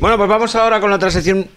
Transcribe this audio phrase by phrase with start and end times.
[0.00, 1.10] Bueno, pues vamos ahora con la otra.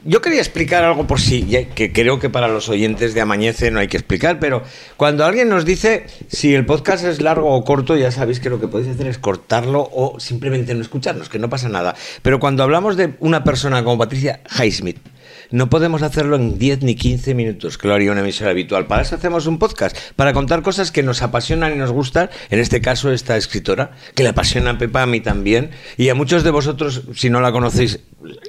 [0.04, 1.46] Yo quería explicar algo por sí,
[1.76, 4.64] que creo que para los oyentes de Amañece no hay que explicar, pero
[4.98, 8.60] cuando alguien nos dice si el podcast es largo o corto, ya sabéis que lo
[8.60, 11.94] que podéis hacer es cortarlo o simplemente no escucharnos, que no pasa nada.
[12.24, 14.98] Pero cuando hablamos de una persona como Patricia Highsmith,
[15.52, 18.88] no podemos hacerlo en 10 ni 15 minutos, que lo haría una emisora habitual.
[18.88, 22.30] Para eso hacemos un podcast, para contar cosas que nos apasionan y nos gustan.
[22.50, 25.72] En este caso, esta escritora, que le apasiona a Pepa, a mí también.
[25.98, 28.00] Y a muchos de vosotros, si no la conocéis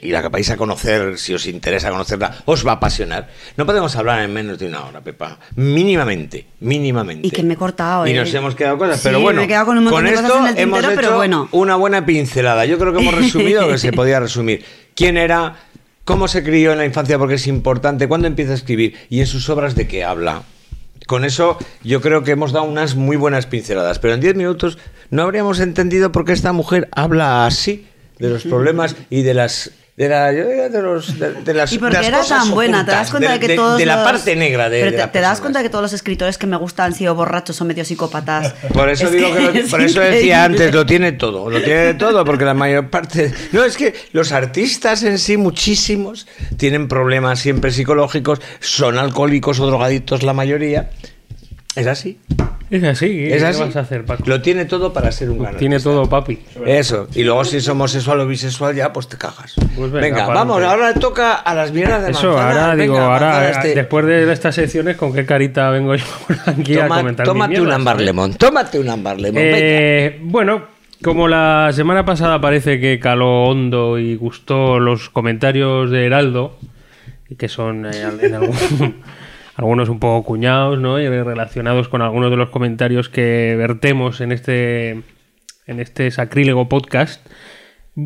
[0.03, 3.29] y la vais a conocer, si os interesa conocerla, os va a apasionar.
[3.57, 5.39] No podemos hablar en menos de una hora, Pepa.
[5.57, 7.27] Mínimamente, mínimamente.
[7.27, 8.15] Y que me he cortado, Y ¿eh?
[8.15, 8.97] nos hemos quedado cosas.
[8.97, 10.79] Sí, pero bueno, me he quedado con un montón de esto cosas en el hemos
[10.79, 11.49] tintero, hecho pero bueno.
[11.53, 12.65] una buena pincelada.
[12.65, 14.65] Yo creo que hemos resumido lo que se podía resumir.
[14.95, 15.57] ¿Quién era?
[16.05, 17.19] ¿Cómo se crió en la infancia?
[17.19, 18.09] Porque es importante.
[18.09, 18.97] ¿Cuándo empieza a escribir?
[19.09, 20.43] ¿Y en sus obras de qué habla?
[21.07, 24.01] Con eso yo creo que hemos dado unas muy buenas pinceladas.
[24.01, 24.79] Pero en 10 minutos
[25.11, 27.87] no habríamos entendido por qué esta mujer habla así
[28.19, 29.71] de los problemas y de las...
[29.95, 32.45] De, la, yo diría de, los, de, de las, Y de porque las era cosas
[32.45, 34.97] tan buena, te das cuenta de, que de, todos de la parte negra de, Pero
[34.97, 37.61] de te, das cuenta de que todos los escritores que me gustan han sido borrachos
[37.61, 38.55] o medio psicópatas.
[38.73, 41.63] Por eso Es digo que, lo- es por eso decía antes, lo tiene todo, lo
[41.63, 43.35] tiene todo, porque la mayor parte.
[43.53, 49.67] No, es que los artistas en sí, muchísimos, tienen problemas siempre psicológicos, son alcohólicos o
[49.67, 50.89] drogadictos la mayoría.
[51.77, 52.19] Es así.
[52.73, 53.61] Es así, ¿qué Es qué así.
[53.61, 54.23] vas a hacer, Paco?
[54.27, 55.91] Lo tiene todo para ser un gran Tiene artista.
[55.91, 56.39] todo, papi.
[56.65, 57.07] Eso.
[57.15, 59.55] Y luego si es homosexual o bisexual ya, pues te cagas.
[59.77, 62.49] Pues venga, vamos, ahora toca a las mierdas de Eso, manzana.
[62.49, 66.37] ahora Venga, digo, ahora de- después de estas secciones, ¿con qué carita vengo yo por
[66.47, 67.27] aquí a comentar?
[67.27, 68.07] tómate un ámbar ¿sabes?
[68.07, 69.43] lemon, tómate un ámbar lemon.
[69.45, 70.63] Eh, bueno,
[71.03, 76.57] como la semana pasada parece que caló hondo y gustó los comentarios de Heraldo,
[77.29, 77.91] y que son eh,
[78.23, 79.03] en algún-
[79.57, 81.01] algunos un poco cuñados, ¿no?
[81.01, 84.91] Y relacionados con algunos de los comentarios que vertemos en este,
[85.67, 87.27] en este sacrílego podcast.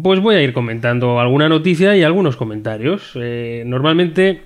[0.02, 3.12] Pues voy a ir comentando alguna noticia y algunos comentarios.
[3.14, 4.42] Eh, normalmente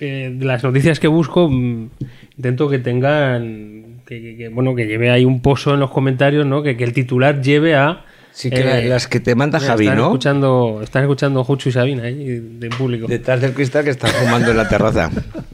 [0.00, 1.90] eh, las noticias que busco mm,
[2.36, 6.44] intento que tengan que, que- que, bueno que lleve ahí un pozo en los comentarios,
[6.46, 6.62] ¿no?
[6.64, 9.84] Que, que el titular lleve a Sí, que la- las que te manda mira, Javi,
[9.86, 10.04] están ¿no?
[10.06, 13.06] Escuchando, están escuchando Juchu y Sabina ahí de público.
[13.08, 15.10] Detrás del cristal que está fumando en la terraza.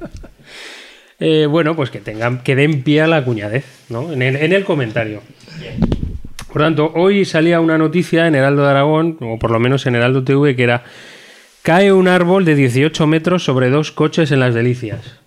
[1.18, 4.12] Eh, bueno, pues que tengan, que den pie a la cuñadez, ¿no?
[4.12, 5.22] En el, en el comentario.
[6.52, 9.94] Por tanto, hoy salía una noticia en Heraldo de Aragón, o por lo menos en
[9.94, 10.84] Heraldo TV, que era
[11.62, 15.18] cae un árbol de 18 metros sobre dos coches en las delicias.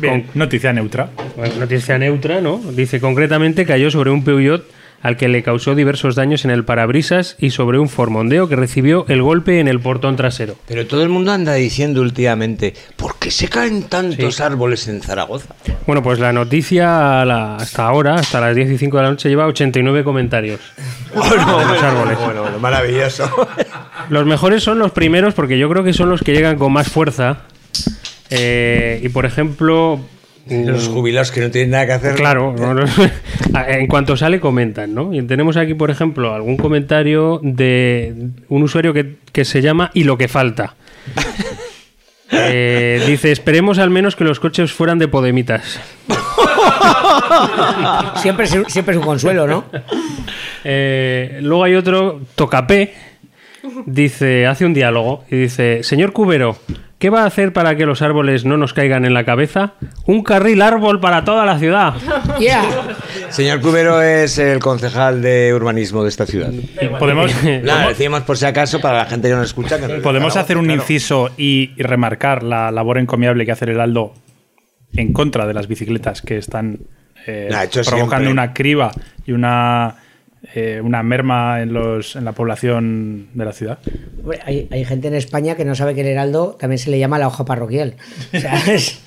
[0.00, 1.10] Bien, noticia neutra.
[1.36, 2.58] Bueno, noticia neutra, ¿no?
[2.58, 4.64] Dice concretamente cayó sobre un Peugeot
[5.04, 8.56] al que le causó diversos daños en el parabrisas y sobre un Ford Mondeo que
[8.56, 10.56] recibió el golpe en el portón trasero.
[10.66, 15.54] Pero todo el mundo anda diciendo últimamente, ¿por qué se caen tantos árboles en Zaragoza?
[15.86, 17.20] Bueno, pues la noticia
[17.56, 20.60] hasta ahora, hasta las 10 y 5 de la noche, lleva 89 comentarios.
[21.14, 22.18] de los árboles.
[22.24, 23.30] Bueno, bueno, maravilloso.
[24.08, 26.88] Los mejores son los primeros porque yo creo que son los que llegan con más
[26.88, 27.42] fuerza.
[28.30, 30.00] Eh, y por ejemplo...
[30.48, 32.14] Los jubilados que no tienen nada que hacer.
[32.16, 32.84] Claro, no, no.
[33.68, 35.12] en cuanto sale comentan, ¿no?
[35.14, 40.04] Y tenemos aquí, por ejemplo, algún comentario de un usuario que, que se llama Y
[40.04, 40.74] lo que falta.
[42.36, 45.78] Eh, dice, esperemos al menos que los coches fueran de Podemitas.
[48.16, 49.64] Siempre, es un- siempre es un consuelo, ¿no?
[50.64, 52.94] Eh, luego hay otro, Tocapé,
[53.86, 56.56] dice, hace un diálogo y dice, señor Cubero,
[56.98, 59.74] ¿qué va a hacer para que los árboles no nos caigan en la cabeza?
[60.06, 61.94] Un carril árbol para toda la ciudad.
[62.38, 62.64] Yeah.
[63.30, 66.50] Señor Cubero es el concejal de urbanismo de esta ciudad.
[66.98, 67.30] Podemos,
[67.62, 69.78] Nada, decíamos por si acaso para la gente que nos escucha.
[69.78, 70.80] Que no podemos hacer un claro.
[70.80, 74.14] inciso y, remarcar la labor encomiable que hace el Heraldo
[74.94, 76.80] en contra de las bicicletas que están
[77.26, 78.30] eh, provocando siempre.
[78.30, 78.90] una criba
[79.24, 79.96] y una,
[80.52, 83.78] eh, una merma en, los, en la población de la ciudad.
[84.44, 87.18] Hay, hay gente en España que no sabe que el Heraldo también se le llama
[87.18, 87.96] la hoja parroquial.
[88.34, 89.00] O sea, es,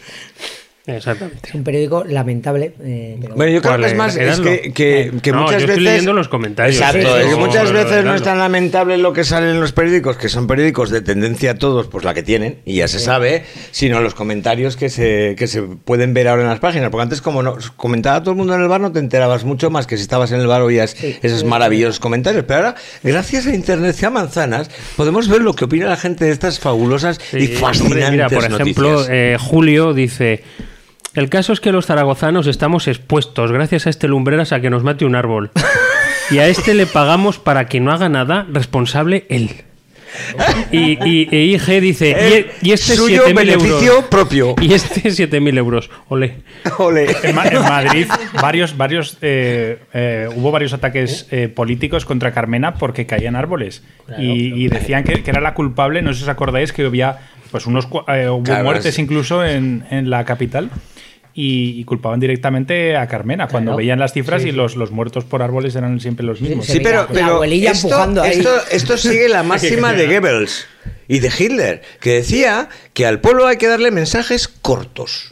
[0.87, 1.49] Exactamente.
[1.49, 2.73] es un periódico lamentable.
[2.81, 5.61] eh, pero- Bueno, yo creo ¿Cuál que es más, es que, que, que No, muchas
[5.61, 5.69] yo veces...
[5.69, 6.77] estoy leyendo los comentarios.
[6.77, 10.15] Exacto, Sí, que muchas veces no es tan lamentable lo que sale en los periódicos,
[10.17, 13.43] que son periódicos de tendencia a todos, pues la que tienen, y ya se sabe,
[13.71, 16.89] sino los comentarios que se, que se pueden ver ahora en las páginas.
[16.89, 19.69] Porque antes, como no, comentaba todo el mundo en el bar, no te enterabas mucho
[19.69, 22.45] más que si estabas en el bar oías esos maravillosos comentarios.
[22.47, 26.23] Pero ahora, gracias a Internet y a Manzanas, podemos ver lo que opina la gente
[26.25, 30.43] de estas fabulosas y fascinantes hombre, Mira, por ejemplo, eh, Julio dice:
[31.17, 34.83] El caso es que los zaragozanos estamos expuestos, gracias a este lumbreras, a que nos
[34.83, 35.49] mate un árbol.
[36.29, 39.49] y a este le pagamos para que no haga nada, responsable él.
[40.71, 44.05] Y, y- e IG dice, Eh, y, y este suyo 7.000 beneficio euros.
[44.05, 44.55] propio.
[44.61, 45.89] Y este 7.000 euros.
[46.09, 46.35] Ole.
[46.77, 47.07] Ole.
[47.23, 48.07] En, Ma- en Madrid,
[48.39, 53.83] varios, varios, eh, eh, hubo varios ataques eh, políticos contra Carmena porque caían árboles.
[54.19, 57.17] y, y decían que, que era la culpable, no sé si os acordáis, que había
[57.51, 60.69] pues unos cua- eh, hubo Claro, muertes incluso en, en la capital.
[61.39, 63.77] Y, y culpaban directamente a Carmena cuando Claro.
[63.77, 66.65] veían las cifras y los, los muertos por árboles eran siempre los mismos.
[66.65, 68.31] Sí, pero, la pero abuelilla esto, empujando ahí.
[68.39, 70.65] esto, esto sigue la máxima de Goebbels
[71.07, 75.31] y de Hitler, que decía que al pueblo hay que darle mensajes cortos.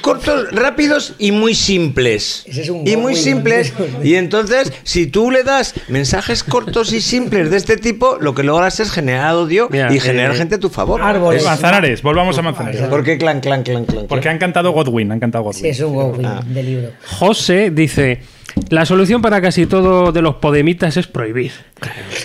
[0.00, 2.44] Cortos, rápidos y muy simples.
[2.46, 3.72] Ese es un Y muy simples.
[4.02, 8.42] Y entonces, si tú le das mensajes cortos y simples de este tipo, lo que
[8.42, 11.02] logras es generar odio Mira, y generar eh, gente a tu favor.
[11.02, 11.42] Árboles.
[11.42, 12.80] Es- Manzanares, volvamos a Manzanares.
[12.82, 14.06] ¿Por qué clan, clan, clan, clan?
[14.08, 15.60] Porque han cantado Godwin, han cantado Godwin.
[15.62, 16.42] Sí, es un Godwin Ah.
[16.46, 16.88] de libro.
[17.06, 18.22] José dice,
[18.70, 21.52] la solución para casi todo de los podemitas es prohibir.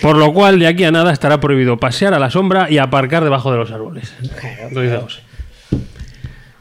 [0.02, 3.24] Por lo cual, de aquí a nada estará prohibido pasear a la sombra y aparcar
[3.24, 4.12] debajo de los árboles.
[4.40, 4.68] Claro.
[4.72, 5.20] Lo dice José.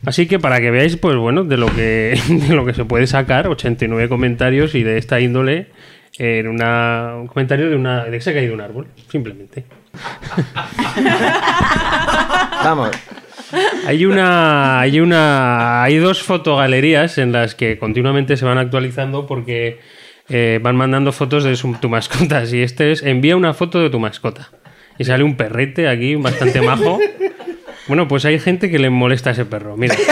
[0.05, 3.07] Así que para que veáis, pues bueno, de lo que, de lo que se puede
[3.07, 5.67] sacar, 89 comentarios y de esta índole
[6.19, 9.65] en una, un comentario de una de que se ha caído un árbol, simplemente.
[12.63, 12.91] Vamos.
[13.85, 19.79] Hay una, hay una, hay dos fotogalerías en las que continuamente se van actualizando porque
[20.29, 22.45] eh, van mandando fotos de su- tu mascota.
[22.45, 24.49] Si este es, envía una foto de tu mascota
[24.97, 26.99] y sale un perrete aquí bastante majo.
[27.87, 29.77] Bueno, pues hay gente que le molesta a ese perro.
[29.77, 29.95] Mira,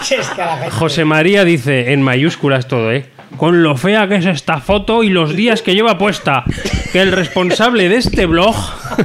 [0.70, 3.06] José María dice en mayúsculas todo, ¿eh?
[3.36, 6.42] Con lo fea que es esta foto y los días que lleva puesta.
[6.92, 8.56] Que el responsable de este blog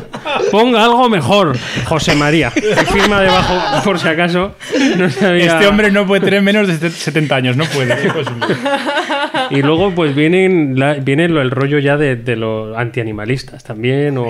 [0.52, 1.56] ponga algo mejor.
[1.86, 2.50] José María.
[2.52, 4.56] Que firma debajo, por si acaso.
[4.98, 5.46] No sabía.
[5.46, 7.94] Este hombre no puede tener menos de 70 años, no puede.
[7.94, 8.48] es imposible.
[9.52, 14.18] Y luego, pues vienen la- viene lo- el rollo ya de, de los antianimalistas también.
[14.18, 14.26] O.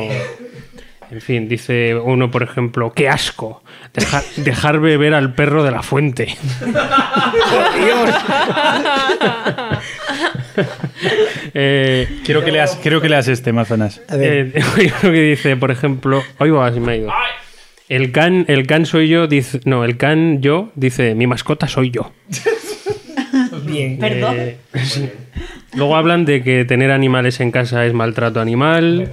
[1.15, 3.63] En fin, dice uno, por ejemplo, qué asco.
[3.93, 6.35] Dejar, dejar beber al perro de la fuente.
[11.53, 14.01] Eh, Quiero que leas, quiero que leas este, Manzanas.
[14.09, 17.11] A ver, Eh, hay uno que dice, por ejemplo, hoy va, se me ha ido.
[17.87, 21.91] El can, el can soy yo, dice, no, el can yo dice, mi mascota soy
[21.91, 22.11] yo.
[23.63, 23.99] bien.
[23.99, 24.35] Perdón.
[24.37, 25.09] Eh, sí.
[25.75, 29.09] Luego hablan de que tener animales en casa es maltrato animal.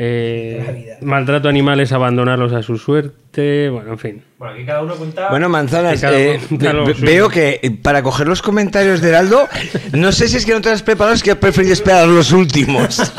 [0.00, 3.68] Eh, maltrato animal es abandonarlos a su suerte.
[3.68, 4.22] Bueno, en fin.
[4.38, 5.28] Bueno, aquí cada uno cuenta.
[5.30, 9.48] Bueno, Manzanas, eh, uno ve- veo que eh, para coger los comentarios de Heraldo,
[9.92, 12.30] no sé si es que no te has preparado, es que has preferido esperar los
[12.30, 13.12] últimos.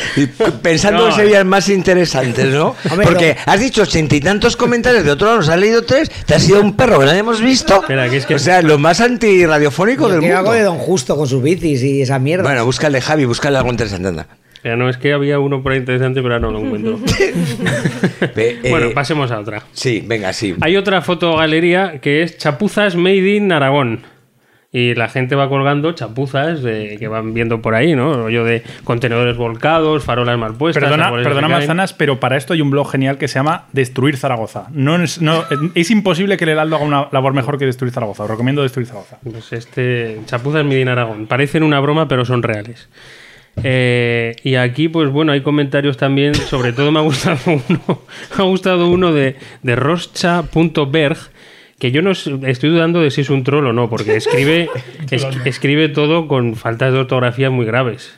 [0.62, 2.76] Pensando No, que serían más interesantes, ¿no?
[2.90, 6.08] Hombre, Porque has dicho ochenta y tantos comentarios, de otro lado nos has leído tres,
[6.26, 7.80] te has sido un perro que no hemos visto.
[7.80, 10.52] Espera, que es que- O sea, lo más antirradiofónico del mundo.
[10.52, 12.44] de Don Justo con sus bicis y esa mierda.
[12.44, 14.26] Bueno, búscale, Javi, búscale algo interesante, anda.
[14.64, 16.98] Ya no es que había uno por ahí interesante, pero ahora no lo encuentro.
[18.36, 19.62] Eh, bueno, pasemos a otra.
[19.72, 20.54] Sí, venga, sí.
[20.60, 24.00] Hay otra fotogalería que es chapuzas made in Aragón.
[24.74, 28.14] Y la gente va colgando chapuzas de- que van viendo por ahí, ¿no?
[28.14, 30.84] Rollo de contenedores volcados, farolas mal puestas.
[30.84, 31.48] Perdona, perdona.
[31.48, 34.68] Manzanas, pero para esto hay un blog genial que se llama Destruir Zaragoza.
[34.70, 35.44] No es, no,
[35.74, 38.22] es imposible que el Heraldo haga una labor mejor que Destruir Zaragoza.
[38.22, 39.18] Os recomiendo Destruir Zaragoza.
[39.22, 41.26] Pues este chapuzas made in Aragón.
[41.26, 42.88] Parecen una broma, pero son reales.
[43.62, 46.34] Eh, y aquí, pues bueno, hay comentarios también.
[46.34, 48.02] Sobre todo me ha gustado uno,
[48.36, 51.16] me ha gustado uno de, de roscha.berg,
[51.78, 54.68] que yo no estoy dudando de si es un troll o no, porque escribe,
[55.10, 58.14] es- escribe todo con faltas de ortografía muy graves.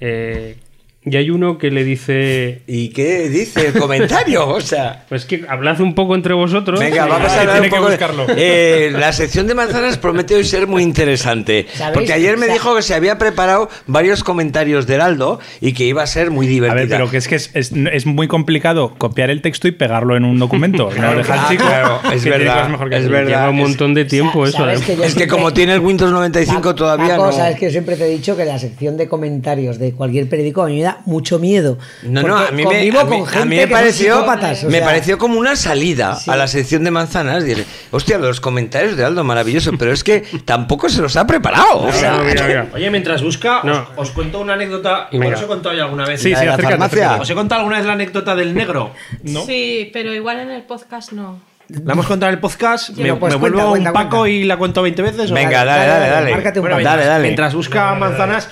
[0.00, 0.56] Eh,
[1.04, 2.62] y hay uno que le dice.
[2.66, 4.46] ¿Y qué dice el comentario?
[4.48, 5.04] O sea.
[5.08, 6.78] Pues que hablad un poco entre vosotros.
[6.78, 7.98] Venga, vamos a hablar un poco de-.
[8.36, 11.66] Eh, la sección de manzanas promete hoy ser muy interesante.
[11.74, 11.94] ¿Sabéis?
[11.94, 15.72] Porque ayer me O sea- dijo que se había preparado varios comentarios de Heraldo y
[15.72, 16.80] que iba a ser muy A divertida.
[16.80, 20.16] ver, pero que es que es, es- es muy complicado copiar el texto y pegarlo
[20.16, 20.90] en un documento.
[20.96, 21.64] no dejar Ah, chico.
[21.64, 23.28] claro, es que verdad, mejor que es verdad.
[23.28, 24.58] Lleva un es- montón de tiempo eso.
[24.58, 24.96] ¿Sabes ¿eh?
[24.96, 27.46] que Es que como tiene el Windows 95 La- todavía La cosa no...
[27.48, 30.66] es que siempre te he dicho que la sección de comentarios de cualquier periódico a
[30.66, 31.78] mí me da mucho miedo.
[32.02, 34.24] No, no, a mí, me, a mí- con a gente mí me pareció,
[34.68, 36.30] me sea, pareció como una salida Sí.
[36.30, 37.44] a la sección de manzanas.
[37.44, 41.78] Dije, hostia, los comentarios de Heraldo, maravilloso, pero es que tampoco se los ha preparado.
[41.82, 42.66] o sea, Mira, mira, mira.
[42.74, 43.86] Oye, mientras busca, No.
[43.96, 45.08] os, os cuento una anécdota.
[45.10, 46.20] Igual os he contado ya alguna vez.
[46.22, 47.16] Sí, sí, de la farmacia.
[47.20, 48.92] ¿Os he contado alguna vez la anécdota del negro?
[49.22, 49.44] ¿No?
[49.46, 51.40] Sí, pero igual en el podcast no.
[51.68, 52.88] La hemos contado en el podcast.
[52.88, 54.28] Sí, me pues me cuenta, vuelvo cuenta, un Paco cuenta.
[54.36, 55.30] y la cuento 20 veces.
[55.30, 55.34] ¿o?
[55.34, 56.30] Venga, dale, dale, dale.
[56.32, 56.84] márcate un Bueno, país.
[56.84, 57.22] Dale, mientras, dale.
[57.22, 58.48] mientras busca manzanas,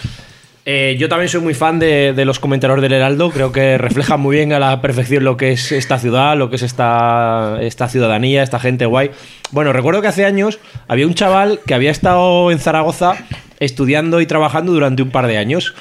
[0.72, 3.30] eh, yo también soy muy fan de, de los comentarios del Heraldo.
[3.32, 6.54] Creo que refleja muy bien a la perfección lo que es esta ciudad, lo que
[6.54, 9.10] es esta, esta ciudadanía, esta gente guay.
[9.50, 13.14] Bueno, recuerdo que hace años había un chaval que había estado en Zaragoza
[13.58, 15.74] estudiando y trabajando durante un par de años.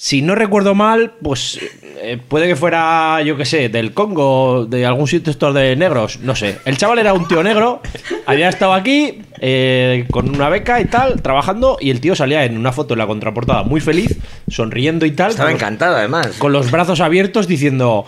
[0.00, 1.58] Si no recuerdo mal, pues
[2.00, 6.20] eh, puede que fuera, yo qué sé, del Congo, de algún sitio estos de negros,
[6.20, 6.58] no sé.
[6.66, 7.82] El chaval era un tío negro,
[8.24, 12.56] había estado aquí eh, con una beca y tal, trabajando, y el tío salía en
[12.56, 14.16] una foto en la contraportada muy feliz,
[14.48, 15.32] sonriendo y tal.
[15.32, 16.28] Estaba los- encantado, además.
[16.38, 18.06] con los brazos abiertos diciendo.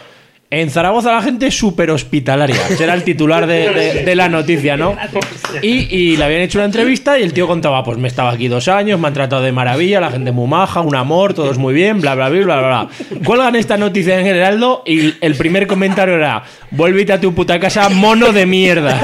[0.53, 2.57] En Zaragoza la gente súper hospitalaria.
[2.77, 4.97] Será el titular de, de- de la noticia, ¿no?
[5.63, 8.49] Y, y le habían hecho una entrevista y el tío contaba, pues me estaba aquí
[8.49, 11.73] dos años, me han tratado de maravilla, la gente muy maja, un amor, todos muy
[11.73, 12.89] bien, bla, bla, bla, bla, bla.
[13.25, 16.43] Cuelgan esta noticia en el Heraldo y el primer comentario era,
[16.73, 19.01] vuélvete a tu puta casa, mono de mierda.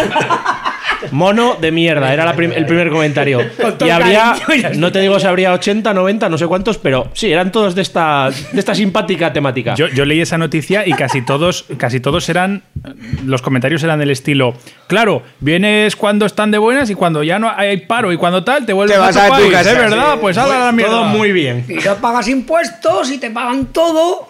[1.13, 3.41] Mono de mierda, era la prim- el primer comentario.
[3.87, 4.35] Y habría,
[4.77, 7.83] no te digo si habría 80, 90, no sé cuántos, pero sí, eran todos de
[7.83, 9.75] esta, de esta simpática temática.
[9.75, 12.63] Yo, yo leí esa noticia y casi todos, casi todos eran.
[13.25, 14.55] Los comentarios eran del estilo.
[14.87, 18.67] Claro, vienes cuando están de buenas y cuando ya no hay paro y cuando tal,
[18.67, 20.13] te vuelves Te vas a tu país, casa, ¿es verdad?
[20.15, 20.19] sí.
[20.21, 20.93] Pues haga la mierda.
[20.93, 21.65] todo muy bien.
[21.69, 24.29] Y no pagas impuestos y te pagan todo.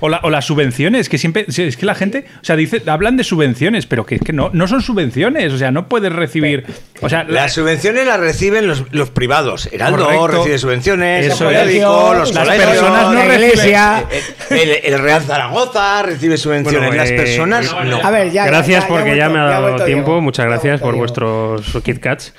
[0.00, 1.46] O, la- o las subvenciones, que siempre.
[1.48, 2.26] sí, Es que la gente.
[2.40, 5.52] O sea, dice, hablan de subvenciones, pero que es que no, no son subvenciones.
[5.52, 6.64] O sea, no puedes recibir.
[7.00, 9.68] O sea, la- Las subvenciones las reciben los, los privados.
[9.72, 10.28] Heraldo Correcto.
[10.38, 14.04] recibe subvenciones, Eso el periódico, los Las colegios, personas no la iglesia.
[14.50, 16.80] el, el Real Zaragoza recibe subvenciones.
[16.88, 18.00] Bueno, las eh, personas no.
[18.02, 18.46] A ver, ya.
[18.46, 20.10] gracias ya- ya porque ya, me ha dado tiempo.
[20.10, 20.20] Diego.
[20.20, 20.98] Muchas gracias por Diego.
[21.00, 22.32] vuestros KitKats.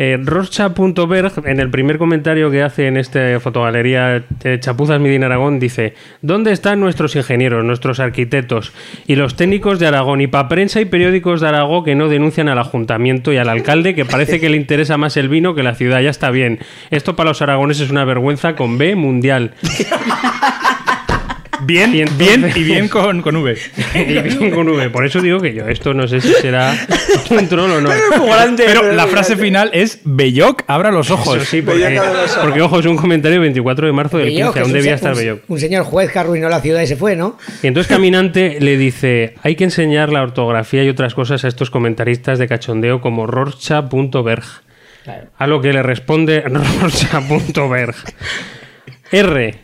[0.00, 0.16] Eh,
[1.44, 6.52] en el primer comentario que hace en esta fotogalería eh, Chapuzas Midin Aragón, dice: ¿Dónde
[6.52, 8.72] están nuestros ingenieros, nuestros arquitectos
[9.08, 10.20] y los técnicos de Aragón?
[10.20, 13.96] Y para prensa y periódicos de Aragón que no denuncian al ayuntamiento y al alcalde,
[13.96, 16.00] que parece que le interesa más el vino que la ciudad.
[16.00, 16.60] Ya está bien.
[16.90, 19.54] Esto para los aragoneses es una vergüenza con B mundial.
[21.60, 23.56] bien, Y entonces- bien y bien con, con V.
[23.94, 24.90] y bien con V.
[24.90, 26.74] Por eso digo que yo, esto no sé si será
[27.30, 27.90] un troll o no.
[28.56, 31.36] Pero la frase final es Belloc, abra los ojos.
[31.36, 32.00] Eso sí, porque,
[32.42, 34.94] porque, ojo, es un comentario 24 de marzo del Belloc, 15, que es aún debía
[34.94, 35.40] estar Belloc.
[35.48, 37.38] Un señor juez que arruinó la ciudad y se fue, ¿no?
[37.62, 41.70] Y entonces Caminante le dice, hay que enseñar la ortografía y otras cosas a estos
[41.70, 44.44] comentaristas de cachondeo como rorcha.berg.
[45.38, 47.94] A lo que le responde rorcha.berg.
[49.10, 49.54] R.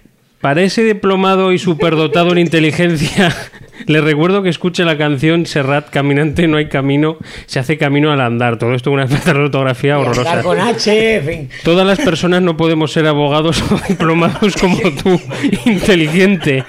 [0.45, 3.35] Para ese diplomado y superdotado en inteligencia,
[3.87, 8.21] le recuerdo que escuche la canción Serrat, Caminante no hay camino, se hace camino al
[8.21, 8.59] andar.
[8.59, 10.43] Todo esto es una falta de ortografía horrorosa.
[10.43, 11.49] con H, en fin.
[11.63, 15.19] Todas las personas no podemos ser abogados o diplomados como tú,
[15.65, 16.63] inteligente.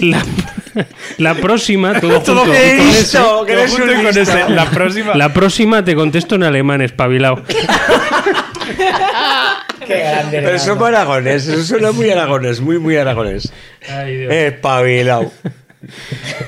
[0.00, 0.22] La,
[1.16, 2.42] la próxima, todo junto.
[2.44, 5.14] que con ese- que eres Junto un con ese, la próxima.
[5.14, 7.42] la próxima te contesto en alemán, espabilado.
[9.86, 10.40] Qué grande.
[10.42, 13.52] Pero fue aragonés, eso suena muy aragonés, muy, muy aragonés.
[14.30, 15.30] Espabilado.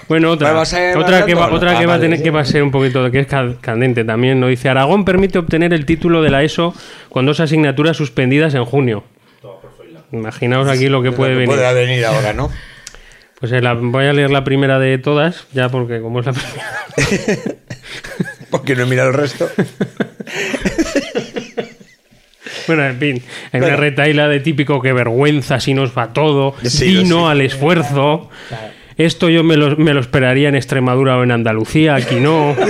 [0.09, 2.25] Bueno, otra, a- otra que va, otra que ah, va a vale, tener sí.
[2.25, 3.27] que va a ser un poquito que es
[3.61, 4.41] candente también.
[4.41, 6.75] No dice Aragón permite obtener el título de la ESO
[7.11, 9.05] con dos asignaturas suspendidas en junio.
[10.13, 11.49] Imaginaos aquí lo que puede venir.
[11.49, 12.51] Puede venir ahora, ¿no?
[13.39, 16.33] Pues eh, la- voy a leer la primera de todas, ya porque como es la
[16.97, 17.53] primera.
[18.49, 19.51] Porque no he mirado el resto.
[22.67, 23.67] Bueno, en fin, hay Bueno.
[23.69, 28.29] una retaila de típico que vergüenza si nos va todo, Sí, vino al esfuerzo.
[28.99, 32.55] Esto yo me lo, me lo esperaría en Extremadura o en Andalucía, aquí no.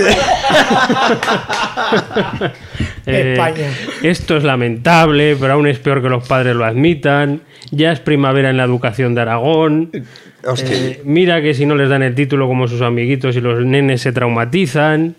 [3.05, 3.69] Eh, España.
[4.03, 7.39] Esto es lamentable, pero aún es peor que los padres lo admitan.
[7.71, 9.89] Ya es primavera en la educación de Aragón.
[9.93, 14.01] Eh, mira que si no les dan el título como sus amiguitos y los nenes
[14.01, 15.15] se traumatizan.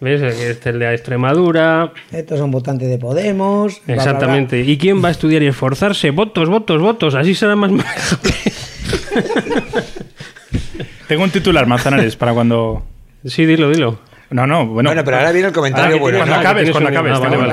[0.00, 0.20] ¿Ves?
[0.20, 1.92] Este es el de Extremadura.
[2.12, 3.80] Estos son votantes de Podemos.
[3.86, 4.02] bla, bla, bla.
[4.12, 4.60] Exactamente.
[4.60, 6.10] ¿Y quién va a estudiar y esforzarse?
[6.10, 7.14] Votos, votos, votos.
[7.14, 8.32] Así será más manejable.
[11.08, 12.82] Tengo un titular, Manzanares, para cuando.
[13.24, 13.98] Sí, dilo, dilo.
[14.30, 14.90] No, no, bueno.
[14.90, 16.18] Bueno, pero ahora viene el comentario bueno.
[16.18, 17.12] Cuando Ah, acabes, cuando acabes.
[17.14, 17.52] ah, vale.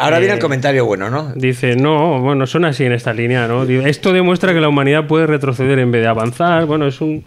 [0.00, 1.32] Ahora viene el Eh, comentario bueno, ¿no?
[1.34, 3.62] Dice, no, bueno, son así en esta línea, ¿no?
[3.64, 6.64] Esto demuestra que la humanidad puede retroceder en vez de avanzar.
[6.64, 7.24] Bueno, es un-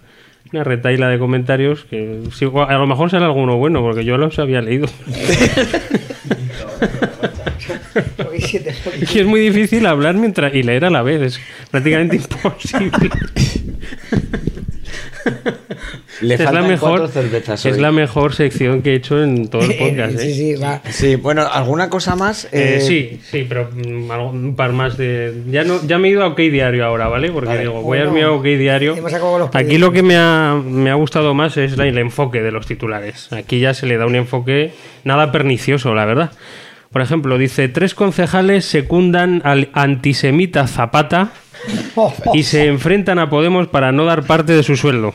[0.52, 2.20] una retaila de comentarios que
[2.68, 4.88] a lo mejor será alguno bueno, porque yo los había leído.
[9.14, 11.40] Y es muy difícil hablar mientras y leer a la vez, es
[11.70, 12.92] prácticamente imposible.
[16.22, 17.82] Le es la mejor, cervezas es hoy.
[17.82, 20.14] la mejor sección que he hecho en todo el podcast.
[20.16, 20.18] ¿eh?
[20.20, 20.82] Sí, sí, va.
[20.90, 22.46] Sí, bueno, ¿alguna cosa más?
[22.46, 25.34] Eh, Eh, sí, sí, pero mm, un par más de.
[25.50, 27.32] Ya no, ya me he ido a OK Diario ahora, ¿vale?
[27.32, 27.62] Porque Vale.
[27.62, 28.96] digo, voy a irme a OK Diario.
[29.54, 32.66] Aquí lo que me ha, me ha gustado más es la- el enfoque de los
[32.68, 33.32] titulares.
[33.34, 34.74] Aquí ya se le da un enfoque
[35.04, 36.32] nada pernicioso, la verdad.
[36.92, 41.30] Por ejemplo, dice: tres concejales secundan al antisemita Zapata
[42.34, 45.14] y se enfrentan a Podemos para no dar parte de su sueldo.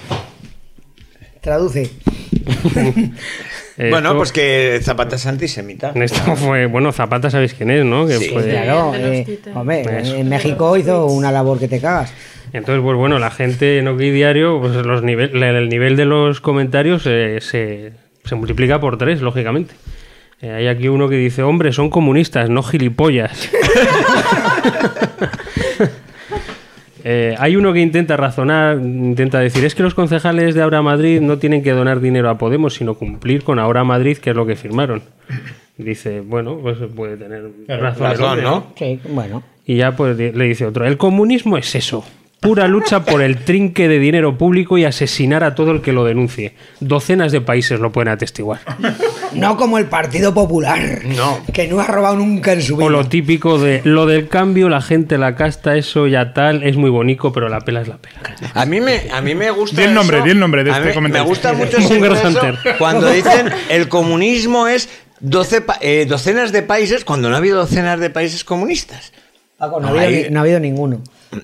[1.47, 1.89] Traduce.
[3.79, 5.93] Bueno, Esto- pues que Zapata es antisemita.
[5.95, 8.05] Esto fue, bueno, Zapata sabéis quién es, ¿no?
[8.05, 10.17] Que Sí, fue- Claro, eh, hombre, Eso.
[10.17, 12.13] en México hizo una labor que te cagas.
[12.53, 16.41] Entonces, pues bueno, la gente en OK Diario, pues los nivel, el nivel de los
[16.41, 17.93] comentarios eh, se,
[18.25, 19.75] se multiplica por tres, lógicamente.
[20.43, 23.51] Eh, hay aquí uno que dice, hombre, son comunistas, no gilipollas.
[27.09, 31.21] Eh, hay uno que intenta razonar, intenta decir, es que los concejales de Ahora Madrid
[31.21, 34.45] no tienen que donar dinero a Podemos, sino cumplir con Ahora Madrid, que es lo
[34.45, 35.03] que firmaron.
[35.79, 38.73] Dice, bueno, pues puede tener razón, ¿no?
[38.75, 39.45] Sí, bueno.
[39.65, 42.05] Y ya pues le dice otro, el comunismo es eso,
[42.41, 46.05] pura lucha por el trinque de dinero público y asesinar a todo el que lo
[46.05, 46.55] denuncie.
[46.81, 48.61] Docenas de países lo pueden atestiguar.
[49.33, 51.01] No como el Partido Popular.
[51.05, 51.41] No.
[51.53, 52.87] Que no ha robado nunca en su vida.
[52.87, 56.77] O lo típico de lo del cambio, la gente, la casta, eso ya tal, es
[56.77, 58.21] muy bonito, pero la pela es la pela.
[58.55, 59.81] A mí me, a mí me gusta.
[59.81, 61.25] Di el nombre, di el nombre de A este mí comentario.
[61.25, 64.89] Me gusta mucho eso, cuando dicen el comunismo es
[65.21, 69.13] 12 pa- eh, docenas de países, cuando no ha habido docenas de países comunistas.
[69.59, 71.01] Paco, no, ha No, habido, ahí- ni- no ha habido ninguno.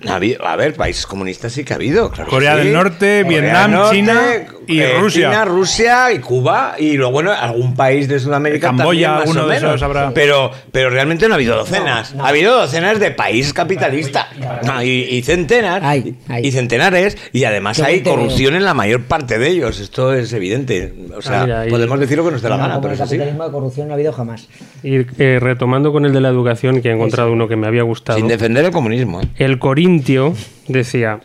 [0.08, 2.10] Ha habido- a ver, países comunistas sí que ha habido.
[2.10, 2.58] claro Corea sí.
[2.64, 4.20] del Norte, Vietnam, China
[4.66, 5.28] y Rusia.
[5.30, 6.74] China, Rusia y Cuba.
[6.78, 8.68] Y luego, bueno, algún país de Sudamérica.
[8.68, 9.70] Camboya, también, más uno o de menos.
[9.70, 10.10] esos habrá.
[10.14, 12.14] Pero, pero realmente no ha habido docenas.
[12.18, 14.26] Ha habido docenas de países capitalistas.
[14.64, 15.82] No, y, y centenas.
[15.82, 16.46] Hay, hay.
[16.46, 17.18] Y centenares.
[17.32, 18.16] Y además hay entero.
[18.16, 19.80] corrupción en la mayor parte de ellos.
[19.80, 20.94] Esto es evidente.
[21.16, 22.98] O sea, Ah, mira, podemos decir lo que nos dé la No, gana, pero el
[22.98, 24.48] capitalismo de corrupción no ha habido jamás.
[24.82, 27.82] Y eh, retomando con el de la educación, que he encontrado uno que me había
[27.82, 28.18] gustado.
[28.18, 29.20] Sin defender el comunismo.
[29.20, 29.28] ¿eh?
[29.36, 30.34] El Corintio
[30.68, 31.20] decía,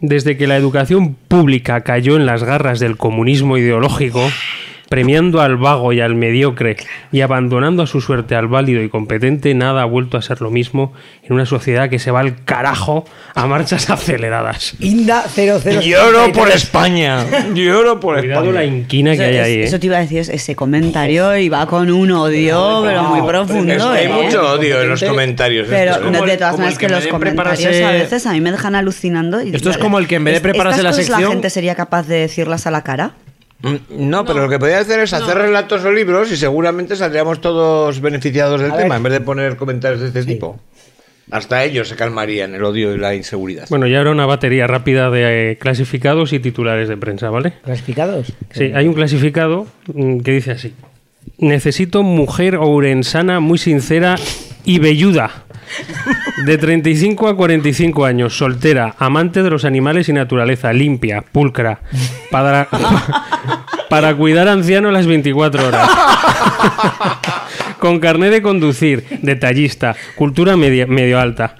[0.00, 4.28] desde que la educación pública cayó en las garras del comunismo ideológico,
[4.88, 6.76] premiando al vago y al mediocre
[7.12, 10.50] y abandonando a su suerte al válido y competente, nada ha vuelto a ser lo
[10.50, 14.74] mismo en una sociedad que se va al carajo a marchas aceleradas.
[14.80, 15.80] Inda 00.
[15.80, 17.24] Lloro por España.
[17.54, 18.78] Lloro por Cuidado la España.
[18.78, 19.52] inquina que Eso, hay es- ahí.
[19.54, 19.64] ¿eh?
[19.64, 23.72] eso te iba a decir, ese comentario y va con un odio, pero muy profundo.
[23.72, 24.08] Es que hay ¿eh?
[24.22, 25.66] mucho odio en los comentarios.
[25.68, 28.40] Pero de, como de el- todas maneras que, los comentarios prepararse- a veces a mí
[28.40, 29.42] me dejan alucinando.
[29.42, 31.50] y- Esto es como el que en vez de ¿Es- prepararse la sección- la gente
[31.50, 33.12] sería capaz de decirlas a la cara?
[33.62, 33.76] Mm,
[34.10, 38.00] No, pero lo que podría hacer es hacer relatos o libros y seguramente saldríamos todos
[38.00, 38.96] beneficiados del A tema ver.
[38.98, 40.60] en vez de poner comentarios de este tipo.
[41.30, 43.66] Hasta ellos se calmarían el odio y la inseguridad.
[43.68, 47.54] Bueno, ya ahora una batería rápida de eh, clasificados y titulares de prensa, ¿vale?
[47.64, 48.32] ¿Clasificados?
[48.52, 50.72] Sí, hay un clasificado mm, que dice así.
[51.38, 54.14] Necesito mujer ourensana muy sincera
[54.66, 55.30] y velluda.
[56.44, 61.80] De 35 a 45 años, soltera, amante de los animales y naturaleza, limpia, pulcra,
[62.30, 62.68] para,
[63.88, 65.88] para cuidar anciano las 24 horas.
[67.80, 71.56] Con carné de conducir, detallista, cultura media- medio alta.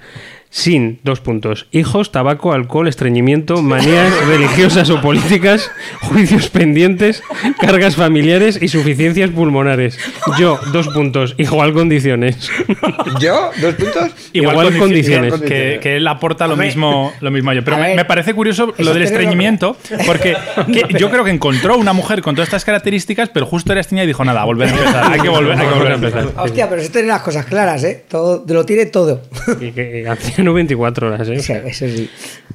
[0.49, 5.69] Sin, dos puntos, hijos, tabaco, alcohol, estreñimiento, manías religiosas o políticas,
[6.01, 7.21] juicios pendientes,
[7.59, 9.99] cargas familiares y suficiencias pulmonares.
[10.39, 12.49] Yo, dos puntos, igual condiciones.
[13.19, 13.51] ¿Yo?
[13.61, 14.11] ¿Dos puntos?
[14.31, 15.33] Igual condici- condiciones.
[15.33, 17.63] igual Que, que él aporta lo mismo, lo mismo a yo.
[17.63, 20.35] Pero a me, ver, me parece curioso eso lo del estreñimiento, porque
[20.71, 24.05] que yo creo que encontró una mujer con todas estas características, pero justo era estreñida
[24.05, 25.11] y dijo, nada, volver a empezar.
[25.11, 26.27] Hay que volver, hay que volver a empezar.
[26.37, 28.05] Hostia, pero si tiene las cosas claras, ¿eh?
[28.07, 29.21] Todo, lo tiene todo.
[29.59, 30.07] Y que
[30.37, 31.37] anciano 24 horas, ¿eh?
[31.37, 32.07] O sea, eso sí.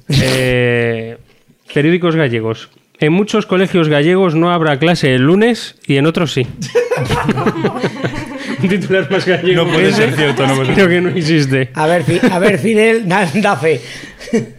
[0.09, 1.17] Eh,
[1.75, 2.71] periódicos gallegos.
[3.01, 6.47] En muchos colegios gallegos no habrá clase el lunes y en otros sí.
[8.63, 9.65] Un titular más gallego.
[9.65, 11.71] No puede ser cierto, no puede ser Creo que no existe.
[11.75, 13.81] A ver, a ver Fidel, da, da fe.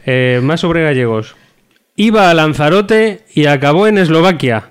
[0.06, 1.38] Eh, más sobre gallegos.
[1.96, 4.66] Iba a Lanzarote y acabó en Eslovaquia.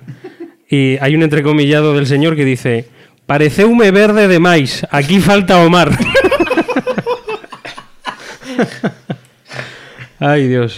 [0.69, 2.85] Y hay un entrecomillado del señor que dice:
[3.25, 5.97] Pareceume verde de maíz, aquí falta Omar.
[10.21, 10.77] Ay, Dios.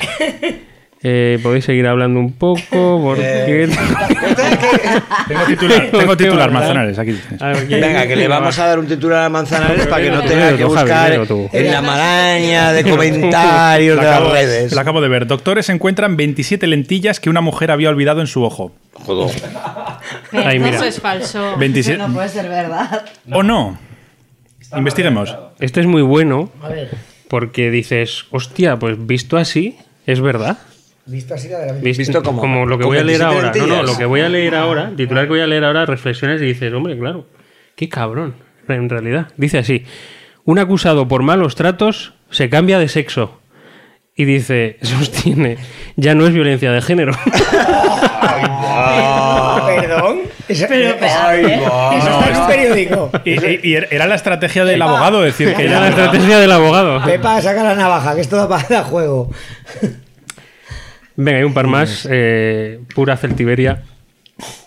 [1.06, 3.68] Eh, Podéis seguir hablando un poco, porque.
[5.28, 7.42] Tengo titular, tengo titular, Manzanares, aquí tienes.
[7.42, 8.64] A ver, ¿quién- Venga, que le vamos va?
[8.64, 11.12] a dar un titular a Manzanares para que no tenga que buscar
[11.52, 14.72] en la maraña de comentarios de las redes.
[14.72, 15.26] lo acabo de ver.
[15.26, 18.72] Doctores encuentran 27 lentillas que una mujer había olvidado en su ojo.
[18.94, 19.34] Joder.
[20.32, 20.70] Mira.
[20.70, 21.56] Eso es falso.
[21.58, 21.98] 27.
[21.98, 23.04] No puede ser verdad.
[23.30, 23.78] ¿O no?
[24.76, 25.36] Investiguemos.
[25.60, 26.90] Este es muy bueno A ver,
[27.34, 30.56] porque dices, hostia, pues visto así, es verdad.
[31.04, 33.58] visto así la de la Visto, Visto como- como lo que voy a leer 27
[33.58, 33.66] ahora.
[33.66, 35.84] No, no, lo que voy a leer ahora, el titular que voy a leer ahora,
[35.84, 37.26] reflexiones y dices, hombre, claro,
[37.74, 38.36] qué cabrón,
[38.68, 39.32] en realidad.
[39.36, 39.82] Dice así,
[40.44, 43.40] un acusado por malos tratos se cambia de sexo.
[44.14, 45.56] Y dice, sostiene,
[45.96, 47.14] ya no es violencia de género.
[49.96, 50.18] Perdón.
[50.48, 53.10] Eso, Pero, eso- está en un periódico.
[53.24, 57.02] Y, y- y era la estrategia del abogado decir que Era la estrategia del abogado.
[57.04, 59.30] Pepa, saca la navaja, que esto da para juego.
[61.16, 62.08] Venga, hay un par más.
[62.10, 63.82] eh, pura celtiberia.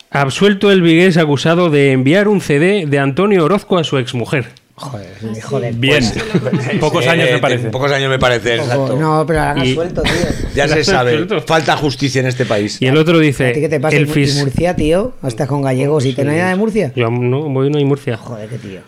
[0.10, 4.46] Absuelto el vigués acusado de enviar un CD de Antonio Orozco a su exmujer.
[4.80, 5.08] Joder,
[5.42, 5.74] joder.
[5.74, 6.04] Bien.
[6.80, 7.70] Pocos Eh, años me parece.
[7.70, 8.96] Pocos años me parece, exacto.
[8.96, 10.13] No, pero la Y- suelto, tío.
[10.56, 11.26] Ya se sabe.
[11.48, 12.80] Falta justicia en este país.
[12.80, 13.98] Y el otro ¿A dice, ti qué te pasa?
[13.98, 14.36] el ¿Y fis...
[14.36, 15.16] Murcia, tío?
[15.26, 16.92] Estás con gallegos y te no hay nada de Murcia.
[16.96, 18.18] Yo no, voy no hay Murcia.
[18.18, 18.80] Joder, qué tío.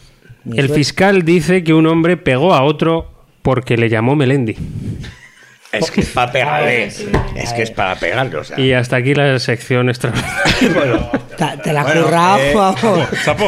[0.46, 4.56] Ni El fiscal dice que un hombre pegó a otro porque le llamó Melendi.
[5.72, 6.86] Es que es para pegarle.
[7.36, 8.60] Es que es para pegarle, o sea.
[8.60, 11.12] Y hasta aquí la sección extraordinaria.
[11.38, 13.08] Te, te la Bueno, currado, eh, vamos.
[13.24, 13.48] Sapo.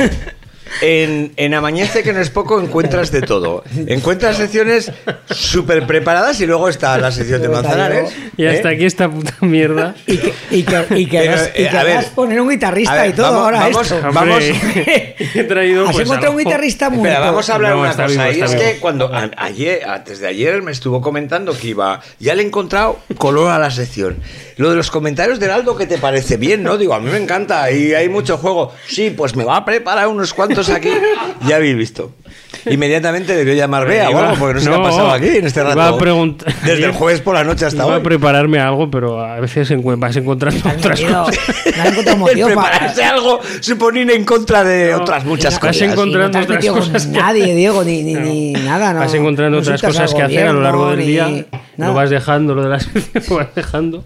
[0.79, 3.63] En, en Amañece, que no es poco, encuentras de todo.
[3.87, 4.91] Encuentras secciones
[5.29, 8.13] súper preparadas y luego está la sección de está Manzanares.
[8.37, 8.75] Y hasta ¿eh?
[8.75, 9.93] aquí esta puta mierda.
[10.07, 12.39] Y que, y que, y que Pero, vas- y eh, que a ver, vas poner
[12.41, 13.95] un guitarrista ver, y todo vamos- ahora vamos- esto.
[13.95, 14.43] Hombre, Vamos.
[15.35, 17.07] he traído Has pues, encontrado un guitarrista muerto.
[17.07, 18.05] Espera, vamos a hablar No, una cosa.
[18.07, 18.61] vivo, y es vivo.
[18.63, 21.99] que cuando a- ayer, antes de ayer, me estuvo comentando que iba.
[22.19, 24.17] Ya le he encontrado color a la sección.
[24.57, 26.37] Lo de los comentarios de Aldo, ¿qué te parece?
[26.37, 26.77] Bien, ¿no?
[26.77, 28.71] Digo, a mí me encanta y hay mucho juego.
[28.87, 30.89] Sí, pues me va a preparar unos cuantos aquí.
[31.47, 32.11] Ya habéis visto.
[32.69, 35.27] Inmediatamente debió llamar Bea o Iba- algo, porque no, se me ha no, pasado aquí
[35.27, 35.79] en este rato.
[35.81, 35.97] a
[36.65, 37.99] Desde el jueves por la noche hasta Iba hoy.
[37.99, 41.39] a prepararme algo, pero a veces vas encontrando otras metido- cosas.
[41.77, 45.81] no El prepararse algo supone ir en contra de otras muchas vas cosas.
[45.81, 48.93] encontrando- Y no te has otras cosas con que- nadie, Diego, ni, ni, ni nada.
[48.93, 51.45] No, vas encontrando no otras cosas que hacer a lo largo del día,
[51.77, 52.87] lo vas dejando, lo de las
[53.29, 54.03] lo vas dejando,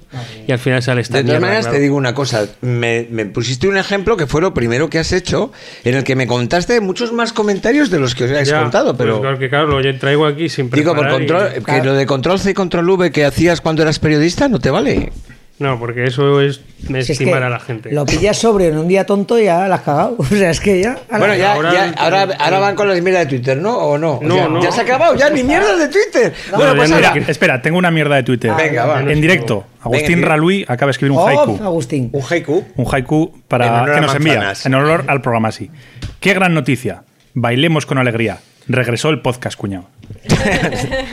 [0.48, 1.78] y al final sale esta De todas maneras, claro.
[1.78, 2.46] te digo una cosa.
[2.62, 5.52] Me, me pusiste un ejemplo que fue lo primero que has hecho,
[5.84, 8.96] en el que me contaste muchos más comentarios de los que os Ya, contado.
[8.96, 11.94] Pero pues claro que claro, lo traigo aquí sin digo, por y- control, que lo
[11.94, 15.12] de control C y control V que hacías cuando eras periodista no te vale.
[15.58, 17.90] No, porque eso es Si es estimar que a la gente.
[17.94, 20.16] Lo pillas sobrio en un día tonto y ya la has cagado.
[20.20, 20.98] O sea, es que ya.
[21.10, 23.78] Bueno, ya, ahora- ya- ahora, ahora van con las mierdas de Twitter, ¿no?
[23.78, 24.16] ¿O no?
[24.16, 24.62] O No, sea, no.
[24.62, 26.34] Ya se ha acabado, ya ni mierdas de Twitter.
[26.52, 28.52] No, bueno, pues ahora, Espera, tengo una mierda de Twitter.
[28.54, 29.00] Venga, va.
[29.00, 31.64] En directo, Agustín Venga, Ralui acaba de escribir un Oh, haiku.
[31.64, 32.10] Agustín.
[32.12, 32.66] un haiku.
[32.76, 35.72] Un haiku para que nos envía, en honor al programa así.
[36.20, 37.04] Qué gran noticia.
[37.36, 38.40] Bailemos con alegría.
[38.68, 39.90] Regresó el podcast, cuñado.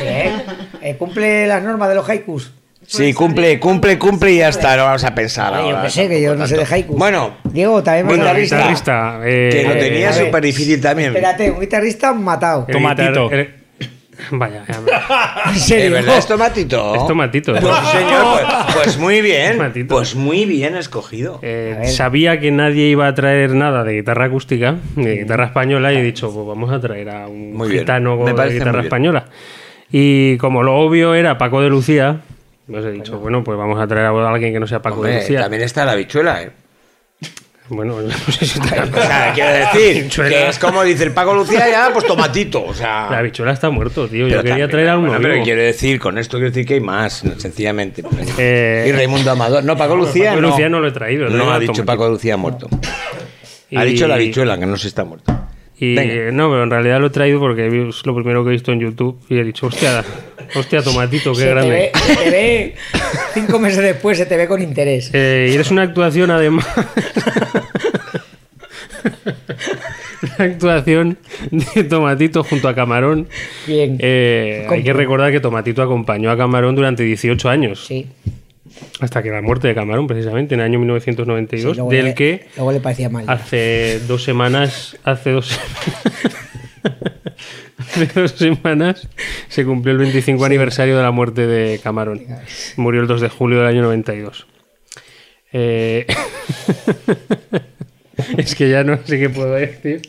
[0.00, 0.32] ¿Eh?
[0.84, 2.52] Eh, ¿Cumple las normas de los haikus?
[2.84, 4.76] Sí, cumple, cumple, cumple y ya está.
[4.76, 5.54] No vamos a pensar.
[5.54, 6.96] Ay, yo ahora que sé, que yo no sé de haikus.
[6.98, 8.56] Bueno, Diego, también me Bueno, guitarrista.
[8.56, 11.10] guitarrista, eh, que lo eh, tenía súper difícil también.
[11.10, 12.66] Espérate, un guitarrista matado.
[12.68, 13.30] Tomatito.
[13.30, 13.61] el-
[14.30, 14.64] Vaya,
[15.46, 15.92] ¿En ¿De serio?
[15.92, 16.94] verdad es tomatito?
[16.94, 17.52] es tomatito.
[17.52, 18.24] Pues, señor,
[18.66, 19.56] pues, pues muy bien.
[19.56, 19.94] Tomatito.
[19.94, 21.38] Pues muy bien escogido.
[21.42, 25.96] Eh, sabía que nadie iba a traer nada de guitarra acústica, de guitarra española, y
[25.96, 27.80] he dicho, pues vamos a traer a un Muy bien.
[27.80, 28.84] gitano Me de guitarra muy bien.
[28.84, 29.24] española.
[29.90, 32.20] Y como lo obvio era Paco de Lucía,
[32.70, 35.16] pues he dicho, bueno, pues vamos a traer a alguien que no sea Paco de
[35.16, 35.40] Lucía.
[35.40, 36.50] también está la bichuela, ¿eh?
[37.74, 41.34] Bueno, no sé si está- O sea, quiero decir que es como dice el Paco
[41.34, 42.64] Lucía ya, pues tomatito.
[42.64, 43.08] O sea.
[43.10, 44.28] La bichuela está muerto, tío.
[44.28, 46.74] Yo quería también, traer a uno bueno, pero quiero decir, con esto quiero decir que
[46.74, 48.02] hay más, sencillamente.
[48.38, 49.64] Eh, y Raimundo Amador.
[49.64, 50.30] No, Paco Lucía.
[50.30, 50.48] Paco no.
[50.50, 51.84] Lucía no lo he traído, No, ha dicho tomatito.
[51.86, 52.68] Paco Lucía muerto.
[53.74, 55.32] Ha dicho la bichuela, que no se está muerto.
[55.78, 56.30] Y Venga.
[56.30, 58.78] no, pero en realidad lo he traído porque es lo primero que he visto en
[58.78, 60.04] YouTube y he dicho, hostia,
[60.54, 61.70] hostia, tomatito, qué Se te, grande.
[61.70, 62.74] ve, se te ve
[63.34, 65.10] cinco meses después, se te ve con interés.
[65.12, 66.66] Eh, y es una actuación además.
[70.38, 71.18] una actuación
[71.74, 73.28] de Tomatito junto a Camarón.
[73.66, 73.96] Bien.
[74.00, 77.84] Eh, hay que recordar que Tomatito acompañó a Camarón durante 18 años.
[77.86, 78.06] Sí.
[79.00, 82.46] Hasta que la muerte de Camarón, precisamente, en el año 1992, Sí, del le- que
[82.56, 83.24] Luego le parecía mal.
[83.28, 84.96] hace dos semanas.
[85.04, 85.58] Hace dos
[87.78, 89.08] Hace dos semanas
[89.48, 92.22] se cumplió el 25 aniversario de la muerte de Camarón.
[92.76, 94.46] Murió el 2 de julio del año 92.
[95.52, 96.06] Eh,
[98.36, 100.02] es que ya no sé qué puedo decir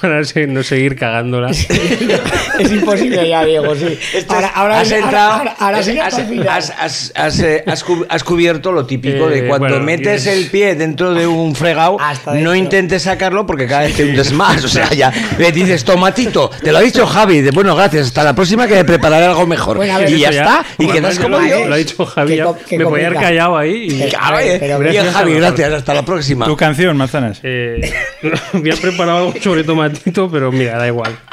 [0.00, 1.50] para no seguir cagándola.
[2.58, 3.98] es imposible ya, Diego, sí.
[4.28, 7.84] Ahora, ahora, has entrado, ahora- ahora has, sí que has- has- has- has, eh, has
[7.84, 11.54] cu- has cubierto lo típico Eh, de cuando bueno, metes el pie dentro de un
[11.54, 14.64] fregado, Hasta no intentes sacarlo porque cada vez te hundes más.
[14.64, 18.24] O sea, ya le dices, tomatito, te lo ha dicho Javi, de, bueno, gracias, hasta
[18.24, 19.76] la próxima que me prepararé algo mejor.
[19.76, 21.68] Bueno, a ver, y ya está, y Bueno, quedas como lo, Dios.
[21.68, 22.36] lo ha dicho Javi.
[22.36, 23.20] Me podía haber complicado.
[23.20, 23.86] callado ahí.
[23.90, 24.12] Y, eh.
[24.18, 26.46] A Javi, gracias, hasta la próxima.
[26.46, 27.40] Tu canción, manzanas.
[27.42, 27.51] Eh,
[28.52, 31.18] había preparado algo sobre tomatito, pero mira, da igual.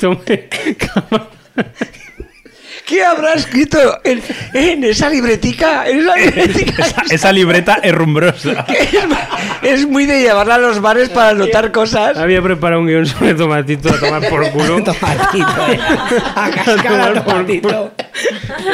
[0.00, 0.48] Tome-
[2.88, 4.22] ¿Qué habrá escrito en,
[4.54, 5.86] en esa libretica?
[5.86, 8.64] En esa libretica Esa, esa libreta es rumbrosa.
[9.62, 12.16] es, es muy de llevarla a los bares para anotar cosas.
[12.16, 14.82] había preparado un guion sobre tomatito a tomar por culo.
[14.84, 15.78] Tomatito, eh.
[16.34, 17.92] A cascar a tomatito.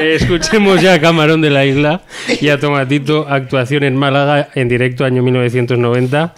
[0.00, 2.02] Eh, escuchemos ya a Camarón de la Isla
[2.40, 6.34] y a Tomatito, actuación en Málaga en directo año 1990.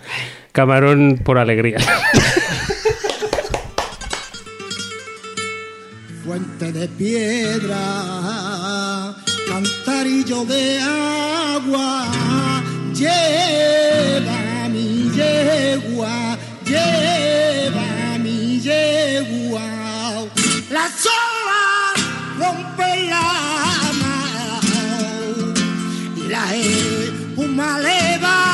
[0.52, 1.76] Camarón por alegría.
[6.36, 7.78] fuente de piedra,
[9.48, 12.08] cantarillo de agua,
[12.92, 19.66] lleva mi yegua, lleva mi yegua.
[20.70, 21.94] La sola
[22.38, 23.28] rompe la
[24.02, 25.54] mano
[26.16, 28.44] y la espuma levanta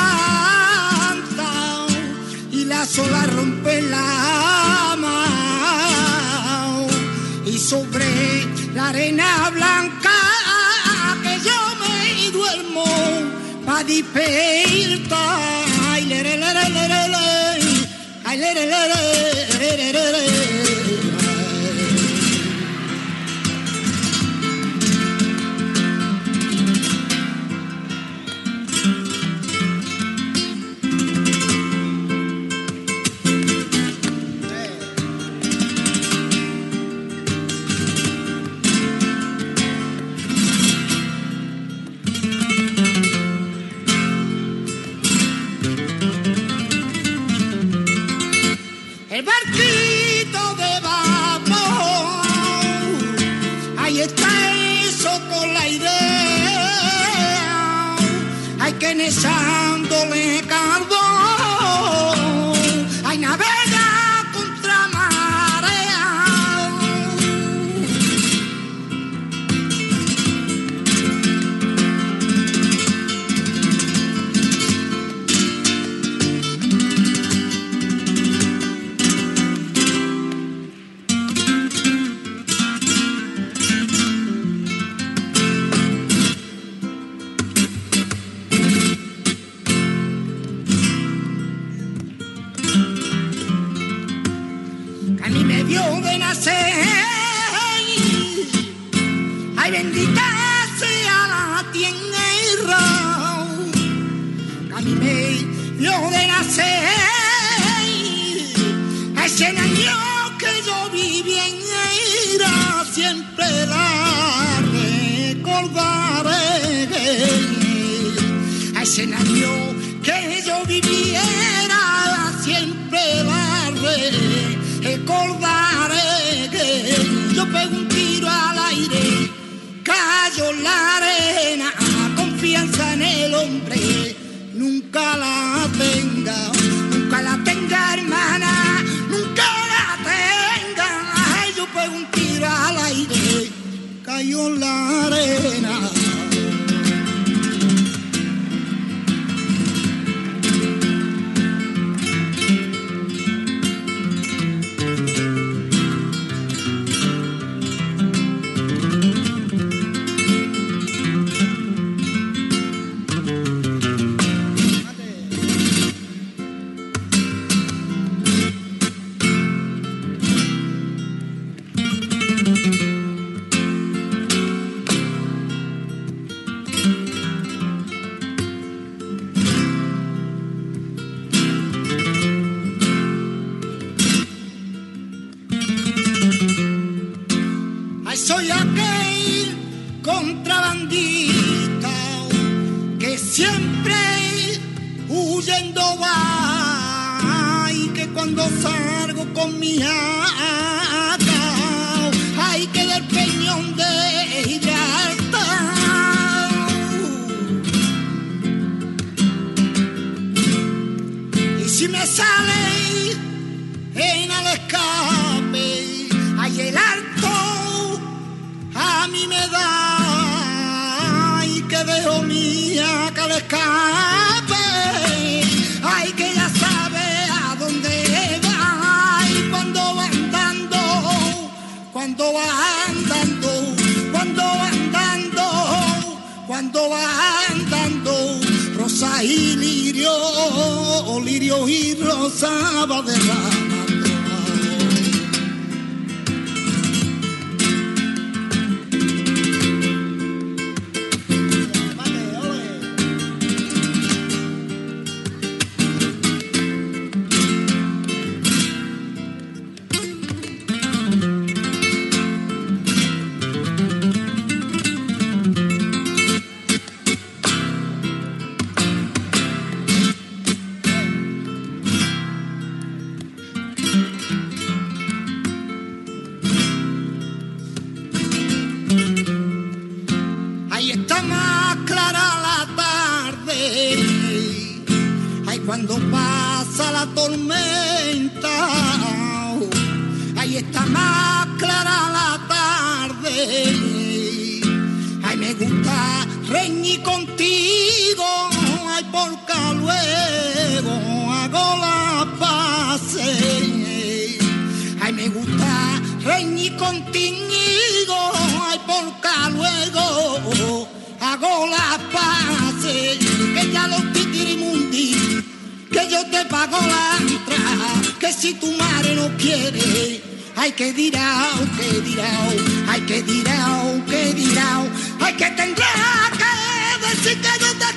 [2.53, 4.22] y la sola rompe la
[7.59, 8.07] sobre
[8.75, 10.11] la arena blanca
[11.23, 12.85] que yo me duermo
[13.67, 15.25] pa dipeirta
[15.93, 17.23] ay le le le le le
[18.25, 18.81] ay le le le
[19.61, 20.72] le le le le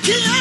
[0.06, 0.35] que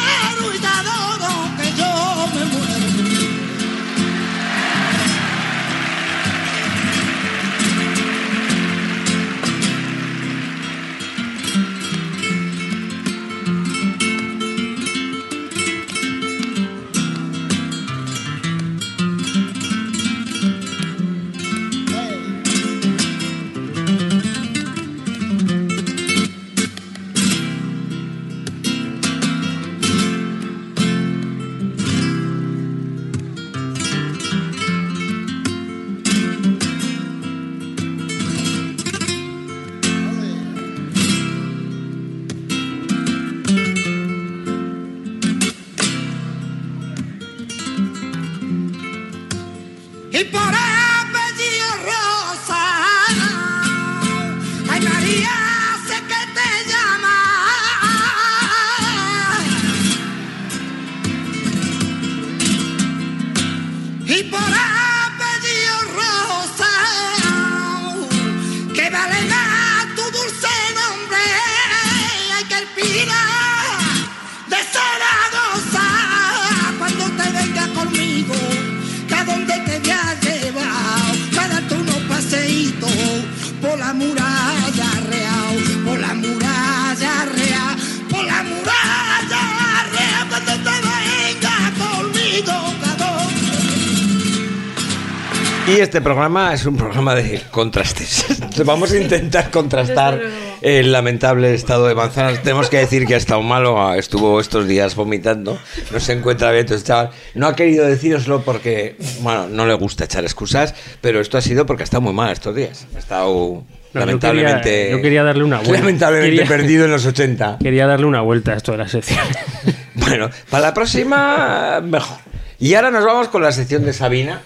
[95.95, 98.25] este programa es un programa de contrastes.
[98.65, 100.19] Vamos a intentar contrastar
[100.61, 102.43] el lamentable estado de manzanas.
[102.43, 105.57] Tenemos que decir que ha estado malo, estuvo estos días vomitando,
[105.93, 106.63] no se encuentra bien.
[106.65, 111.37] entonces, chaval, no ha querido decíroslo porque, bueno, no le gusta echar excusas, pero esto
[111.37, 112.85] ha sido porque ha estado muy mal estos días.
[112.93, 115.79] Ha estado No, yo lamentablemente, quería- yo quería darle una vuelta.
[115.79, 117.57] lamentablemente Quería- perdido en los 80.
[117.63, 119.19] Quería darle una vuelta a esto de la sección.
[119.95, 122.17] Bueno, para la próxima, mejor.
[122.59, 124.41] Y ahora nos vamos con la sección de Sabina,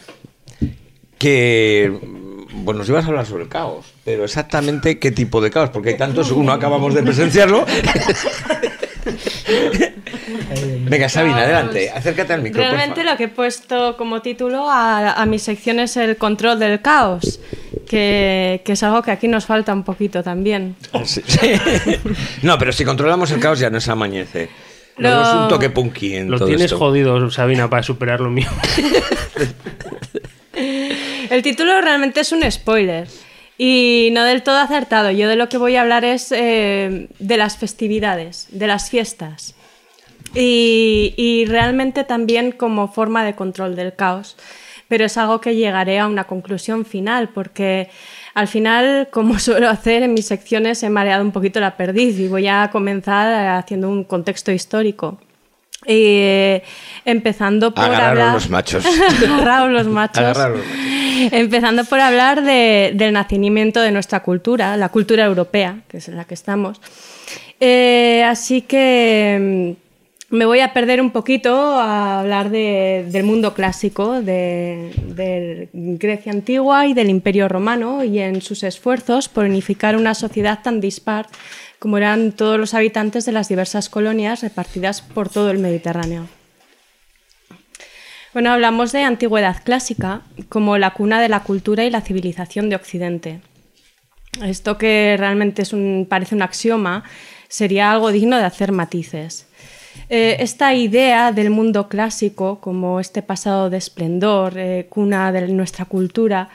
[1.20, 1.92] que,
[2.54, 5.90] bueno, nos ibas a hablar sobre el caos, pero exactamente qué tipo de caos, porque
[5.90, 7.66] hay tantos, uno acabamos de presenciarlo.
[10.90, 12.62] Venga, Sabina, adelante, acércate al micro.
[12.62, 16.82] Realmente lo que he puesto como título a, a mi sección es el control del
[16.82, 17.40] caos,
[17.88, 20.76] que, que es algo que aquí nos falta un poquito también.
[21.06, 21.40] Sí, sí.
[22.44, 24.50] No, pero si controlamos el caos ya no es amañece.
[24.98, 26.78] Lo- No es un toque punky en Lo todo tienes esto.
[26.78, 28.50] jodido, Sabina, para superar lo mío.
[31.30, 33.08] El título realmente es un spoiler
[33.56, 35.12] y no del todo acertado.
[35.12, 39.54] Yo de lo que voy a hablar es eh, de las festividades, de las fiestas.
[40.34, 44.38] Y, y realmente también como forma de control del caos.
[44.88, 47.90] Pero es algo que llegaré a una conclusión final, porque
[48.34, 52.28] al final, como suelo hacer en mis secciones, he mareado un poquito la perdiz y
[52.28, 55.20] voy a comenzar haciendo un contexto histórico.
[55.86, 56.62] Eh,
[57.06, 58.34] empezando por hablar...
[58.34, 58.86] los machos.
[59.26, 60.18] Agarraos los machos.
[60.24, 61.34] Agarraros los machos.
[61.34, 66.18] Empezando por hablar de- del nacimiento de nuestra cultura, la cultura europea, que es en
[66.18, 66.80] la que estamos.
[67.60, 69.76] Eh, así que
[70.32, 75.70] mm, me voy a perder un poquito a hablar de- del mundo clásico, de, de
[75.74, 80.80] Grecia antigua y del Imperio romano y en sus esfuerzos por unificar una sociedad tan
[80.82, 81.26] dispar
[81.80, 86.28] como eran todos los habitantes de las diversas colonias repartidas por todo el Mediterráneo.
[88.34, 92.76] Bueno, hablamos de antigüedad clásica como la cuna de la cultura y la civilización de
[92.76, 93.42] Occidente.
[94.44, 95.74] Esto que realmente es
[96.08, 97.04] parece un axioma
[97.48, 99.48] sería algo digno de hacer matices.
[100.10, 105.86] Eh, esta idea del mundo clásico como este pasado de esplendor, eh, cuna de nuestra
[105.86, 106.50] cultura,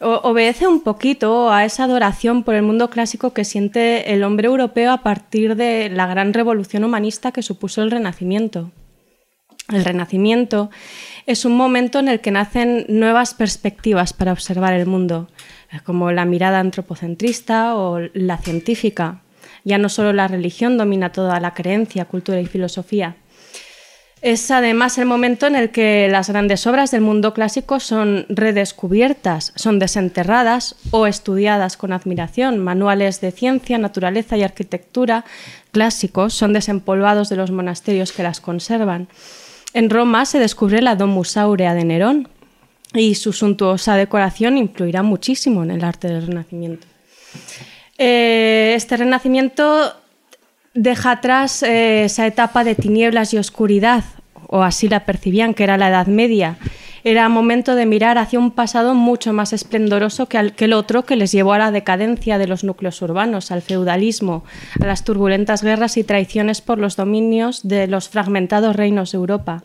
[0.00, 4.92] obedece un poquito a esa adoración por el mundo clásico que siente el hombre europeo
[4.92, 8.70] a partir de la gran revolución humanista que supuso el Renacimiento.
[9.68, 10.70] El Renacimiento
[11.26, 15.28] es un momento en el que nacen nuevas perspectivas para observar el mundo,
[15.84, 19.20] como la mirada antropocentrista o la científica.
[19.64, 23.16] Ya no solo la religión domina toda la creencia, cultura y filosofía.
[24.20, 29.52] Es además el momento en el que las grandes obras del mundo clásico son redescubiertas,
[29.54, 32.58] son desenterradas o estudiadas con admiración.
[32.58, 35.24] Manuales de ciencia, naturaleza y arquitectura
[35.70, 39.08] clásicos son desempolvados de los monasterios que las conservan.
[39.72, 42.28] En Roma se descubre la Domus Aurea de Nerón
[42.94, 46.86] y su suntuosa decoración influirá muchísimo en el arte del Renacimiento.
[47.98, 49.94] Eh, este Renacimiento
[50.74, 54.04] deja atrás eh, esa etapa de tinieblas y oscuridad,
[54.46, 56.56] o así la percibían, que era la Edad Media.
[57.04, 61.16] Era momento de mirar hacia un pasado mucho más esplendoroso que, que el otro que
[61.16, 64.44] les llevó a la decadencia de los núcleos urbanos, al feudalismo,
[64.80, 69.62] a las turbulentas guerras y traiciones por los dominios de los fragmentados reinos de Europa.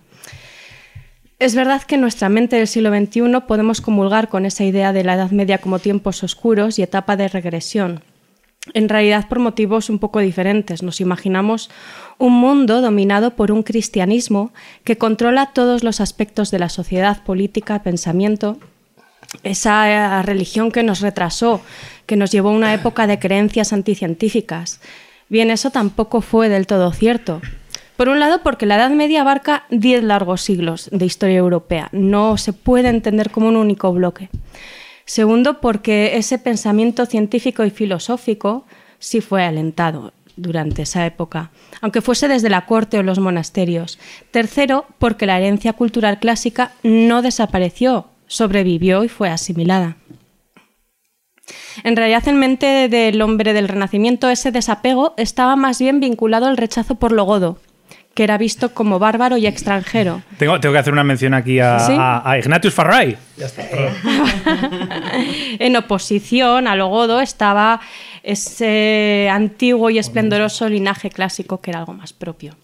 [1.39, 5.03] Es verdad que en nuestra mente del siglo XXI podemos comulgar con esa idea de
[5.03, 8.01] la Edad Media como tiempos oscuros y etapa de regresión.
[8.73, 10.83] En realidad por motivos un poco diferentes.
[10.83, 11.69] Nos imaginamos
[12.17, 14.53] un mundo dominado por un cristianismo
[14.85, 18.57] que controla todos los aspectos de la sociedad, política, pensamiento.
[19.43, 21.61] Esa eh, religión que nos retrasó,
[22.05, 24.79] que nos llevó a una época de creencias anticientíficas.
[25.27, 27.41] Bien, eso tampoco fue del todo cierto.
[27.97, 31.89] Por un lado, porque la Edad Media abarca diez largos siglos de historia europea.
[31.91, 34.29] No se puede entender como un único bloque.
[35.05, 38.65] Segundo, porque ese pensamiento científico y filosófico
[38.99, 41.51] sí fue alentado durante esa época,
[41.81, 43.99] aunque fuese desde la corte o los monasterios.
[44.31, 49.97] Tercero, porque la herencia cultural clásica no desapareció, sobrevivió y fue asimilada.
[51.83, 56.57] En realidad, en mente del hombre del Renacimiento, ese desapego estaba más bien vinculado al
[56.57, 57.57] rechazo por lo godo,
[58.13, 60.21] que era visto como bárbaro y extranjero.
[60.37, 61.93] Tengo, tengo que hacer una mención aquí a, ¿Sí?
[61.97, 63.17] a- a Ignatius Farray.
[65.59, 67.79] en oposición a lo godo estaba
[68.23, 72.55] ese antiguo y esplendoroso linaje clásico que era algo más propio.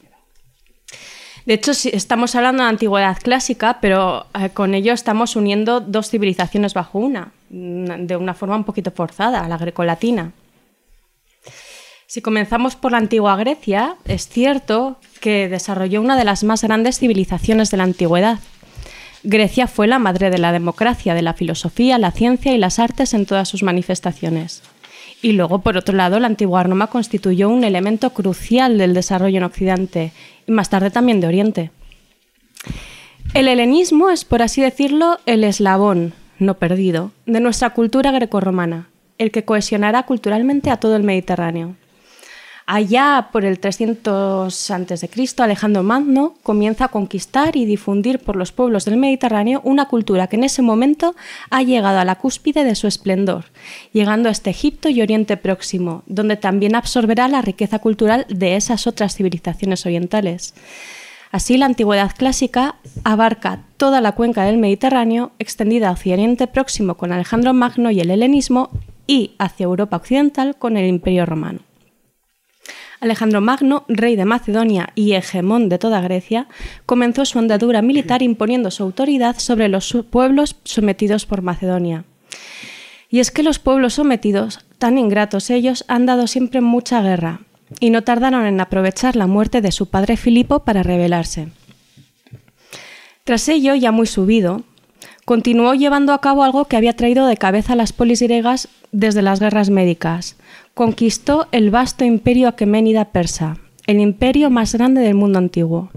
[1.45, 6.09] De hecho, sí, estamos hablando de antigüedad clásica, pero eh, con ello estamos uniendo dos
[6.09, 10.31] civilizaciones bajo una, de una forma un poquito forzada, la grecolatina.
[12.09, 16.97] Si comenzamos por la antigua Grecia, es cierto que desarrolló una de las más grandes
[16.97, 18.39] civilizaciones de la antigüedad.
[19.21, 23.13] Grecia fue la madre de la democracia, de la filosofía, la ciencia y las artes
[23.13, 24.63] en todas sus manifestaciones.
[25.21, 29.43] Y luego, por otro lado, la antigua Roma constituyó un elemento crucial del desarrollo en
[29.43, 30.11] Occidente
[30.47, 31.69] y más tarde también de Oriente.
[33.35, 38.89] El helenismo es, por así decirlo, el eslabón, no perdido, de nuestra cultura grecorromana,
[39.19, 41.75] el que cohesionará culturalmente a todo el Mediterráneo.
[42.71, 45.09] Allá por el 300 a.C.,
[45.39, 50.35] Alejandro Magno comienza a conquistar y difundir por los pueblos del Mediterráneo una cultura que
[50.35, 51.15] en ese momento
[51.49, 53.45] ha llegado a la cúspide de su esplendor,
[53.91, 59.15] llegando hasta Egipto y Oriente Próximo, donde también absorberá la riqueza cultural de esas otras
[59.15, 60.53] civilizaciones orientales.
[61.31, 67.11] Así, la antigüedad clásica abarca toda la cuenca del Mediterráneo, extendida hacia Oriente Próximo con
[67.13, 68.69] Alejandro Magno y el helenismo,
[69.07, 71.61] y hacia Europa Occidental con el Imperio Romano.
[73.01, 76.47] Alejandro Magno, rey de Macedonia y hegemón de toda Grecia,
[76.85, 82.03] comenzó su andadura militar imponiendo su autoridad sobre los pueblos sometidos por Macedonia.
[83.09, 87.41] Y es que los pueblos sometidos, tan ingratos ellos, han dado siempre mucha guerra
[87.79, 91.47] y no tardaron en aprovechar la muerte de su padre Filipo para rebelarse.
[93.23, 94.63] Tras ello, ya muy subido,
[95.23, 99.21] continuó llevando a cabo algo que había traído de cabeza a las polis griegas desde
[99.21, 100.35] las guerras médicas.
[100.79, 105.89] Conquistó el vasto imperio aqueménida persa, el imperio más grande del mundo antiguo.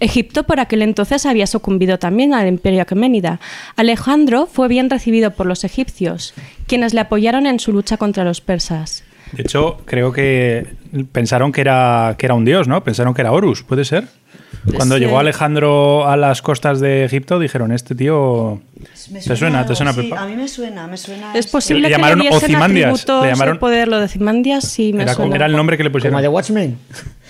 [0.00, 3.40] Egipto por aquel entonces había sucumbido también al imperio aqueménida.
[3.76, 6.32] Alejandro fue bien recibido por los egipcios,
[6.66, 9.04] quienes le apoyaron en su lucha contra los persas.
[9.32, 10.66] De hecho, creo que
[11.12, 12.84] pensaron que era, que era un dios, ¿no?
[12.84, 14.04] Pensaron que era Horus, ¿puede ser?
[14.76, 15.00] Cuando Sí.
[15.00, 18.60] llegó Alejandro a las costas de Egipto, dijeron, este tío...
[19.10, 19.66] Me ¿Te suena?
[19.66, 20.22] ¿Te suena, sí, Pepa?
[20.22, 21.32] a mí me suena, me suena.
[21.32, 21.52] Es esto.
[21.58, 22.54] posible Le que llamaron le atributos le
[23.32, 23.88] llamaron- de poder.
[23.88, 25.34] Lo de Ozymandias sí me Era, suena.
[25.34, 26.22] era el nombre que le Como pusieron.
[26.22, 26.78] de Watchmen.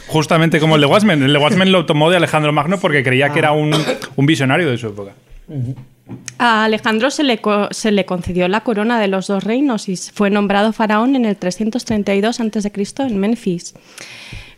[0.08, 1.22] Justamente como el de Watchmen.
[1.22, 3.72] El de Watchmen lo tomó de Alejandro Magno porque creía que era un,
[4.16, 5.12] un visionario de su época.
[6.38, 9.96] A Alejandro se le, co- se le concedió la corona de los dos reinos y
[9.96, 12.72] fue nombrado faraón en el 332 a.C.
[12.98, 13.74] en Memphis.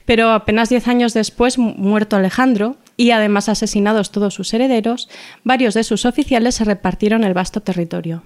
[0.07, 5.09] Pero apenas diez años después, mu- muerto Alejandro y además asesinados todos sus herederos,
[5.45, 8.22] varios de sus oficiales se repartieron el vasto territorio.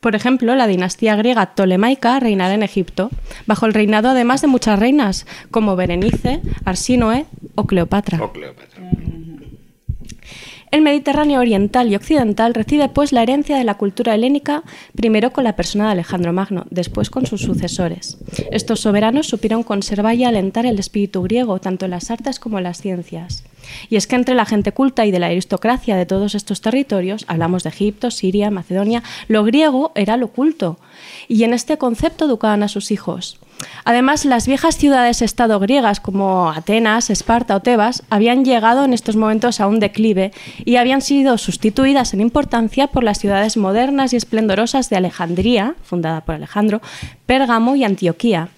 [0.00, 3.10] Por ejemplo, la dinastía griega tolemaica reinará en Egipto,
[3.46, 6.40] bajo el reinado además de muchas reinas, como Berenice,
[7.54, 8.20] o Cleopatra.
[8.22, 8.82] O Cleopatra.
[10.72, 14.62] El Mediterráneo oriental y occidental recibe pues la herencia de la cultura helénica,
[14.96, 18.16] primero con la persona de Alejandro Magno, después con sus sucesores.
[18.50, 22.64] Estos soberanos supieron conservar y alentar el espíritu griego, tanto en las artes como en
[22.64, 23.44] las ciencias.
[23.90, 27.26] Y es que entre la gente culta y de la aristocracia de todos estos territorios,
[27.28, 30.78] hablamos de Egipto, Siria, Macedonia, lo griego era lo culto.
[31.28, 33.38] Y en este concepto educaban a sus hijos.
[33.84, 39.60] Además, las viejas ciudades-estado griegas como Atenas, Esparta o Tebas habían llegado en estos momentos
[39.60, 40.32] a un declive
[40.64, 46.22] y habían sido sustituidas en importancia por las ciudades modernas y esplendorosas de Alejandría, fundada
[46.22, 46.80] por Alejandro,
[47.26, 48.48] Pérgamo y Antioquía.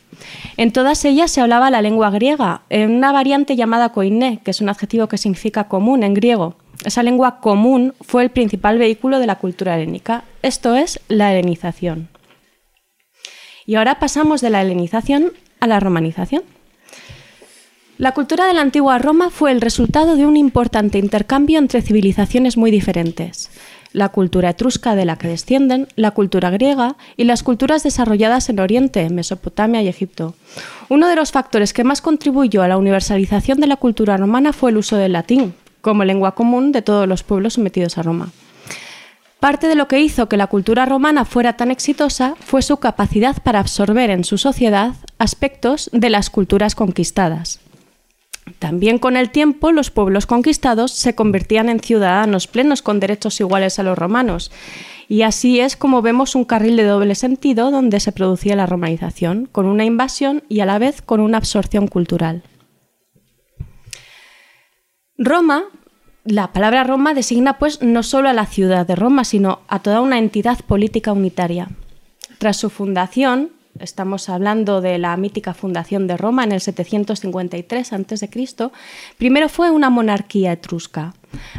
[0.56, 4.60] En todas ellas se hablaba la lengua griega, en una variante llamada koiné, que es
[4.60, 6.56] un adjetivo que significa común en griego.
[6.84, 12.13] Esa lengua común fue el principal vehículo de la cultura helénica, esto es la helenización.
[13.66, 16.42] Y ahora pasamos de la helenización a la romanización.
[17.96, 22.56] La cultura de la antigua Roma fue el resultado de un importante intercambio entre civilizaciones
[22.56, 23.50] muy diferentes.
[23.92, 28.58] La cultura etrusca de la que descienden, la cultura griega y las culturas desarrolladas en
[28.58, 30.34] Oriente, Mesopotamia y Egipto.
[30.88, 34.72] Uno de los factores que más contribuyó a la universalización de la cultura romana fue
[34.72, 38.32] el uso del latín, como lengua común de todos los pueblos sometidos a Roma.
[39.44, 43.42] Parte de lo que hizo que la cultura romana fuera tan exitosa fue su capacidad
[43.42, 47.60] para absorber en su sociedad aspectos de las culturas conquistadas.
[48.58, 53.78] También con el tiempo los pueblos conquistados se convertían en ciudadanos plenos con derechos iguales
[53.78, 54.50] a los romanos.
[55.10, 59.44] Y así es como vemos un carril de doble sentido donde se producía la romanización,
[59.52, 62.44] con una invasión y a la vez con una absorción cultural.
[65.18, 65.64] Roma
[66.24, 70.00] la palabra Roma designa pues no solo a la ciudad de Roma, sino a toda
[70.00, 71.68] una entidad política unitaria.
[72.38, 78.70] Tras su fundación, estamos hablando de la mítica fundación de Roma en el 753 a.C.,
[79.18, 81.14] primero fue una monarquía etrusca,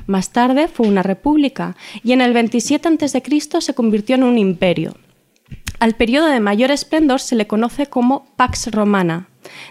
[0.08, 3.62] más tarde fue una república y en el 27 a.C.
[3.62, 4.96] se convirtió en un imperio.
[5.80, 9.28] Al periodo de mayor esplendor se le conoce como Pax Romana,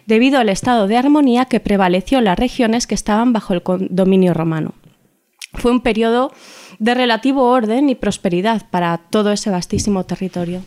[0.07, 4.35] debido al estado de armonía que prevaleció en las regiones que estaban bajo el dominio
[4.35, 4.75] romano.
[5.55, 6.33] Fue un periodo
[6.79, 10.63] de relativo orden y prosperidad para todo ese vastísimo territorio.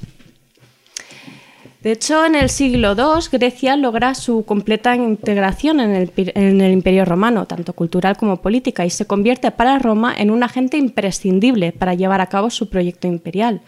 [1.81, 7.45] De hecho, en el siglo II, Grecia logra su completa integración en el, Imperio Romano,
[7.45, 12.19] tanto cultural como política, y se convierte para Roma en un agente imprescindible para llevar
[12.19, 13.61] a cabo su proyecto imperial.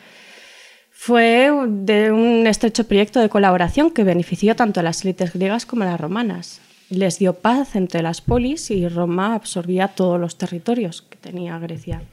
[0.91, 5.83] Fue de un estrecho proyecto de colaboración que benefició tanto a las élites griegas como
[5.83, 6.59] a las romanas
[6.89, 12.07] les dio paz entre las polis y Roma absorbía todos los territorios tenía Grecia.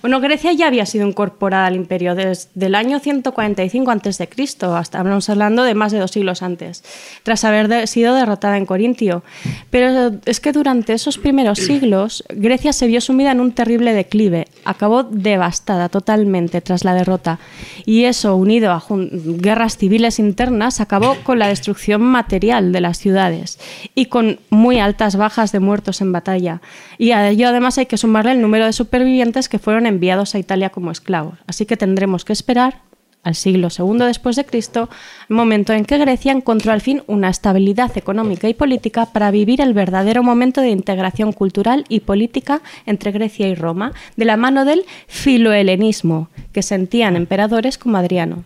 [0.00, 4.28] Bueno, Grecia ya había sido incorporada al imperio desde el año 145 a.C.,
[4.62, 6.82] hasta hablamos hablando de más de dos siglos antes,
[7.22, 9.22] tras haber sido derrotada en Corintio.
[9.68, 14.48] Pero es que durante esos primeros siglos, Grecia se vio sumida en un terrible declive,
[14.64, 17.38] acabó devastada totalmente tras la derrota,
[17.84, 23.58] y eso, unido a guerras civiles internas, acabó con la destrucción material de las ciudades
[23.94, 26.62] y con muy altas bajas de muertos en batalla.
[26.98, 30.38] Y a ello además hay que sumarle el número de supervivientes que fueron enviados a
[30.38, 31.38] Italia como esclavos.
[31.46, 32.82] Así que tendremos que esperar
[33.22, 34.88] al siglo II después de Cristo,
[35.28, 39.74] momento en que Grecia encontró al fin una estabilidad económica y política para vivir el
[39.74, 44.84] verdadero momento de integración cultural y política entre Grecia y Roma, de la mano del
[45.06, 48.44] filohelenismo que sentían emperadores como Adriano.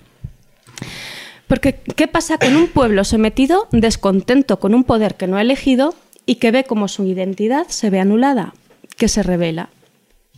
[1.46, 5.94] Porque, ¿qué pasa con un pueblo sometido, descontento con un poder que no ha elegido
[6.26, 8.54] y que ve como su identidad se ve anulada,
[8.96, 9.68] que se revela?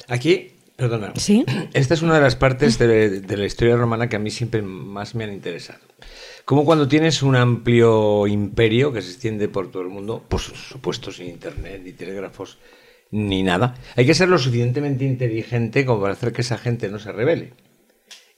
[0.09, 1.12] Aquí Perdona.
[1.16, 1.45] ¿Sí?
[1.72, 5.14] Esta es una de las partes de, la historia romana que a mí siempre más
[5.14, 5.81] me han interesado.
[6.45, 11.11] Como cuando tienes un amplio imperio que se extiende por todo el mundo, por supuesto
[11.11, 12.59] sin internet, ni telégrafos,
[13.11, 16.99] ni nada, hay que ser lo suficientemente inteligente como para hacer que esa gente no
[16.99, 17.55] se revele.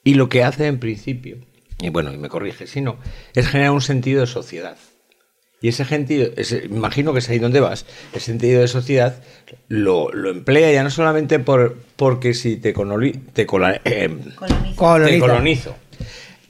[0.05, 1.39] Y lo que hace en principio,
[1.81, 2.99] y bueno, y me corrige si no,
[3.35, 4.79] es generar un sentido de sociedad.
[5.61, 6.31] Y ese sentido,
[6.71, 9.17] imagino que es ahí donde vas, ese sentido de sociedad
[9.67, 13.47] lo, emplea ya no solamente por, porque si te, te,
[13.85, 14.11] eh,
[14.77, 15.77] colonizo.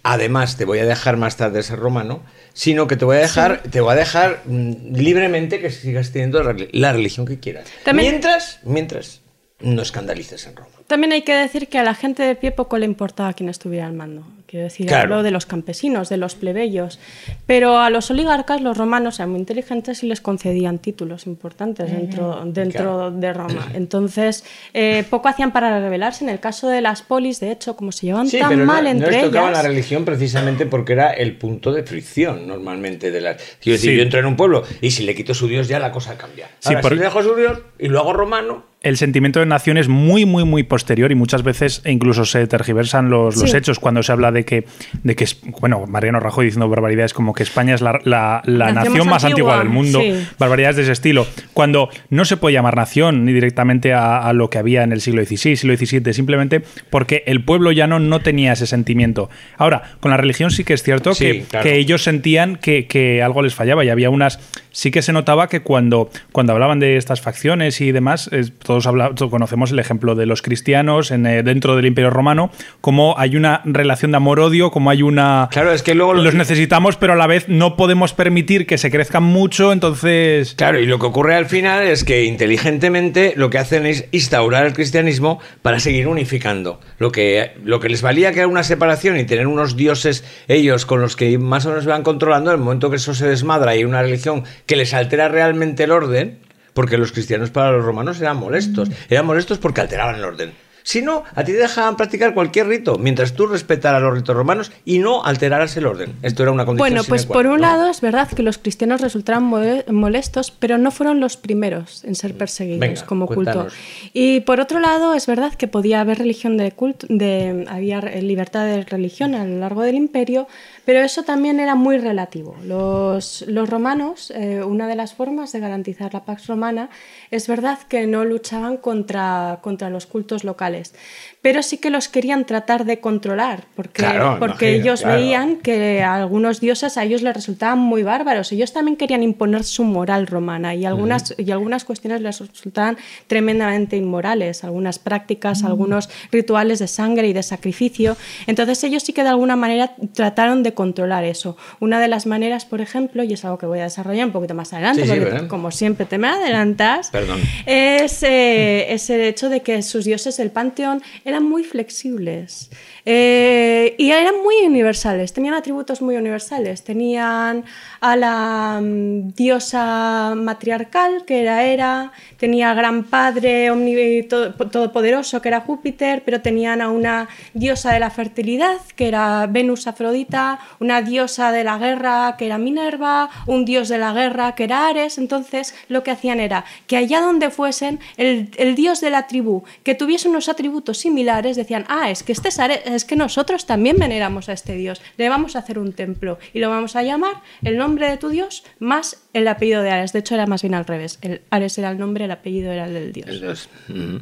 [0.03, 3.63] además te voy a dejar más tarde ser romano, sino que te voy a dejar,
[3.63, 7.67] te voy a dejar mm, libremente que sigas teniendo la religión que quieras.
[7.95, 9.23] Mientras, mientras
[9.61, 10.71] no escandalices en Roma.
[10.87, 13.87] También hay que decir que a la gente de pie poco le importaba quién estuviera
[13.87, 14.27] al mando.
[14.49, 16.99] Quiero decir, hablo de los campesinos, de los plebeyos.
[17.45, 22.43] Pero a los oligarcas, los romanos eran muy inteligentes y les concedían títulos importantes dentro,
[22.47, 23.69] dentro de Roma.
[23.75, 26.25] Entonces, eh, poco hacían para rebelarse.
[26.25, 29.11] En el caso de las polis, de hecho, como se llevan tan mal no, entre
[29.11, 29.63] no les tocaba ellas...
[29.63, 33.43] la religión precisamente porque era el punto de fricción normalmente de las...
[33.61, 35.93] Quiero decir, yo entro en un pueblo y si le quito su dios ya la
[35.93, 36.49] cosa cambia.
[36.65, 39.89] Ahora, si le dejo su dios y lo hago romano el sentimiento de nación es
[39.89, 44.13] muy, muy, muy posterior y muchas veces incluso se tergiversan los, los hechos cuando se
[44.13, 44.67] habla de que,
[45.03, 48.73] de que es, bueno, Mariano Rajoy diciendo barbaridades como que España es la, la- la
[48.73, 50.29] Nación nación más más antigua, antigua, del mundo, sí.
[50.39, 54.49] barbaridades de ese estilo, cuando no se puede llamar nación ni directamente a, a lo
[54.49, 58.53] que había en el siglo XVI, siglo XVII, simplemente porque el pueblo llano no tenía
[58.53, 59.29] ese sentimiento.
[59.57, 61.65] Ahora, con la religión sí que es cierto Sí, que, claro.
[61.65, 64.39] que ellos sentían que, que algo les fallaba y había unas
[64.71, 68.87] sí que se notaba que cuando, cuando hablaban de estas facciones y demás, es- todos
[68.87, 72.51] habla- todos conocemos el ejemplo de los cristianos en, eh, dentro del Imperio Romano,
[72.83, 75.49] como hay una relación de amor-odio, como hay una...
[75.51, 78.91] Claro, es que luego los necesitamos, pero a la vez no podemos permitir que se
[78.91, 80.55] crezcan mucho, entonces...
[80.57, 84.67] Claro, y lo que ocurre al final es que inteligentemente lo que hacen es instaurar
[84.67, 86.79] el cristianismo para seguir unificando.
[86.99, 90.85] Lo que, lo que les valía que era una separación y tener unos dioses ellos
[90.85, 93.75] con los que más o menos van controlando, en el momento que eso se desmadra
[93.75, 96.41] y hay una religión que les altera realmente el orden,
[96.79, 98.89] porque los cristianos para los romanos eran molestos.
[99.11, 100.53] Eran molestos porque alteraban el orden.
[100.85, 104.71] Si no, a ti te dejaban practicar cualquier rito, mientras tú respetaras los ritos romanos
[104.87, 106.15] y no alteraras el orden.
[106.23, 109.43] Esto era una condición Bueno, pues por un lado es verdad que los cristianos resultaron
[109.45, 113.75] mole- molestos, pero no fueron los primeros en ser perseguidos Venga, como cuéntanos.
[113.75, 113.79] culto.
[114.15, 118.65] Y por otro lado es verdad que podía haber religión de culto, de, había libertad
[118.65, 120.47] de religión a lo largo del imperio,
[120.89, 122.57] pero eso también era muy relativo.
[122.65, 126.89] Los, romanos, eh, una de las formas de garantizar la pax romana,
[127.31, 130.95] es verdad que no luchaban contra, contra los cultos locales,
[131.41, 135.17] pero sí que los querían tratar de controlar, porque, Claro, porque imagino, ellos claro.
[135.21, 138.51] veían que a algunos dioses a ellos les resultaban muy bárbaros.
[138.53, 142.97] Ellos también querían imponer su moral romana y algunas, y algunas cuestiones les resultaban
[143.29, 148.17] tremendamente inmorales, algunas prácticas, algunos rituales de sangre y de sacrificio.
[148.47, 151.57] Entonces ellos sí que de alguna manera trataron de controlar eso.
[151.81, 154.55] Una de las maneras, por ejemplo, y es algo que voy a desarrollar un poquito
[154.55, 157.41] más adelante, Sí, porque como siempre te me adelantas, Perdón.
[157.67, 162.71] es, eh, es el hecho de que sus dioses del panteón eran muy flexibles
[163.11, 166.85] eh, y eran muy universales, tenían atributos muy universales.
[166.85, 167.65] Tenían
[168.03, 175.41] a la mm, diosa matriarcal, que era Hera, tenía al gran padre omni- to- todopoderoso,
[175.41, 180.59] que era Júpiter, pero tenían a una diosa de la fertilidad, que era Venus Afrodita,
[180.79, 184.87] una diosa de la guerra, que era Minerva, un dios de la guerra, que era
[184.87, 185.17] Ares.
[185.17, 189.63] Entonces, lo que hacían era que allá donde fuesen, el, el dios de la tribu
[189.83, 193.65] que tuviese unos atributos similares, decían, ah, es que, este es, Ares, es que nosotros
[193.65, 197.03] también veneramos a este dios, le vamos a hacer un templo y lo vamos a
[197.03, 200.13] llamar el nombre de tu dios más el apellido de Ares.
[200.13, 201.19] De hecho, era más bien al revés.
[201.23, 203.69] El Ares era el nombre, el apellido era el del dios.
[203.89, 204.17] Mm,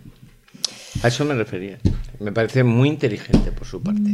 [1.03, 1.79] a eso me refería.
[2.20, 4.11] Me parece muy inteligente por su parte.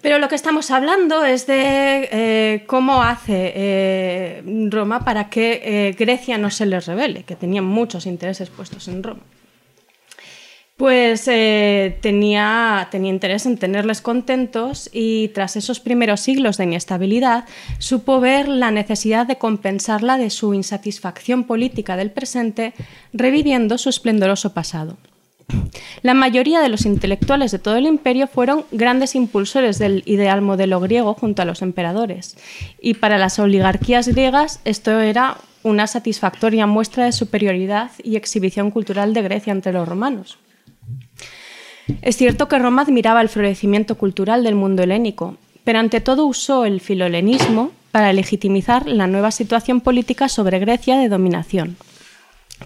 [0.00, 5.92] Pero lo que estamos hablando es de eh, cómo hace eh, Roma para que eh,
[5.98, 9.22] Grecia no se les revele, que tenían muchos intereses puestos en Roma.
[10.82, 17.44] Pues eh, tenía, tenía interés en tenerles contentos y tras esos primeros siglos de inestabilidad
[17.78, 22.72] supo ver la necesidad de compensarla de su insatisfacción política del presente,
[23.12, 24.96] reviviendo su esplendoroso pasado.
[26.02, 30.80] La mayoría de los intelectuales de todo el imperio fueron grandes impulsores del ideal modelo
[30.80, 32.36] griego junto a los emperadores,
[32.80, 39.14] y para las oligarquías griegas esto era una satisfactoria muestra de superioridad y exhibición cultural
[39.14, 40.38] de Grecia entre los romanos.
[42.00, 46.64] Es cierto que Roma admiraba el florecimiento cultural del mundo helénico, pero ante todo usó
[46.64, 51.76] el filohelenismo para legitimizar la nueva situación política sobre Grecia de dominación.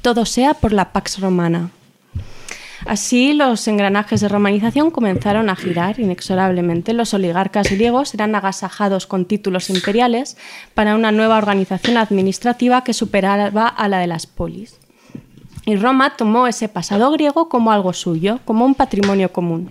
[0.02, 1.70] Todo sea por la Pax Romana.
[2.84, 6.92] Así, los engranajes de romanización comenzaron a girar inexorablemente.
[6.92, 10.36] Los oligarcas griegos eran agasajados con títulos imperiales
[10.74, 14.78] para una nueva organización administrativa que superaba a la de las polis.
[15.66, 19.70] Y Roma tomó ese pasado griego como algo suyo, como un patrimonio común.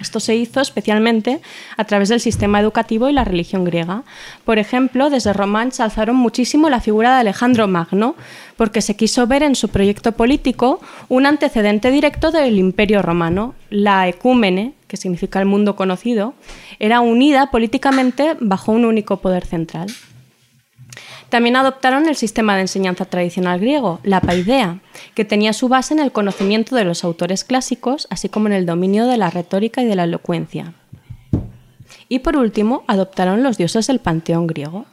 [0.00, 1.40] Esto se hizo especialmente
[1.76, 4.04] a través del sistema educativo y la religión griega.
[4.44, 8.14] Por ejemplo, desde Roma ensalzaron muchísimo la figura de Alejandro Magno,
[8.56, 13.56] porque se quiso ver en su proyecto político un antecedente directo del Imperio Romano.
[13.70, 16.34] La ecúmene, que significa el mundo conocido,
[16.78, 19.88] era unida políticamente bajo un único poder central.
[21.28, 24.80] También adoptaron el sistema de enseñanza tradicional griego, la paidea,
[25.14, 28.66] que tenía su base en el conocimiento de los autores clásicos, así como en el
[28.66, 30.74] dominio de la retórica y de la elocuencia.
[32.08, 34.86] Y por último, adoptaron los dioses del panteón griego.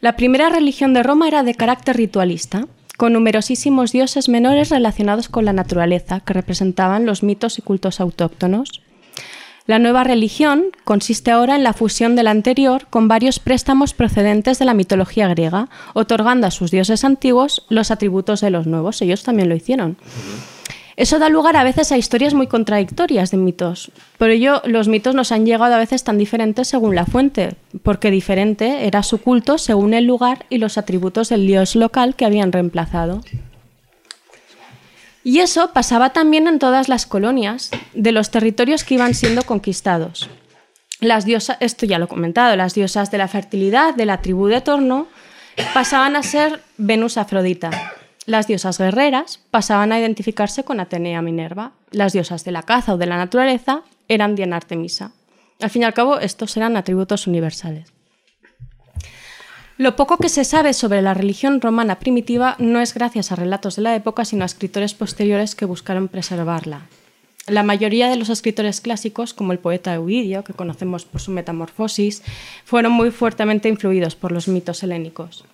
[0.00, 5.44] La primera religión de Roma era de carácter ritualista, con numerosísimos dioses menores relacionados con
[5.44, 8.82] la naturaleza, que representaban los mitos y cultos autóctonos.
[9.68, 14.58] La nueva religión consiste ahora en la fusión de la anterior con varios préstamos procedentes
[14.58, 19.02] de la mitología griega, otorgando a sus dioses antiguos los atributos de los nuevos.
[19.02, 19.98] Ellos también lo hicieron.
[20.96, 23.92] Eso da lugar a veces a historias muy contradictorias de mitos.
[24.16, 27.50] Por ello, los mitos nos han llegado a veces tan diferentes según la fuente,
[27.82, 32.24] porque diferente era su culto según el lugar y los atributos del dios local que
[32.24, 33.20] habían reemplazado.
[35.24, 40.30] Y eso pasaba también en todas las colonias de los territorios que iban siendo conquistados.
[41.00, 44.46] Las diosas, esto ya lo he comentado, las diosas de la fertilidad de la tribu
[44.46, 45.06] de Torno
[45.74, 47.70] pasaban a ser Venus Afrodita.
[48.26, 51.72] Las diosas guerreras pasaban a identificarse con Atenea Minerva.
[51.90, 55.12] Las diosas de la caza o de la naturaleza eran Diana Artemisa.
[55.60, 57.92] Al fin y al cabo, estos eran atributos universales.
[59.78, 63.76] Lo poco que se sabe sobre la religión romana primitiva no es gracias a relatos
[63.76, 66.82] de la época, sino a escritores posteriores que buscaron preservarla.
[67.46, 72.24] La mayoría de los escritores clásicos, como el poeta Euidio, que conocemos por su Metamorfosis,
[72.64, 75.44] fueron muy fuertemente influidos por los mitos helénicos.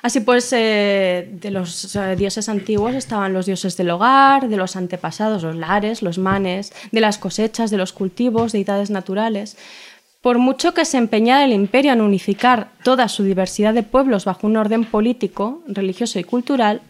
[0.00, 4.76] Así pues, eh, de los eh, dioses antiguos estaban los dioses del hogar, de los
[4.76, 9.56] antepasados, los lares, los manes, de las cosechas, de los cultivos, deidades naturales.
[10.20, 14.46] Por mucho que se empeñara el imperio en unificar toda su diversidad de pueblos bajo
[14.48, 16.80] un orden político, religioso y cultural,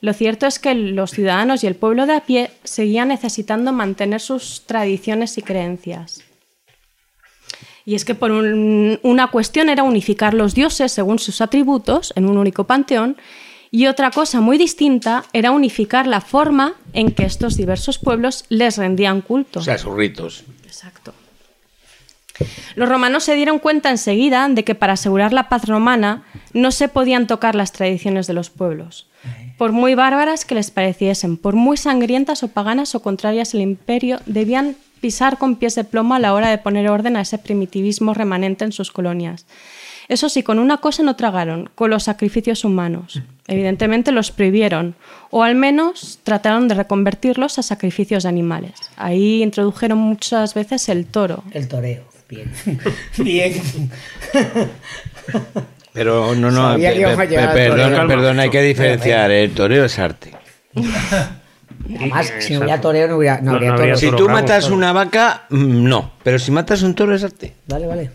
[0.00, 4.20] lo cierto es que los ciudadanos y el pueblo de a pie seguían necesitando mantener
[4.20, 6.22] sus tradiciones y creencias.
[7.84, 12.26] Y es que por un- una cuestión era unificar los dioses según sus atributos en
[12.28, 13.16] un único panteón
[13.70, 18.76] y otra cosa muy distinta era unificar la forma en que estos diversos pueblos les
[18.78, 19.60] rendían culto.
[19.60, 20.44] O sea, sus ritos.
[20.64, 21.12] Exacto.
[22.74, 26.88] Los romanos se dieron cuenta enseguida de que para asegurar la paz romana no se
[26.88, 29.06] podían tocar las tradiciones de los pueblos.
[29.58, 34.20] Por muy bárbaras que les pareciesen, por muy sangrientas o paganas o contrarias al imperio,
[34.26, 38.14] debían pisar con pies de plomo a la hora de poner orden a ese primitivismo
[38.14, 39.46] remanente en sus colonias.
[40.08, 43.22] Eso sí, con una cosa no tragaron, con los sacrificios humanos.
[43.48, 44.94] Evidentemente los prohibieron,
[45.30, 48.74] o al menos trataron de reconvertirlos a sacrificios de animales.
[48.96, 51.42] Ahí introdujeron muchas veces el toro.
[51.50, 52.04] El toreo.
[52.28, 52.50] Bien.
[53.18, 53.52] Bien.
[55.92, 58.08] Pero no, no, Sabía que pe- íbamos a pe- llegar al perdona, toreo.
[58.08, 59.30] perdona, hay que diferenciar.
[59.30, 60.32] El toreo es arte.
[61.98, 64.00] Además, si no hubiera toreo, no hubiera, no No- habría no habría toro.
[64.00, 66.12] Si toro tú matas una vaca, mm, no.
[66.22, 67.54] Pero si matas un toro es arte.
[67.68, 68.10] Vale, vale.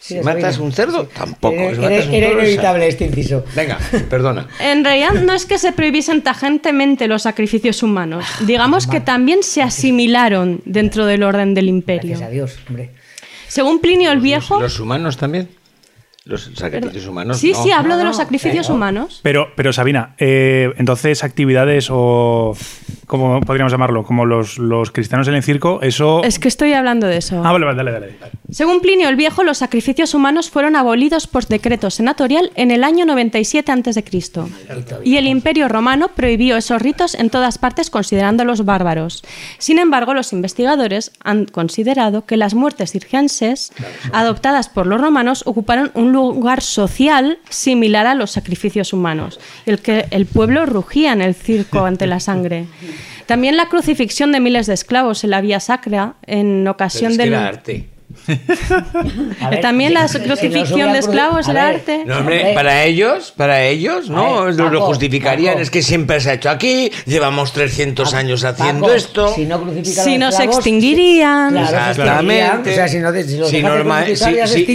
[0.00, 1.54] Si matas un cerdo, tampoco.
[1.54, 2.88] Era, Si un era toro, es inevitable arte.
[2.88, 3.44] este inciso.
[3.54, 4.48] Venga, perdona.
[4.60, 9.62] En realidad no es que se prohibiesen tajantemente los sacrificios humanos, digamos que también se
[9.62, 12.10] asimilaron dentro del orden del imperio.
[12.18, 12.90] Gracias a Dios, hombre.
[13.50, 15.48] Según Plinio el Viejo, ¿Los humanos también?
[16.24, 17.38] Los sacrificios humanos.
[17.38, 17.62] sí, no.
[17.62, 18.74] sí, hablo de No, los no, sacrificios claro.
[18.74, 19.20] humanos.
[19.22, 22.54] Pero, pero Sabina, eh, entonces actividades o,
[23.06, 24.04] ¿cómo podríamos llamarlo?
[24.04, 26.22] Como los, los cristianos en el circo, eso...
[26.22, 27.42] Es que estoy hablando de eso.
[27.44, 28.16] Ah, vale, vale, dale, dale.
[28.20, 28.32] dale.
[28.50, 33.06] Según Plinio el Viejo, los sacrificios humanos fueron abolidos por decreto senatorial en el año
[33.06, 34.04] 97 a.C.
[35.04, 39.22] Y el Imperio Romano prohibió esos ritos en todas partes considerándolos bárbaros.
[39.58, 43.72] Sin embargo, los investigadores han considerado que las muertes circenses
[44.12, 46.19] adoptadas por los romanos ocuparon un lugar
[46.62, 52.06] social similar a los sacrificios humanos, el que el pueblo rugía en el circo ante
[52.06, 52.66] la sangre.
[53.26, 57.18] También la crucifixión de miles de esclavos en la vía sacra en Pero ocasión que
[57.18, 57.28] del...
[57.28, 57.88] era arte.
[59.50, 62.04] Ver, También la crucifixión de esclavos ver, arte.
[62.06, 62.54] No, hombre, Hombre.
[62.54, 65.54] para ellos, para ellos, no, ver, lo, justificarían.
[65.54, 65.62] Paco.
[65.62, 69.34] Es que siempre se ha hecho aquí, llevamos 300 años haciendo Paco, esto.
[69.34, 71.50] Si no Si no se esclavos, extinguirían.
[71.50, 72.40] Claro, se Exactamente.
[72.40, 72.60] extinguirían.
[72.60, 73.50] O sea, si no, si los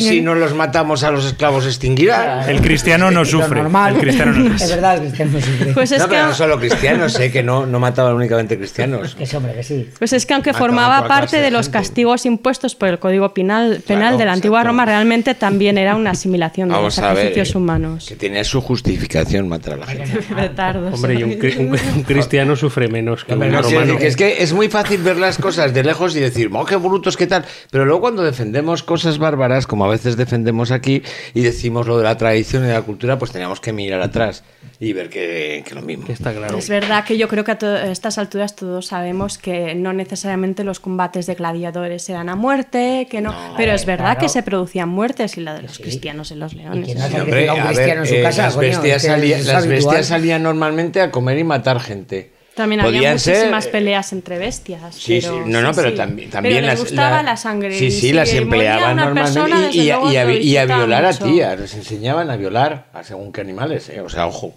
[0.03, 2.49] si, no los matamos a los esclavos, extinguirán.
[2.49, 3.61] El cristiano no sufre.
[3.61, 3.95] normal.
[3.95, 5.73] El cristiano no Es verdad, el cristiano no sufre.
[5.73, 9.15] Pues es no, que, pero no solo cristianos, sé que no, no mataban únicamente cristianos.
[9.15, 9.89] Que sí, hombre, que sí.
[9.97, 13.33] pues es que aunque Mataban formaba parte de de los castigos impuestos por el Código
[13.35, 14.71] Penal, penal Claro, de la antigua exacto.
[14.71, 17.17] Roma, realmente también era una asimilación de los Vamos a ver.
[17.17, 18.05] sacrificios eh, humanos.
[18.07, 20.19] Que tenía su justificación matar a la gente.
[20.33, 20.93] Retardos.
[20.93, 23.97] Hombre, y un, un- un cristiano sufre menos que un no, romano.
[23.99, 27.17] es que es muy fácil ver las cosas de lejos y decir, oh, qué brutos,
[27.17, 27.45] qué tal.
[27.71, 32.05] Pero luego cuando defendemos cosas bárbaras, como a veces defendemos aquí, y decimos lo de
[32.05, 34.43] la tradición y de la cultura, pues teníamos que mirar atrás
[34.79, 36.05] y ver que, que lo mismo.
[36.05, 36.57] Que está claro.
[36.57, 40.79] Es verdad que yo creo que a estas alturas todos sabemos que no necesariamente los
[40.79, 44.19] combates de gladiadores eran a muerte, que no, pero es verdad claro.
[44.21, 46.85] que se producían muertes y la de los cristianos en los leones.
[46.85, 48.41] quién no Sí, se hombre, sacrifica a un a cristiano ver, en su eh, casa,
[48.43, 52.31] las, coño, bestias, salía- las bestias salían normalmente a comer y matar gente.
[52.55, 54.95] También había ser- muchísimas peleas entre bestias.
[54.95, 55.95] Sí, pero- sí, no, no, sí, pero sí.
[55.97, 57.77] también, Pero también les las gustaba la- la sangre.
[57.77, 61.73] Sí, y sí, las empleaban normalmente y, y a, y y violar a tías, les
[61.75, 64.53] enseñaban a violar a según qué animales, eh, o sea, ojo,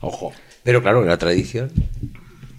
[0.00, 0.32] ojo.
[0.64, 1.70] Pero claro, era tradición.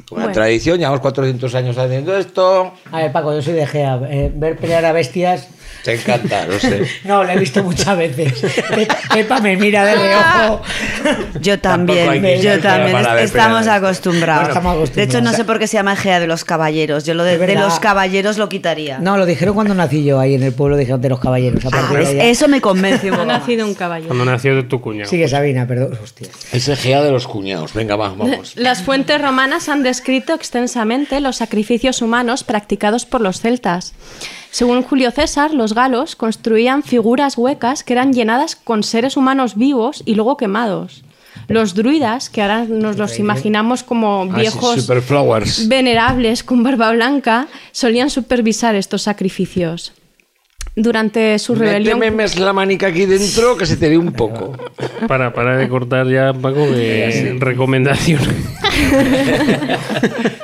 [0.10, 0.34] Una Bueno.
[0.34, 2.72] tradición, llevamos 400 años haciendo esto.
[2.92, 4.00] A ver, Paco, yo soy de Gea.
[4.10, 5.50] eh, ver pelear a bestias.
[5.84, 6.86] Te encanta, lo sé.
[7.04, 8.34] No, lo he visto muchas veces.
[8.76, 10.62] Pepa, Pepa me mira de reojo.
[11.42, 12.98] Yo también, yo también.
[13.20, 14.44] Estamos acostumbrados.
[14.44, 14.96] Bueno, estamos acostumbrados.
[14.96, 17.06] De hecho, no sé por qué se llama Egea de los caballeros.
[17.06, 19.00] Yo lo de, de los caballeros lo quitaría.
[19.00, 21.64] No, lo dijeron cuando nací yo ahí en el pueblo, dijeron de los caballeros.
[21.66, 23.40] A Ah, de Eso me convence un Ha poco más.
[23.40, 24.08] nacido un caballo.
[24.08, 25.10] Cuando nació tu cuñado.
[25.10, 25.98] Sigue Sabina, perdón.
[26.04, 26.28] Hostia.
[26.52, 27.74] Es Egea de los cuñados.
[27.74, 28.54] Venga, va, vamos.
[28.56, 33.94] Las fuentes romanas han descrito extensamente los sacrificios humanos practicados por los celtas.
[34.58, 40.02] Según Julio César, los galos construían figuras huecas que eran llenadas con seres humanos vivos
[40.04, 41.04] y luego quemados.
[41.48, 44.90] Los druidas, que ahora nos los imaginamos como Ah, sí, viejos
[45.68, 49.94] venerables con barba blanca, solían supervisar estos sacrificios.
[50.76, 51.98] Durante su rebelión...
[51.98, 54.56] Méteme la manica aquí dentro que se te dé un poco.
[55.08, 58.22] Para, para de cortar ya, Paco, de recomendación.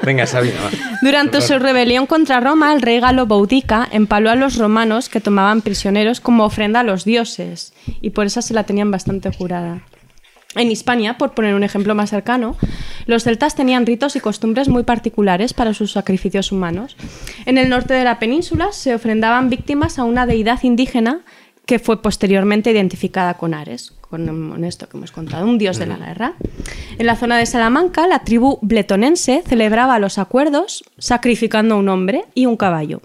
[0.03, 0.71] Venga, Sabina, va.
[1.03, 5.61] Durante su rebelión contra Roma, el rey galo Boudica empaló a los romanos que tomaban
[5.61, 9.83] prisioneros como ofrenda a los dioses, y por eso se la tenían bastante jurada.
[10.55, 12.55] En Hispania, por poner un ejemplo más cercano,
[13.05, 16.95] los celtas tenían ritos y costumbres muy particulares para sus sacrificios humanos.
[17.45, 21.21] En el norte de la península se ofrendaban víctimas a una deidad indígena
[21.65, 25.97] que fue posteriormente identificada con Ares, con esto que hemos contado, un dios de la
[25.97, 26.33] guerra.
[26.99, 32.25] En la zona de Salamanca, la tribu bletonense celebraba los acuerdos sacrificando a un hombre
[32.35, 33.01] y un caballo.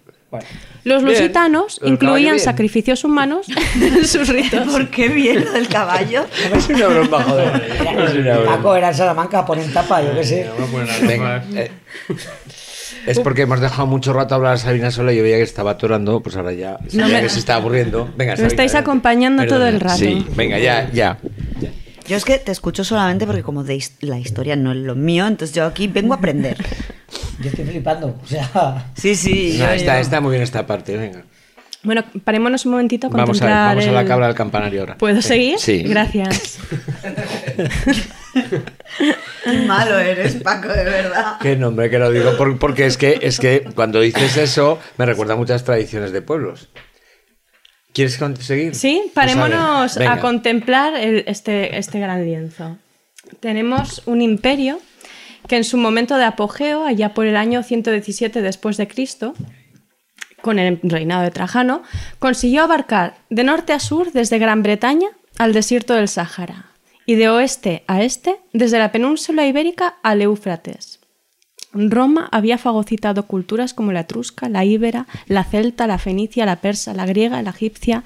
[0.89, 1.19] Los Bien.
[1.19, 3.47] lusitanos incluían sacrificios humanos
[3.81, 4.67] en sus ritos.
[4.69, 6.25] ¿Por qué bien lo del caballo?
[6.55, 7.63] Es una broma, joder.
[8.09, 8.57] Es una broma.
[8.57, 10.47] Paco era en Salamanca, ponen tapa, yo qué sé.
[11.07, 11.71] Venga, eh,
[13.07, 15.73] Es porque hemos dejado mucho rato hablar a Sabina sola y yo veía que estaba
[15.73, 18.05] atorando, pues ahora ya No sabía me- que se estaba aburriendo.
[18.17, 18.91] Venga, Me Sabina, estáis adelante.
[18.91, 19.99] acompañando todo el rato.
[19.99, 21.19] Sí, venga, ya, ya.
[22.07, 24.95] Yo es que te escucho solamente porque como de his- la historia no es lo
[24.95, 26.57] mío, entonces yo aquí vengo a aprender.
[27.41, 28.19] Yo estoy flipando.
[28.23, 29.57] O sea, Sí, sí.
[29.59, 31.23] No, yo- está, yo- está muy bien esta parte, venga.
[31.85, 34.99] Bueno, parémonos un momentito a Vamos a ver, vamos a la cabra del campanario ahora.
[34.99, 35.59] ¿Puedo seguir?
[35.61, 35.85] Sí.
[35.85, 36.59] Gracias.
[39.45, 41.37] Qué malo eres, Paco, de verdad.
[41.41, 45.07] Qué nombre que lo digo, por- porque es que, es que cuando dices eso me
[45.07, 46.69] recuerda a muchas tradiciones de pueblos.
[47.93, 48.75] ¿Quieres seguir?
[48.75, 52.77] Sí, Pues parémonos a contemplar el- este, este gran lienzo.
[53.41, 54.81] Tenemos un imperio
[55.49, 59.35] que en su momento de apogeo, allá por el año 117 después de Cristo,
[60.41, 61.83] con el reinado de Trajano,
[62.19, 66.67] consiguió abarcar de norte a sur desde Gran Bretaña al desierto del Sáhara
[67.07, 71.01] y de oeste a este desde la península ibérica al Éufrates.
[71.73, 76.95] Roma había fagocitado culturas como la etrusca, la íbera, la celta, la fenicia, la persa,
[76.95, 78.05] la griega, la egipcia.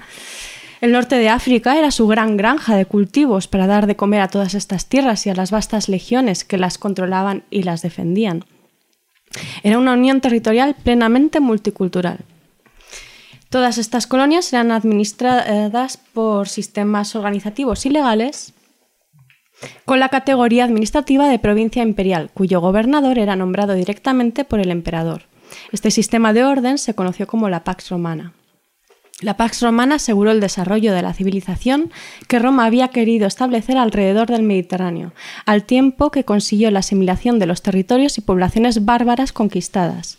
[0.83, 4.27] El norte de África era su gran granja de cultivos para dar de comer a
[4.27, 8.43] todas estas tierras y a las vastas legiones que las controlaban y las defendían.
[9.63, 12.25] Era una unión territorial plenamente multicultural.
[13.47, 18.51] Todas estas colonias eran administradas por sistemas organizativos y legales
[19.85, 25.27] con la categoría administrativa de provincia imperial, cuyo gobernador era nombrado directamente por el emperador.
[25.71, 28.33] Este sistema de orden se conoció como la Pax Romana.
[29.21, 31.91] La Pax Romana aseguró el desarrollo de la civilización
[32.27, 35.13] que Roma había querido establecer alrededor del Mediterráneo,
[35.45, 40.17] al tiempo que consiguió la asimilación de los territorios y poblaciones bárbaras conquistadas.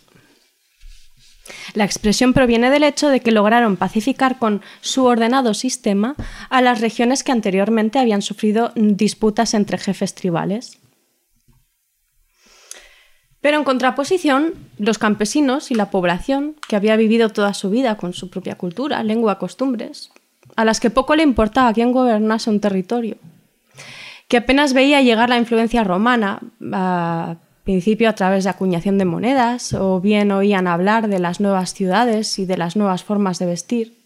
[1.75, 6.15] La expresión proviene del hecho de que lograron pacificar con su ordenado sistema
[6.49, 10.79] a las regiones que anteriormente habían sufrido disputas entre jefes tribales.
[13.45, 18.15] Pero en contraposición, los campesinos y la población, que había vivido toda su vida con
[18.15, 20.11] su propia cultura, lengua, costumbres,
[20.57, 23.19] a las que poco le importaba quién gobernase un territorio,
[24.29, 26.41] que apenas veía llegar la influencia romana,
[26.73, 31.75] a principio a través de acuñación de monedas, o bien oían hablar de las nuevas
[31.75, 33.99] ciudades y de las nuevas formas de vestir.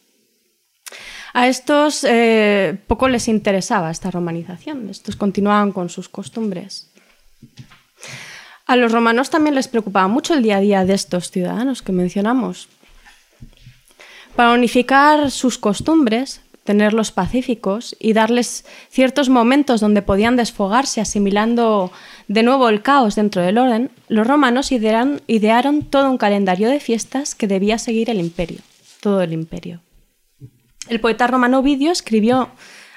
[1.33, 6.88] A estos eh, poco les interesaba esta romanización, estos continuaban con sus costumbres.
[8.69, 11.91] A los romanos también les preocupaba mucho el día a día de estos ciudadanos que
[11.91, 12.69] mencionamos.
[14.37, 21.91] Para unificar sus costumbres, tenerlos pacíficos y darles ciertos momentos donde podían desfogarse asimilando
[22.29, 26.79] de nuevo el caos dentro del orden, los romanos idearon, idearon todo un calendario de
[26.79, 28.61] fiestas que debía seguir el imperio,
[29.01, 29.81] todo el imperio.
[30.91, 32.51] El poeta romano Ovidio escribió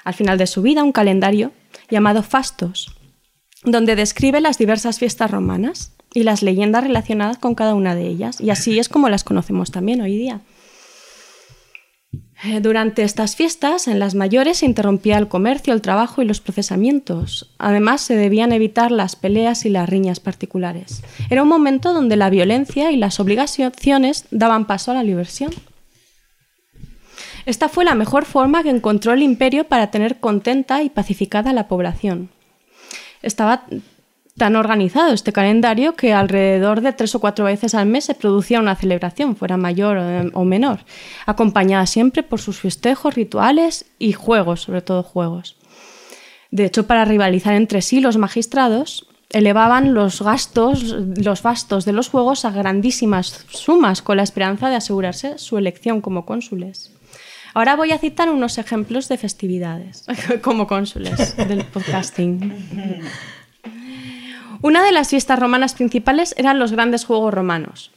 [0.04, 1.50] al final de su vida un calendario
[1.88, 2.94] llamado Fastos,
[3.64, 8.40] donde describe las diversas fiestas romanas y las leyendas relacionadas con cada una de ellas,
[8.40, 10.40] y así es como las conocemos también hoy día.
[12.44, 16.40] Eh, Durante estas fiestas, en las mayores, se interrumpía el comercio, el trabajo y los
[16.40, 17.54] procesamientos.
[17.58, 21.02] Además, se debían evitar las peleas y las riñas particulares.
[21.30, 25.52] Era un momento donde la violencia y las obligaciones daban paso a la diversión.
[27.46, 31.54] Esta fue la mejor forma que encontró el imperio para tener contenta y pacificada a
[31.54, 32.30] la población.
[33.22, 33.64] Estaba
[34.36, 38.60] tan organizado este calendario que alrededor de tres o cuatro veces al mes se producía
[38.60, 40.80] una celebración, fuera mayor o- o menor,
[41.26, 45.56] acompañada siempre por sus festejos, rituales y juegos, sobre todo juegos.
[46.50, 52.08] De hecho, para rivalizar entre sí, los magistrados elevaban los gastos, los gastos de los
[52.10, 56.91] juegos a grandísimas sumas con la esperanza de asegurarse su elección como cónsules.
[57.54, 60.06] Ahora voy a citar unos ejemplos de festividades
[60.42, 62.52] como cónsules del podcasting.
[64.62, 67.90] Una de las fiestas romanas principales eran los grandes juegos romanos.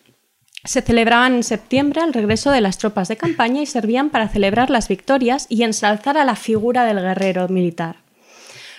[0.64, 4.72] Se celebraban en septiembre al regreso de las tropas de campaña y servían para celebrar
[4.72, 7.98] las victorias y ensalzar a la figura del guerrero militar.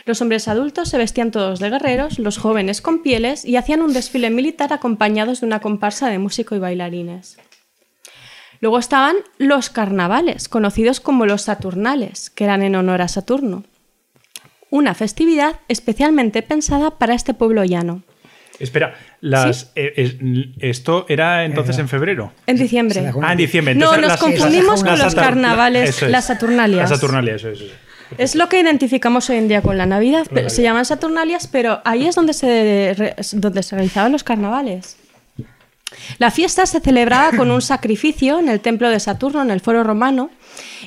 [0.04, 3.92] Los hombres adultos se vestían todos de guerreros, los jóvenes con pieles y hacían un
[3.92, 7.38] desfile militar acompañados de una comparsa de músico y bailarines.
[8.60, 13.64] Luego estaban los carnavales, conocidos como los Saturnales, que eran en honor a Saturno.
[14.70, 18.02] Una festividad especialmente pensada para este pueblo llano.
[18.58, 20.14] Espera, las, eh, es-
[20.60, 22.32] esto era entonces en febrero.
[22.46, 23.12] En diciembre.
[23.22, 23.74] Ah, en diciembre.
[23.74, 26.10] No, nos las- confundimos con los carnavales, eso es.
[26.12, 26.88] las Saturnalias.
[26.90, 27.60] Las Saturnalias, eso es.
[27.60, 27.74] eso
[28.16, 28.34] es.
[28.34, 30.26] Lo que identificamos hoy en día con la Navidad.
[30.32, 34.96] pero se llaman Saturnalias, pero ahí es donde se, re- donde se realizaban los carnavales.
[36.18, 39.84] La fiesta se celebraba con un sacrificio en el templo de Saturno, en el foro
[39.84, 40.30] romano,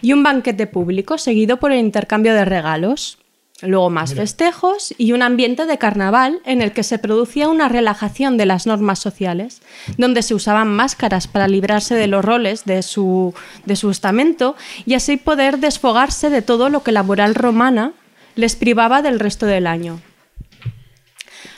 [0.02, 3.18] y un banquete público, seguido por el intercambio de regalos.
[3.62, 8.38] Luego más festejos y un ambiente de carnaval en el que se producía una relajación
[8.38, 9.62] de las normas sociales,
[9.98, 13.34] donde se usaban máscaras para librarse de los roles de su,
[13.66, 14.56] de su estamento
[14.86, 17.92] y así poder desfogarse de todo lo que la moral romana
[18.36, 20.00] les privaba del resto del año.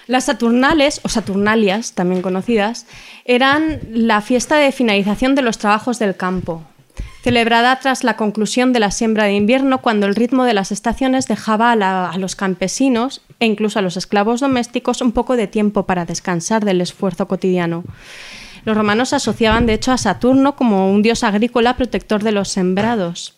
[0.07, 2.85] Las Saturnales, o Saturnalias, también conocidas,
[3.25, 6.63] eran la fiesta de finalización de los trabajos del campo,
[7.23, 11.27] celebrada tras la conclusión de la siembra de invierno cuando el ritmo de las estaciones
[11.27, 16.05] dejaba a, los campesinos e incluso a los esclavos domésticos un poco de tiempo para
[16.05, 17.83] descansar del esfuerzo cotidiano.
[18.65, 23.35] Los romanos asociaban de hecho a Saturno como un dios agrícola protector de los sembrados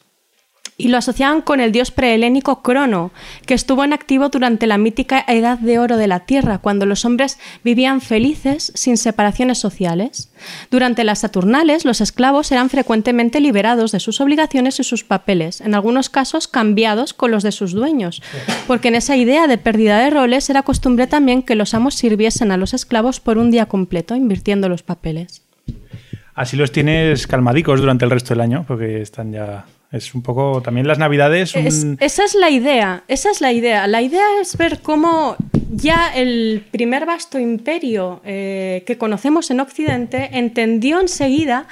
[0.77, 3.11] y lo asociaban con el dios prehelénico Crono,
[3.45, 7.05] que estuvo en activo durante la mítica Edad de Oro de la Tierra, cuando los
[7.05, 10.29] hombres vivían felices sin separaciones sociales.
[10.71, 15.75] Durante las Saturnales, los esclavos eran frecuentemente liberados de sus obligaciones y sus papeles, en
[15.75, 18.21] algunos casos cambiados con los de sus dueños,
[18.67, 22.51] porque en esa idea de pérdida de roles era costumbre también que los amos sirviesen
[22.51, 25.43] a los esclavos por un día completo, invirtiendo los papeles.
[26.35, 29.65] Así los tienes calmadicos durante el resto del año, porque están ya.
[29.93, 30.61] Es un poco.
[30.61, 31.55] También las navidades.
[31.55, 33.85] esa es la idea, esa es la idea.
[33.87, 35.37] La idea es ver cómo
[35.69, 41.67] ya el primer vasto imperio eh, que conocemos en Occidente entendió enseguida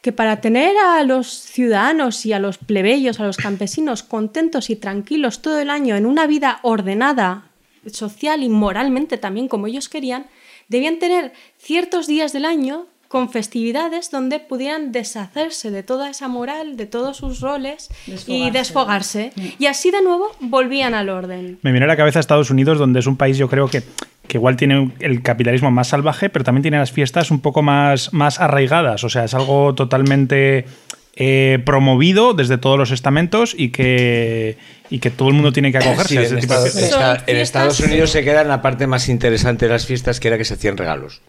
[0.00, 4.76] que para tener a los ciudadanos y a los plebeyos, a los campesinos contentos y
[4.76, 7.50] tranquilos todo el año en una vida ordenada,
[7.92, 10.26] social y moralmente también como ellos querían,
[10.68, 16.76] debían tener ciertos días del año con festividades donde pudieran deshacerse de toda esa moral,
[16.76, 17.88] de todos sus roles
[18.26, 19.32] y desfogarse.
[19.58, 21.58] Y así de nuevo volvían al orden.
[21.62, 23.82] Me viene a la cabeza Estados Unidos, donde es un país, yo creo que,
[24.26, 28.12] que igual tiene el capitalismo más salvaje, pero también tiene las fiestas un poco más,
[28.12, 29.04] más arraigadas.
[29.04, 30.64] O sea, es algo totalmente
[31.14, 34.58] eh, promovido desde todos los estamentos y que,
[34.90, 36.72] y que todo el mundo tiene que acogerse Sí, a en, ese tipo de Estados,
[36.72, 37.24] fiestas.
[37.26, 40.36] En Estados Unidos se queda en la parte más interesante de las fiestas, que era
[40.36, 41.22] que se hacían regalos.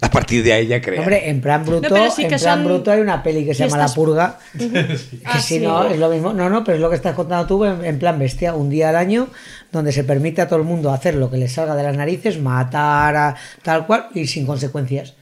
[0.00, 1.00] A partir de ahí ya crean.
[1.00, 3.64] Hombre, en plan bruto, No, sí en plan son bruto hay una peli que se
[3.64, 4.38] llama La fiestas- Purga.
[4.58, 5.60] Que Ah, si sí.
[5.60, 6.32] no, es lo mismo.
[6.32, 8.54] No, no, pero es lo que estás contando tú en, en plan bestia.
[8.54, 9.28] Un día al año
[9.72, 12.40] donde se permite a todo el mundo hacer lo que les salga de las narices,
[12.40, 15.14] matar a tal cual y sin consecuencias.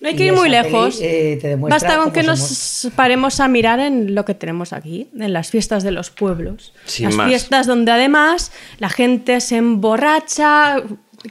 [0.00, 0.98] No hay que Y ir muy esa peli, lejos.
[1.02, 2.94] eh, Basta con que nos somos.
[2.96, 6.72] paremos a mirar en lo que tenemos aquí, en las fiestas de los pueblos.
[6.86, 7.26] Sin las más.
[7.28, 10.76] fiestas donde además la gente se emborracha.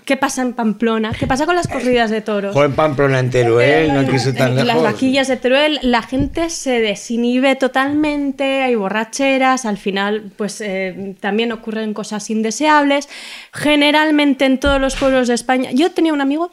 [0.03, 1.13] ¿Qué pasa en Pamplona?
[1.17, 2.53] ¿Qué pasa con las corridas de toros?
[2.53, 4.67] Joven Pamplona en Teruel, no quiso tan lejos.
[4.67, 11.15] Las vaquillas de Teruel, la gente se desinhibe totalmente, hay borracheras, al final pues eh,
[11.21, 13.07] también ocurren cosas indeseables.
[13.53, 16.51] Generalmente en todos los pueblos de España, yo tenía un amigo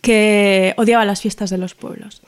[0.00, 2.22] que odiaba las fiestas de los pueblos.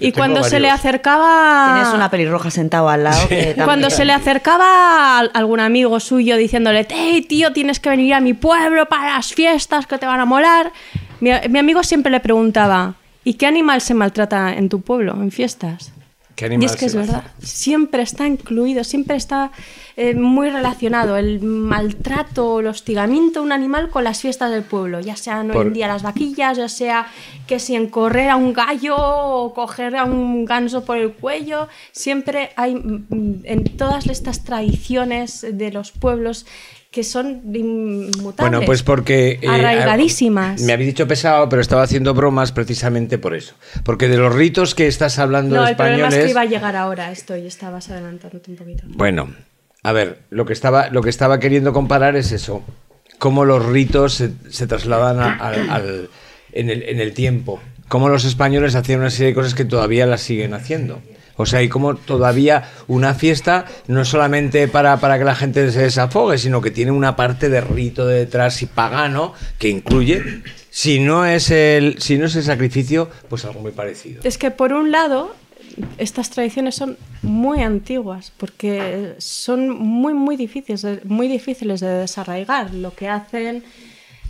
[0.00, 1.74] Y cuando se le acercaba...
[1.74, 3.28] Tienes una pelirroja sentado al lado.
[3.28, 8.14] que Cuando se le acercaba a algún amigo suyo diciéndole, hey tío, tienes que venir
[8.14, 10.72] a mi pueblo para las fiestas que te van a molar,
[11.20, 12.94] mi, mi amigo siempre le preguntaba,
[13.24, 15.92] ¿y qué animal se maltrata en tu pueblo, en fiestas?
[16.40, 19.52] ¿Qué Y es que es verdad, siempre está incluido, siempre está
[19.98, 24.62] eh, muy relacionado el maltrato o el hostigamiento a un animal con las fiestas del
[24.62, 27.06] pueblo, ya sean hoy en día las vaquillas, ya sea
[27.46, 31.68] que si en correr a un gallo o coger a un ganso por el cuello,
[31.92, 36.46] siempre hay mm, en todas estas tradiciones de los pueblos
[36.90, 38.36] que son inmutables.
[38.36, 39.38] Bueno, pues porque...
[39.40, 40.60] eh, arraigadísimas.
[40.62, 43.54] me habéis dicho pesado, pero estaba haciendo bromas precisamente por eso.
[43.84, 46.18] Porque de los ritos que estás hablando no, el problema españoles...
[46.18, 48.82] es que iba a llegar ahora esto y estabas adelantándote un poquito.
[48.88, 49.32] Bueno,
[49.84, 52.64] a ver, lo que estaba, lo que estaba queriendo comparar es eso.
[53.18, 56.08] Cómo los ritos se, se trasladan a- al- al-
[56.52, 57.60] en, el, en el tiempo.
[57.86, 61.00] Cómo los españoles hacían una serie de cosas que todavía las siguen haciendo.
[61.40, 65.82] O sea, y cómo todavía una fiesta no solamente para, para que la gente se
[65.82, 71.00] desafogue, sino que tiene una parte de rito de detrás y pagano que incluye, si
[71.00, 74.20] no es el, si no es el sacrificio, pues algo muy parecido.
[74.24, 75.34] Es que por un lado,
[75.98, 82.74] estas tradiciones son muy antiguas porque son muy, muy difíciles, muy difíciles de desarraigar.
[82.74, 83.64] Lo que hacen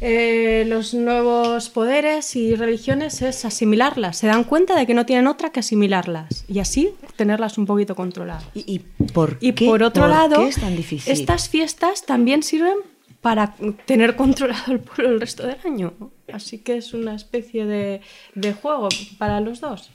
[0.01, 4.17] eh, los nuevos poderes y religiones es asimilarlas.
[4.19, 7.95] Se dan cuenta de que no tienen otra que asimilarlas y así tenerlas un poquito
[7.95, 8.45] controladas.
[8.55, 8.79] ¿Y, y
[9.13, 9.67] por Y qué?
[9.67, 11.13] por otro ¿Por lado, qué es tan difícil?
[11.13, 12.77] estas fiestas también sirven
[13.21, 15.93] para tener controlado el pueblo el resto del año.
[16.33, 18.01] Así que es una especie de,
[18.35, 18.89] de juego
[19.19, 19.91] para los dos.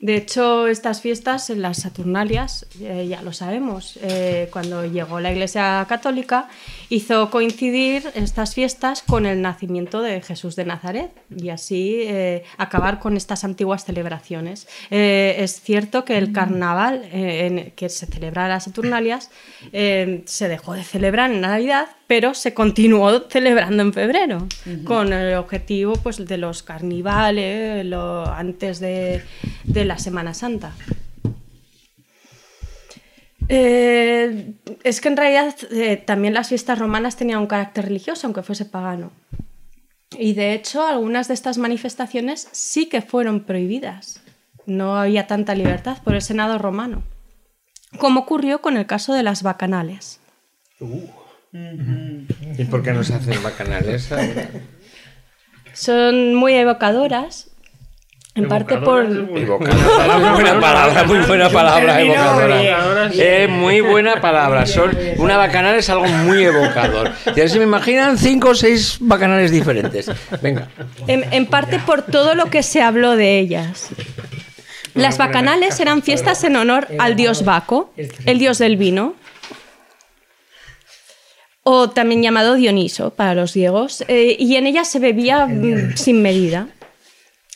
[0.00, 5.32] De hecho, estas fiestas, en las Saturnalias, eh, ya lo sabemos, eh, cuando llegó la
[5.32, 6.48] Iglesia Católica,
[6.90, 12.98] hizo coincidir estas fiestas con el nacimiento de Jesús de Nazaret y así eh, acabar
[12.98, 14.66] con estas antiguas celebraciones.
[14.90, 19.30] Es cierto que el carnaval en- que se celebra en las Saturnalias
[19.72, 24.46] se dejó de celebrar en Navidad, pero se continuó celebrando en febrero,
[24.84, 29.22] con el objetivo pues, de los carnivales, lo, antes de,
[29.64, 30.72] de la Semana Santa.
[33.48, 34.54] Eh,
[34.84, 38.64] es que en realidad eh, también las fiestas romanas tenían un carácter religioso, aunque fuese
[38.64, 39.12] pagano.
[40.18, 44.20] Y de hecho, algunas de estas manifestaciones sí que fueron prohibidas.
[44.66, 47.02] No había tanta libertad por el Senado romano.
[47.98, 50.20] Como ocurrió con el caso de las bacanales.
[52.58, 54.08] ¿Y por qué no se hacen bacanales?
[55.72, 57.50] Son muy evocadoras,
[58.34, 59.04] en parte por...
[59.04, 63.06] Evocadora, muy buena palabra, muy buena palabra, evocadora.
[63.12, 64.66] Es muy buena palabra.
[64.66, 67.12] Son, una bacanal es algo muy evocador.
[67.26, 70.10] Y ahora se me imaginan cinco o seis bacanales diferentes.
[70.42, 70.68] Venga.
[71.06, 73.90] En, en parte por todo lo que se habló de ellas.
[74.94, 77.92] Las bacanales eran fiestas en honor al dios Baco,
[78.26, 79.14] el dios del vino,
[81.64, 86.22] o también llamado Dioniso para los griegos, eh, y en ellas se bebía mm, sin
[86.22, 86.68] medida.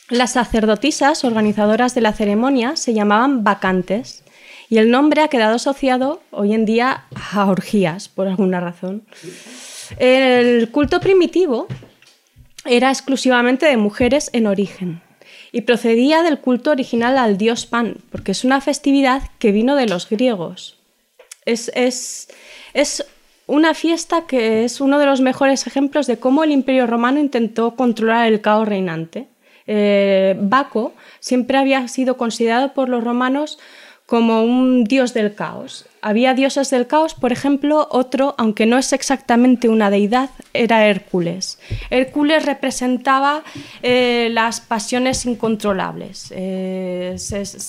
[0.09, 4.23] Las sacerdotisas organizadoras de la ceremonia se llamaban bacantes
[4.69, 7.03] y el nombre ha quedado asociado hoy en día
[7.33, 9.03] a orgías, por alguna razón.
[9.97, 11.67] El culto primitivo
[12.65, 15.01] era exclusivamente de mujeres en origen
[15.51, 19.87] y procedía del culto original al dios Pan, porque es una festividad que vino de
[19.87, 20.77] los griegos.
[21.45, 22.29] Es, es-
[22.73, 23.05] es
[23.47, 27.75] una fiesta que es uno de los mejores ejemplos de cómo el imperio romano intentó
[27.75, 29.27] controlar el caos reinante.
[29.71, 33.59] Eh, Baco siempre había sido considerado por los romanos
[34.07, 35.85] como un dios del caos.
[36.01, 41.59] Había dioses del caos, por ejemplo, otro, aunque no es exactamente una deidad, era Hércules.
[41.89, 43.43] Hércules representaba
[43.83, 46.31] eh, las pasiones incontrolables.
[46.35, 47.17] Eh,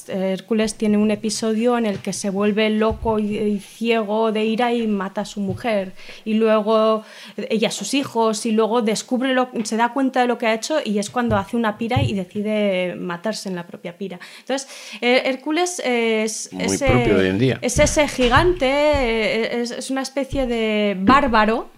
[0.08, 4.72] Hércules tiene un episodio en el que se vuelve loco y, y ciego de ira
[4.72, 5.92] y mata a su mujer.
[6.24, 7.02] Y luego
[7.36, 10.54] ella a sus hijos y luego descubre lo, se da cuenta de lo que ha
[10.54, 14.20] hecho y es cuando hace una pira y decide matarse en la propia pira.
[14.40, 14.68] Entonces,
[15.00, 17.58] eh, Hércules es, Muy ese- propio de hoy en día.
[17.62, 21.70] es ese gigante, eh, es, es una especie de bárbaro,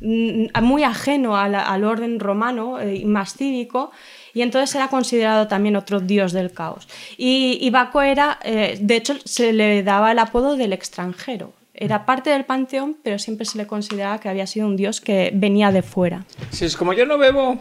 [0.00, 3.90] mm, muy ajeno al orden romano eh, y más cívico.
[4.32, 6.88] Y entonces era considerado también otro dios del caos.
[7.18, 11.52] Y, y Baco era, eh, de hecho, se le daba el apodo del extranjero.
[11.74, 15.30] Era parte del panteón, pero siempre se le consideraba que había sido un dios que
[15.34, 16.24] venía de fuera.
[16.50, 17.58] Si es como yo no bebo,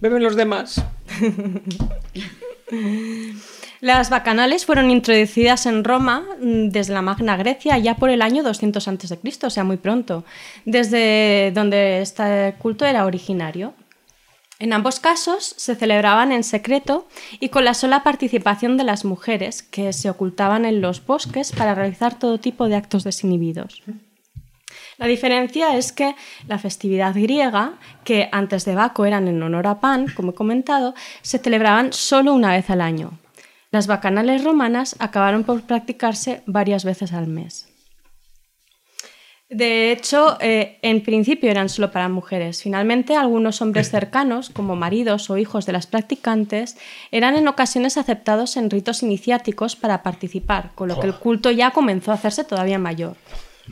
[0.00, 0.82] beben los demás.
[3.80, 8.42] Las bacanales fueron introducidas en Roma mm, desde la Magna Grecia ya por el año
[8.42, 10.24] 200 a.C., o sea, muy pronto,
[10.66, 13.72] desde donde este culto era originario.
[14.58, 17.08] En ambos casos se celebraban en secreto
[17.40, 21.74] y con la sola participación de las mujeres, que se ocultaban en los bosques para
[21.74, 23.82] realizar todo tipo de actos desinhibidos.
[24.98, 26.14] La diferencia es que
[26.46, 30.94] la festividad griega, que antes de Baco eran en honor a Pan, como he comentado,
[31.22, 33.18] se celebraban solo una vez al año.
[33.70, 37.68] Las bacanales romanas acabaron por practicarse varias veces al mes.
[39.48, 42.62] De hecho, eh, en principio eran solo para mujeres.
[42.62, 46.76] Finalmente, algunos hombres cercanos, como maridos o hijos de las practicantes,
[47.10, 51.72] eran en ocasiones aceptados en ritos iniciáticos para participar, con lo que el culto ya
[51.72, 53.16] comenzó a hacerse todavía mayor.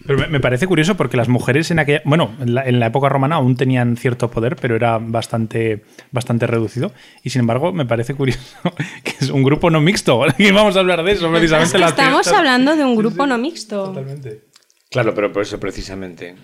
[0.07, 2.03] Pero me- parece curioso porque las mujeres en aquella.
[2.05, 6.47] Bueno, en la, en la época romana aún tenían cierto poder, pero era bastante, bastante
[6.47, 6.93] reducido.
[7.23, 8.41] Y sin embargo, me parece curioso
[9.05, 10.23] que es un grupo no mixto.
[10.39, 11.67] Y vamos a hablar de eso precisamente.
[11.69, 13.85] Es que la- estamos hablando de un grupo no mixto.
[13.85, 14.43] Totalmente.
[14.91, 16.35] Claro, pero por eso precisamente.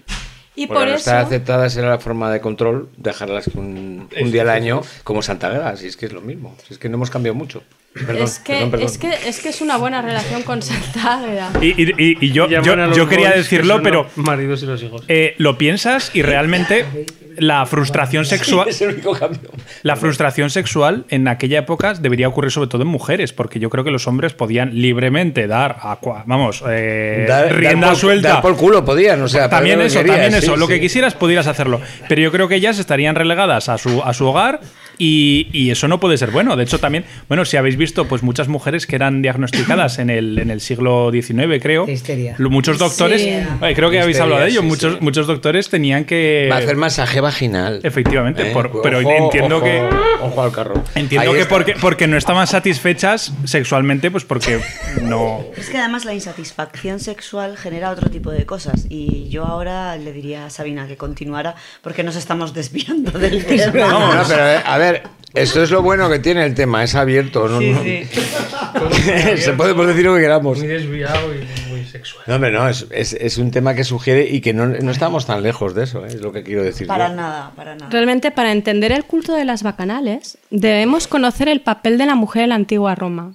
[0.56, 0.98] Y Porque por no eso...
[0.98, 5.48] estar aceptadas era la forma de control, dejarlas un, un día al año como Santa
[5.50, 6.56] Gra, si es que es lo mismo.
[6.66, 7.62] Si es que no hemos cambiado mucho.
[7.94, 8.86] Perdón, es, que, perdón, perdón.
[8.86, 11.20] Es, que, es que es una buena relación con Santa.
[11.60, 15.04] Y, y- y- y yo, yo, yo quería decirlo, pero maridos y los hijos.
[15.08, 16.84] eh, lo piensas y realmente
[17.38, 18.68] la frustración sexual.
[18.68, 19.50] Es el único cambio.
[19.82, 23.84] La frustración sexual en aquella época debería ocurrir sobre todo en mujeres, porque yo creo
[23.84, 28.28] que los hombres podían libremente dar, a, vamos, eh, Dar- dar rienda por- suelta.
[28.28, 30.72] dar por culo podían, o sea, para también eso, querías, también sí, eso, lo sí.
[30.74, 31.80] que quisieras pudieras hacerlo.
[32.08, 34.60] Pero yo creo que ellas estarían relegadas a su, a su hogar
[34.98, 36.56] y, y eso no puede ser bueno.
[36.56, 40.38] De hecho, también, bueno, si habéis visto, pues muchas mujeres que eran diagnosticadas en el,
[40.38, 41.88] en el siglo XIX, creo.
[41.88, 42.36] Histeria.
[42.38, 43.28] Muchos doctores, Sí.
[43.28, 44.98] eh, creo que habéis hablado de ello, sí, muchos, sí.
[45.00, 46.48] muchos doctores tenían que...
[46.50, 47.80] Va a hacer masaje vaginal.
[47.82, 48.52] Efectivamente, ¿Eh?
[48.52, 49.82] por- pero entiendo ojo, que...
[50.22, 50.82] Ojo al carro.
[50.94, 54.60] Entiendo Ahí que porque, porque no estaban satisfechas sexualmente, pues porque
[55.02, 55.44] no.
[55.56, 60.12] Es que además la insatisfacción sexual genera otro tipo de cosas y yo ahora le
[60.12, 63.86] diría a Sabina que continuara porque nos estamos desviando del tema.
[63.88, 64.83] No, no, pero eh, a ver,
[65.34, 67.48] esto es lo bueno que tiene el tema, es abierto.
[67.48, 67.58] ¿no?
[67.60, 67.74] Sí,
[68.10, 68.20] sí.
[69.38, 70.58] Se podemos decir lo que queramos.
[70.58, 72.24] Muy desviado y muy sexual.
[72.26, 75.26] No, hombre, no, es, es- es un tema que sugiere y que no, no estamos
[75.26, 76.08] tan lejos de eso, ¿eh?
[76.08, 76.86] es lo que quiero decir.
[76.86, 77.14] Para yo.
[77.14, 77.90] nada, para nada.
[77.90, 82.42] Realmente, para entender el culto de las bacanales, debemos conocer el papel de la mujer
[82.44, 83.34] en la antigua Roma.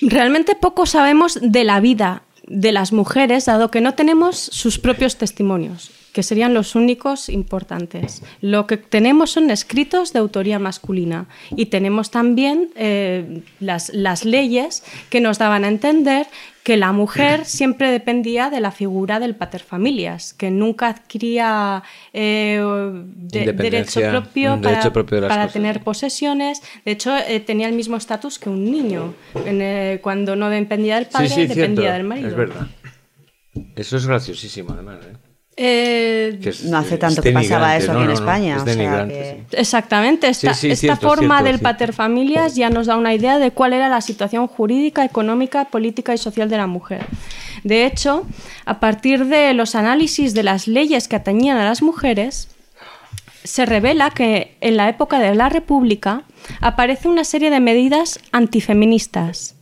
[0.00, 5.16] Realmente poco sabemos de la vida de las mujeres, dado que no tenemos sus propios
[5.16, 8.22] testimonios, que serían los únicos importantes.
[8.40, 11.26] Lo que tenemos son escritos de autoría masculina
[11.56, 16.26] y tenemos también eh, las, las leyes que nos daban a entender
[16.62, 21.82] que la mujer siempre dependía de la figura del paterfamilias, que nunca adquiría
[22.12, 22.62] eh,
[23.16, 25.52] de- derecho propio para, derecho propio de las para cosas.
[25.54, 26.62] tener posesiones.
[26.84, 29.12] De hecho, eh, tenía el mismo estatus que un niño.
[29.44, 32.28] En, eh, cuando no dependía del padre, Sí, sí, dependía cierto, del marido.
[32.28, 32.66] Es verdad.
[33.74, 34.98] Eso es graciosísimo, además.
[35.04, 35.16] ¿eh?
[35.56, 38.56] Eh, es- No hace es tanto que pasaba eso No, aquí en no, no, España.
[38.56, 39.56] es o sea denigrante, que- sí.
[39.60, 41.62] Exactamente, esta, Sí, sí, esta cierto, forma cierto, del cierto.
[41.64, 46.18] paterfamilias ya nos da una idea de cuál era la situación jurídica, económica, política y
[46.18, 47.04] social de la mujer.
[47.64, 48.26] De hecho,
[48.64, 52.48] a partir de los análisis de las leyes que atañían a las mujeres,
[53.44, 56.22] se revela que en la época de la República
[56.60, 59.54] aparece una serie de medidas antifeministas.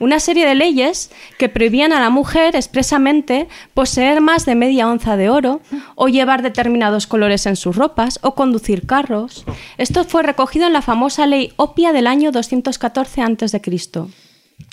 [0.00, 5.16] Una serie de leyes que prohibían a la mujer expresamente poseer más de media onza
[5.16, 5.60] de oro
[5.96, 9.44] o llevar determinados colores en sus ropas o conducir carros.
[9.76, 13.60] Esto fue recogido en la famosa ley Opia del año 214 a.C.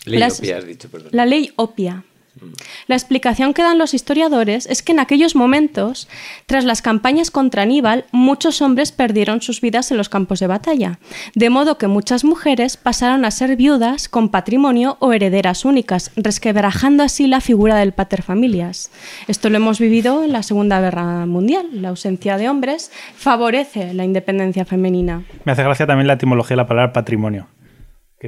[0.06, 1.10] Ley Las- Opia, has dicho, perdón.
[1.11, 2.03] La ley Opia.
[2.88, 6.07] La explicación que dan los historiadores es que en aquellos momentos,
[6.45, 10.99] tras las campañas contra Aníbal, muchos hombres perdieron sus vidas en los campos de batalla,
[11.34, 17.03] de modo que muchas mujeres pasaron a ser viudas con patrimonio o herederas únicas, resquebrajando
[17.03, 18.91] así la figura del paterfamilias.
[19.28, 21.68] Esto lo hemos vivido en la Segunda Guerra Mundial.
[21.72, 25.24] La ausencia de hombres favorece la independencia femenina.
[25.45, 27.48] Me hace gracia también la etimología de la palabra patrimonio,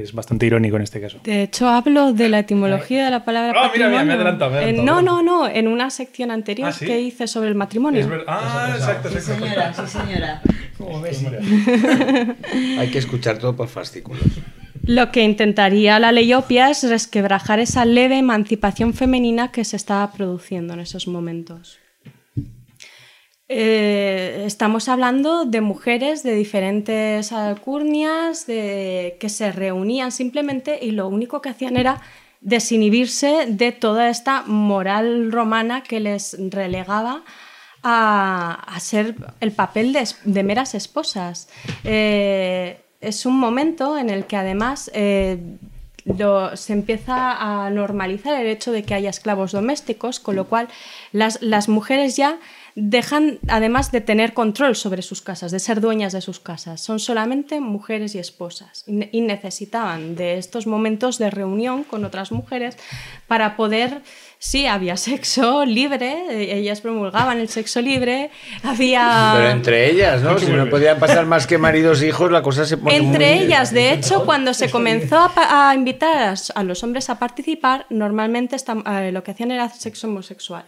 [0.00, 1.18] que es bastante irónico en este caso.
[1.24, 4.06] De hecho, hablo de la etimología de la palabra Ah, mira, mira, patrimonio.
[4.06, 6.86] me he adelantado, me no, no, no, en una sección anterior Ah, ¿sí?
[6.86, 8.06] que hice sobre el matrimonio.
[8.26, 10.42] Ah, exacto, Sí, señora, sí, señora.
[12.78, 14.22] Hay que escuchar todo por fascículos.
[14.84, 20.10] Lo que intentaría la ley Opia es resquebrajar esa leve emancipación femenina que se estaba
[20.12, 21.78] produciendo en esos momentos.
[23.50, 31.08] Eh, estamos hablando de mujeres de diferentes alcurnias de, que se reunían simplemente y lo
[31.08, 32.02] único que hacían era
[32.42, 37.22] desinhibirse de toda esta moral romana que les relegaba
[37.82, 41.48] a, a ser el papel de, de meras esposas.
[41.84, 45.38] Eh, es un momento en el que además eh,
[46.54, 50.68] se empieza a normalizar el hecho de que haya esclavos domésticos, con lo cual
[51.12, 52.38] las, las mujeres ya
[52.80, 56.80] dejan además de tener control sobre sus casas, de ser dueñas de sus casas.
[56.80, 62.04] Son solamente mujeres y esposas y ne- y necesitaban de estos momentos de reunión con
[62.04, 62.76] otras mujeres
[63.26, 64.02] para poder,
[64.38, 68.30] sí, había sexo libre, eh, ellas promulgaban el sexo libre,
[68.62, 69.32] había...
[69.34, 70.38] Pero entre ellas, ¿no?
[70.38, 73.44] Si no podían pasar más que maridos e hijos, la cosa se pone Entre muy-
[73.44, 77.86] ellas, de hecho, cuando se comenzó a, pa- a invitar a, los hombres a participar,
[77.90, 80.64] normalmente esta- eh, lo que hacían era sexo homosexual.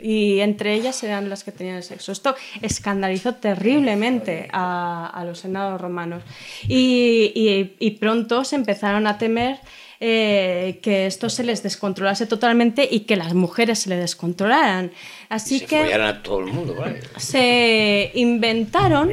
[0.00, 2.12] Y entre ellas eran las que tenían sexo.
[2.12, 6.22] Esto escandalizó terriblemente a, a los senados romanos.
[6.68, 9.58] Y, y- y pronto se empezaron a temer
[10.00, 14.92] eh, que esto se les descontrolase totalmente y que las mujeres se les descontrolaran.
[15.28, 17.00] Así se que a todo el mundo, ¿vale?
[17.16, 19.12] se inventaron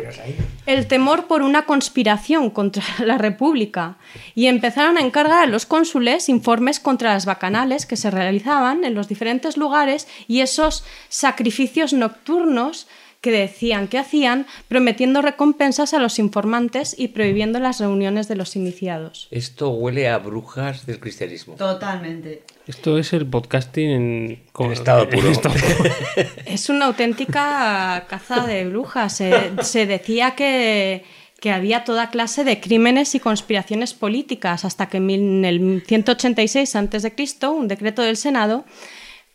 [0.67, 3.97] el temor por una conspiración contra la República
[4.35, 8.93] y empezaron a encargar a los cónsules informes contra las bacanales que se realizaban en
[8.93, 12.87] los diferentes lugares y esos sacrificios nocturnos
[13.25, 18.55] que decían que hacían, prometiendo recompensas a los informantes y prohibiendo las reuniones de los
[18.55, 19.27] iniciados.
[19.31, 21.55] Esto huele a brujas del cristianismo.
[21.55, 22.43] Totalmente.
[22.67, 25.27] Esto es el podcasting en, En estado puro.
[25.31, 25.89] estado puro.
[26.45, 29.17] Es una auténtica caza de brujas.
[29.17, 31.03] Se, se decía que,
[31.39, 36.75] que había toda clase de crímenes y conspiraciones políticas hasta que en en el 186
[36.75, 38.65] a.C., un decreto del Senado,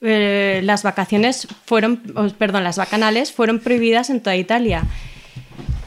[0.01, 4.85] eh, las vacaciones fueron, oh, perdón, las bacanales fueron prohibidas en toda Italia.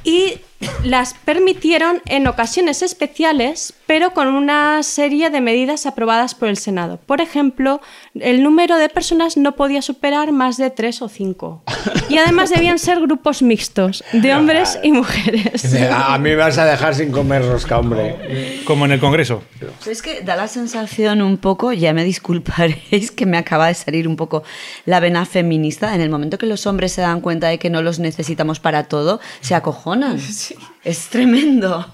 [0.03, 0.39] Y
[0.83, 6.99] las permitieron en ocasiones especiales, pero con una serie de medidas aprobadas por el Senado.
[7.05, 7.81] Por ejemplo,
[8.19, 11.63] el número de personas no podía superar más de tres o cinco.
[12.09, 15.73] Y además debían ser grupos mixtos, de hombres y mujeres.
[15.91, 18.61] A mí me vas a dejar sin comer rosca, hombre.
[18.65, 19.43] Como en el Congreso.
[19.85, 24.07] Es que da la sensación un poco, ya me disculparéis que me acaba de salir
[24.07, 24.43] un poco
[24.85, 25.95] la vena feminista.
[25.95, 28.85] En el momento que los hombres se dan cuenta de que no los necesitamos para
[28.85, 30.19] todo, se acojonan.
[30.83, 31.85] Es tremendo.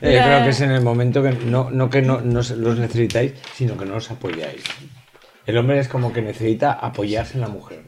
[0.00, 2.56] Eh, La- creo que es en el momento que no, no que no, no se-
[2.56, 4.62] los necesitáis, sino que no los apoyáis.
[5.46, 7.82] El hombre es como que necesita apoyarse en la mujer.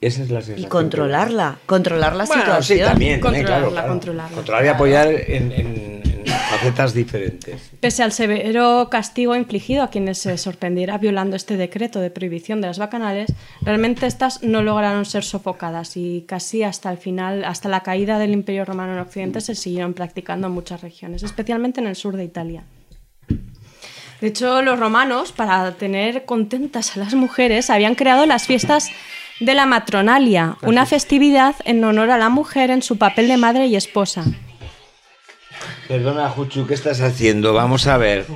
[0.00, 0.66] Esa es la sensación.
[0.66, 2.78] Y controlarla, controlar la Bueno, situación.
[2.78, 3.16] sí, también.
[3.16, 3.88] eh, Controlarla, claro, claro.
[3.88, 4.34] controlarla.
[4.34, 5.99] Controlar y apoyar en- en
[6.60, 7.70] facetas diferentes.
[7.80, 12.66] Pese al severo castigo infligido a quienes se sorprendiera violando este decreto de prohibición de
[12.66, 13.32] las bacanales,
[13.62, 18.32] realmente estas no lograron ser sofocadas y casi hasta el final, hasta la caída del
[18.32, 22.24] Imperio Romano en Occidente, se siguieron practicando en muchas regiones, especialmente en el sur de
[22.24, 22.64] Italia.
[24.20, 28.90] De hecho, los romanos, para tener contentas a las mujeres, habían creado las fiestas
[29.40, 33.66] de la matronalia, una festividad en honor a la mujer en su papel de madre
[33.66, 34.24] y esposa.
[35.88, 37.52] Perdona, Juchu, ¿qué estás haciendo?
[37.52, 38.26] Vamos a ver.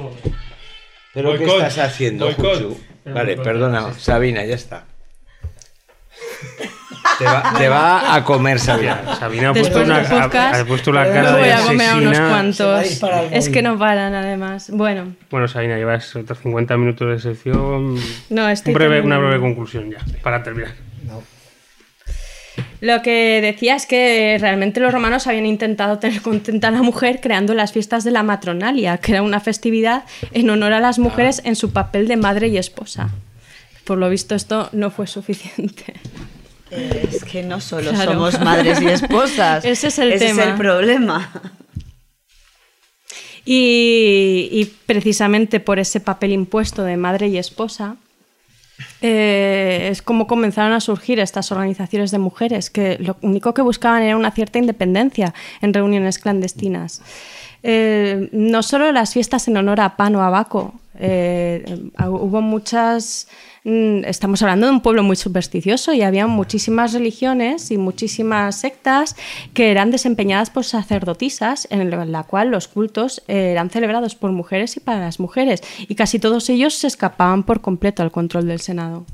[1.13, 2.55] ¿Pero qué estás haciendo, Boicot.
[2.55, 2.81] Juchu?
[3.07, 4.85] Vale, perdona, Sabina, ya está.
[7.19, 9.15] Te va, te va a comer, Sabina.
[9.19, 11.89] Sabina ha puesto, una, del podcast, ha- ha puesto la cara voy de a comer
[11.91, 12.85] a unos cuantos.
[13.31, 14.69] Es que no paran, además.
[14.73, 17.97] Bueno, Bueno, Sabina, llevas otros 50 minutos de sección.
[18.31, 20.73] no, estoy Un breve- Una breve conclusión ya, para terminar.
[22.85, 27.21] Lo que decía es que realmente los romanos habían intentado tener contenta a la mujer
[27.23, 31.41] creando las fiestas de la matronalia, que era una festividad en honor a las mujeres
[31.45, 33.09] en su papel de madre y esposa.
[33.85, 35.95] Por lo visto esto no fue suficiente.
[36.71, 38.13] Eh, Es que no solo Claro.
[38.15, 39.65] somos madres y esposas.
[39.75, 40.43] Ese es el Ese tema.
[40.43, 41.31] es el problema.
[43.47, 47.97] Y, y precisamente por ese papel impuesto de madre y esposa,
[49.07, 54.03] eh, es como comenzaron a surgir estas organizaciones de mujeres, que lo único que buscaban
[54.03, 57.03] era una cierta independencia en reuniones clandestinas.
[57.63, 63.29] Eh, no solo las fiestas en honor a Pan o a Baco, eh, hubo muchas...
[63.65, 69.17] mm, Estamos hablando de un pueblo muy supersticioso y había muchísimas religiones y muchísimas sectas
[69.55, 74.81] que eran desempeñadas por sacerdotisas, en la- cual los cultos eran celebrados por mujeres y
[74.81, 79.05] para las mujeres, y casi todos ellos se escapaban por completo al control del Senado.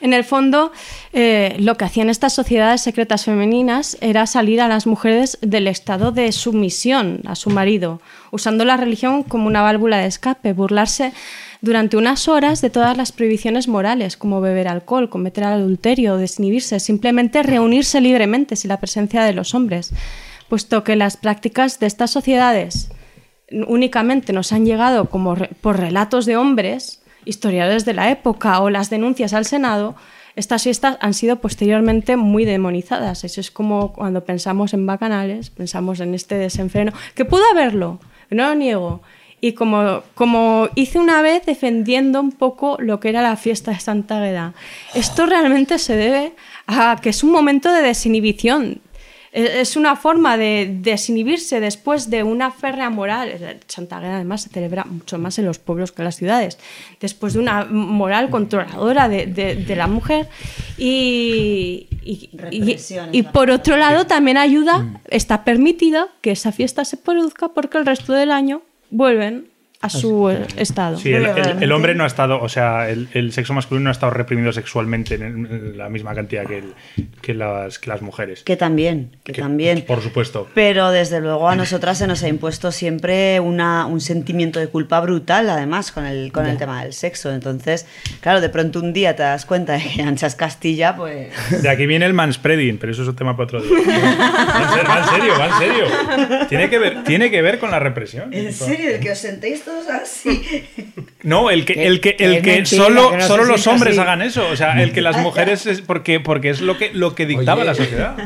[0.00, 0.70] En el fondo,
[1.12, 6.12] eh, lo que hacían estas sociedades secretas femeninas era salir a las mujeres del estado
[6.12, 8.00] de sumisión a su marido,
[8.30, 11.12] usando la religión como una válvula de escape, burlarse
[11.60, 17.42] durante unas horas de todas las prohibiciones morales, como beber alcohol, cometer adulterio, desinhibirse, simplemente
[17.42, 19.92] reunirse libremente sin la presencia de los hombres,
[20.48, 22.88] puesto que las prácticas de estas sociedades
[23.68, 28.90] únicamente nos han llegado como por relatos de hombres, historiadores de la época o las
[28.90, 29.96] denuncias al Senado,
[30.36, 33.24] estas fiestas han sido posteriormente muy demonizadas.
[33.24, 37.98] Eso es como cuando pensamos en bacanales, pensamos en este desenfreno, que pudo haberlo,
[38.30, 39.00] no lo niego.
[39.46, 43.78] Y como, como hice una vez defendiendo un poco lo que era la fiesta de
[43.80, 44.54] Santa Agueda,
[44.94, 46.32] esto realmente se debe
[46.66, 48.80] a que es un momento de desinhibición.
[49.32, 53.28] E- Es una forma de desinhibirse después de una férrea moral.
[53.68, 56.58] Santa Águeda además se celebra mucho más en los pueblos que en las ciudades.
[57.00, 60.28] Después de una moral controladora de, de- de la mujer.
[60.78, 62.60] Y, y- y-
[63.12, 67.86] y por otro lado también ayuda, está permitida que esa fiesta se produzca porque el
[67.86, 69.48] resto del año vuelven
[69.86, 70.98] a su eh, estado.
[70.98, 73.90] Sí, el, el- el hombre no ha estado, o sea, el, el sexo masculino no
[73.90, 76.74] ha estado reprimido sexualmente en, en la misma cantidad que, el-
[77.22, 78.42] que las, que las mujeres.
[78.42, 79.82] Que también, que, Que, también.
[79.86, 80.48] Por supuesto.
[80.54, 85.00] Pero desde luego a nosotras se nos ha impuesto siempre una, un sentimiento de culpa
[85.00, 87.32] brutal, además, con el, con el tema del sexo.
[87.32, 87.86] Entonces,
[88.20, 91.28] claro, de pronto un día te das cuenta de que Anchas Castilla, pues...
[91.62, 93.74] De aquí viene el manspreading, pero eso es un tema para otro día.
[93.76, 96.46] Va en serio, va en serio, va en serio.
[96.48, 98.32] Tiene que ver, tiene que ver con la represión.
[98.32, 98.90] ¿En serio?
[98.94, 100.64] ¿El que os sentéis todos así?
[101.22, 103.92] No, el que, el que, el que mentira, solo, que no se solo los hombres
[103.92, 104.00] así.
[104.00, 104.46] hagan eso.
[104.48, 107.60] O sea, el que las mujeres es porque, porque es lo que, lo que dictaba
[107.62, 107.66] Oye.
[107.70, 108.16] la sociedad.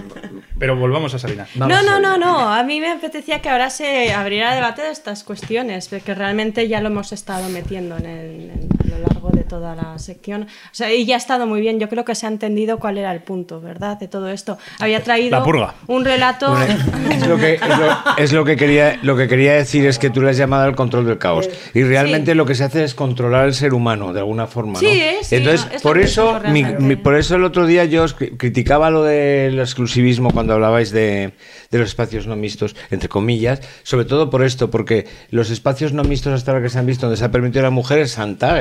[0.59, 1.47] Pero volvamos a Sabina.
[1.55, 2.53] No, no, no, no.
[2.53, 6.81] A mí me apetecía que ahora se abriera debate de estas cuestiones, porque realmente ya
[6.81, 10.43] lo hemos estado metiendo en el- en- lo largo de toda la sección.
[10.43, 11.79] O sea, y ya ha estado muy bien.
[11.81, 13.99] Yo creo que se ha entendido cuál era el punto, ¿verdad?
[13.99, 14.59] De todo esto.
[14.79, 15.75] Había traído La purga.
[15.87, 16.55] un relato.
[17.11, 20.11] Es lo, que, es, lo, es lo que quería, lo que quería decir es que
[20.11, 21.49] tú le has llamado al control del caos.
[21.75, 22.37] Y realmente Sí.
[22.37, 24.75] lo que se hace es controlar al ser humano, de alguna forma.
[24.75, 24.79] ¿no?
[24.81, 27.85] Sí, sí, Entonces, no, es lo por eso, mi- mi- por eso el otro día
[27.85, 31.33] yo os cri- criticaba lo del exclusivismo cuando hablabais de,
[31.71, 36.03] de los espacios no mixtos, entre comillas, sobre todo por esto, porque los espacios no
[36.05, 38.12] mixtos hasta ahora que se han visto donde se ha permitido a la mujer es
[38.12, 38.55] Santa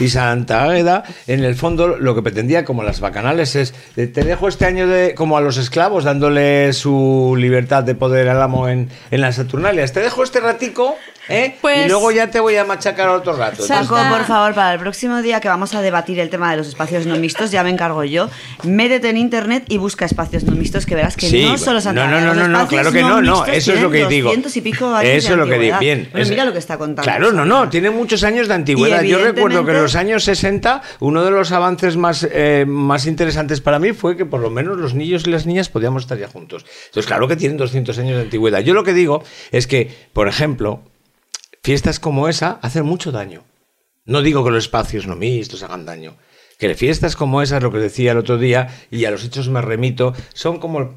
[0.00, 4.48] Y Santa Águeda, en el fondo, lo que pretendía, como las bacanales, es te dejo
[4.48, 8.88] este año de, como a los esclavos, dándole su libertad de poder al amo en,
[9.10, 9.92] en las Saturnalias.
[9.92, 10.96] Te dejo este ratico,
[11.28, 11.56] ¿eh?
[11.60, 13.62] Pues- y luego ya te voy a machacar otro rato.
[13.66, 16.50] Sa- Paco, Santa- por favor, para el próximo día que vamos a debatir el tema
[16.50, 18.28] de los espacios no mixtos, ya me encargo yo.
[18.64, 22.06] Métete en internet y busca espacios no mixtos, que verás que Sí, no solo Santa
[22.06, 24.06] no, no, no, no, no, espacios claro que no, no, mixtos eso es lo que
[24.06, 24.28] digo.
[24.28, 26.08] 200 y pico años Eso es lo que digo, bien.
[26.12, 27.02] Pero es- mira lo que está contando.
[27.02, 29.02] Claro, no, no, tiene muchos años de antigüedad.
[29.02, 33.60] Yo recuerdo que en los años 60 uno de los avances más, eh, más interesantes
[33.60, 36.28] para mí fue que por lo menos los niños y las niñas podíamos estar ya
[36.28, 36.64] juntos.
[36.86, 38.60] Entonces, claro que tienen 200 años de antigüedad.
[38.60, 39.22] Yo lo que digo
[39.52, 40.82] es que, por ejemplo,
[41.64, 43.42] fiestas como esa hacen mucho daño.
[44.04, 46.16] No digo que los espacios no mixtos hagan daño.
[46.58, 49.62] Que fiestas como esas, lo que decía el otro día, y a los hechos me
[49.62, 50.94] remito, son como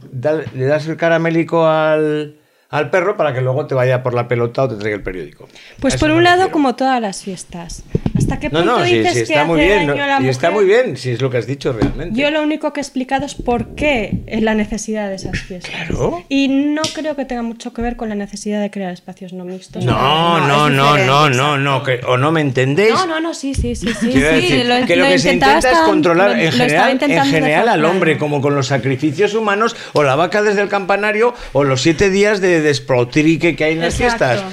[0.54, 2.38] le das el caramélico al,
[2.70, 5.48] al perro para que luego te vaya por la pelota o te traiga el periódico.
[5.80, 7.84] Pues por un lado, como todas las fiestas.
[8.18, 9.78] ¿Hasta qué No, punto no, sí, dices que está hace muy bien.
[9.88, 12.20] daño no, a la y está muy bien, si es lo que has dicho realmente.
[12.20, 15.72] Yo lo único que he explicado es por qué es la necesidad de esas fiestas.
[15.72, 16.24] Claro.
[16.28, 19.46] Y no creo que tenga mucho que ver con la necesidad de crear espacios no
[19.46, 19.86] mixtos.
[19.86, 22.96] No, No, no, no, no, no, no, que, o no me entendéis.
[22.96, 24.12] No, no, no, sí, sí, sí, sí.
[24.12, 27.70] Sí, decir, lo- que lo, lo que se intenta es controlar lo- en general, en
[27.70, 31.82] al hombre, como con los sacrificios humanos, o la vaca desde el campanario, o los
[31.84, 34.44] siete días de desprotrique que hay en las fiestas.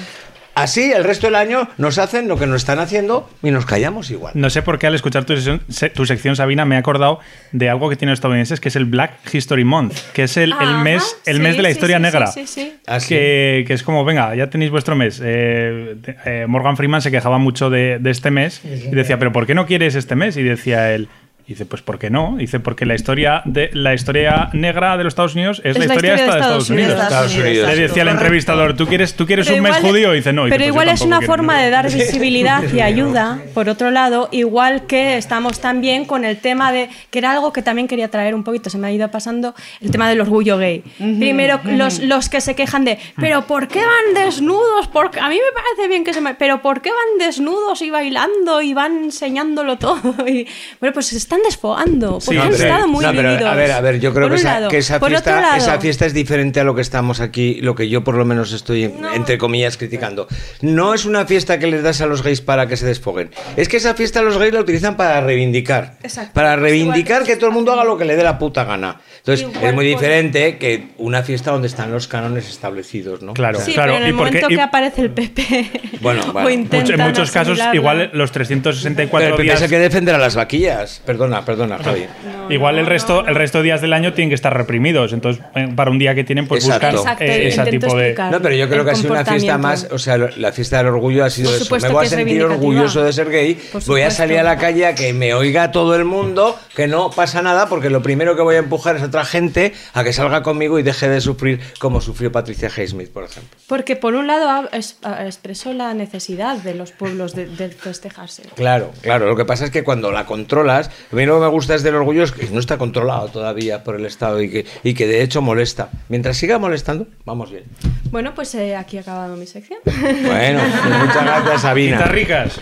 [0.57, 4.09] Así, el resto del año nos hacen lo que nos están haciendo y nos callamos
[4.09, 4.31] igual.
[4.35, 7.19] No sé por qué al escuchar tu sección, se- tu sección, Sabina, me he acordado
[7.51, 10.53] de algo que tienen los estadounidenses, que es el Black History Month, que es el,
[10.81, 12.27] mes, el sí, mes de la sí, historia sí, negra.
[12.27, 12.73] sí, sí, sí.
[12.87, 13.09] Así.
[13.09, 15.19] Que, que es como, venga, ya tenéis vuestro mes.
[15.21, 19.45] Eh, eh, Morgan Freeman se quejaba mucho de, de este mes y decía, pero ¿por
[19.45, 20.37] qué no quieres este mes?
[20.37, 21.09] Y decía él,
[21.47, 22.35] y dice, pues ¿por qué no?
[22.37, 26.15] Dice, porque la historia de la historia negra de los Estados Unidos es, la historia
[26.15, 26.99] esta de Estados Unidos.
[26.99, 27.67] Estados Unidos.
[27.69, 30.13] Le decía al entrevistador, ¿tú quieres, tú quieres Pero un mes judío?
[30.13, 30.43] Y dice, no.
[30.43, 31.33] Y dice, Pero "Pues yo igual es una quiero".
[31.33, 36.37] forma de dar visibilidad y ayuda, por otro lado, igual que estamos también con el
[36.37, 39.11] tema de, que era algo que también quería traer un poquito, se me ha ido
[39.11, 40.83] pasando, el tema del orgullo gay.
[40.97, 44.87] Primero, los, los que se quejan de, pero ¿por qué van desnudos?
[44.91, 46.33] Porque a mí me parece bien que se me...
[46.33, 50.15] Pero ¿por qué van desnudos y bailando y van enseñándolo todo?
[50.25, 50.47] Y,
[50.79, 53.51] bueno, pues se están desfogando, porque Sí, han pero- estado muy No, pero, vividos.
[53.51, 54.69] A ver, a ver, yo creo que esa, lado.
[54.69, 57.75] que esa Por otro fiesta, esa fiesta es diferente a lo que estamos aquí, lo
[57.75, 60.27] que yo por lo menos estoy, entre comillas, criticando.
[60.61, 63.31] No es una fiesta que les das a los gays para que se desfoguen.
[63.57, 65.97] Es que esa fiesta los gays la utilizan para reivindicar.
[66.03, 66.31] Exacto.
[66.33, 69.01] Para reivindicar que todo el mundo haga lo que le dé la puta gana.
[69.27, 73.33] Entonces, Igual es muy por- diferente que una fiesta donde están los cánones establecidos, ¿no?
[73.33, 73.59] Claro.
[73.59, 73.93] Sí, claro.
[73.93, 75.71] pero en el y porque- momento y- que aparece el PP
[76.01, 79.55] Bueno, Mucho- en muchos casos, igual los 364 Pero el PP días.
[79.55, 81.01] es el que defender a las vaquillas.
[81.07, 82.05] Perdona, perdona, Javi.
[82.51, 85.11] Igual el resto, el resto de días del año tienen que estar reprimidos.
[85.13, 86.97] Entonces, eh, para un día que tienen, pues Exacto.
[86.97, 88.13] buscar Exacto, eh, ese tipo de.
[88.29, 90.87] No, pero yo creo que ha sido una fiesta más, o sea, la fiesta del
[90.87, 91.63] orgullo ha sido Por eso.
[91.65, 93.57] supuesto Me voy a sentir orgulloso de ser gay,
[93.87, 97.09] voy a salir a la calle a que me oiga todo el mundo, que no
[97.09, 100.11] pasa nada, porque lo primero que voy a empujar es a otra gente a que
[100.11, 103.57] salga conmigo y deje de sufrir como sufrió Patricia Highsmith, por ejemplo.
[103.67, 108.43] Porque por un lado expresó la necesidad de los pueblos de, de festejarse.
[108.55, 109.27] Claro, claro.
[109.27, 111.83] Lo que pasa es que cuando la controlas, a mí lo que me gusta es
[111.83, 115.07] del orgullo es que no está controlado todavía por el Estado y que, y que
[115.07, 115.89] de hecho molesta.
[116.09, 117.63] Mientras siga molestando, vamos bien.
[118.11, 119.79] Bueno, pues eh, aquí ha acabado mi sección.
[119.85, 121.97] Bueno, pues muchas gracias, Sabina.
[121.99, 122.59] Guitarricas.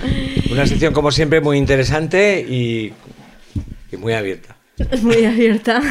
[0.52, 2.94] Una sección, como siempre, muy interesante y,
[3.92, 4.56] y muy abierta.
[4.78, 5.82] Es muy abierta.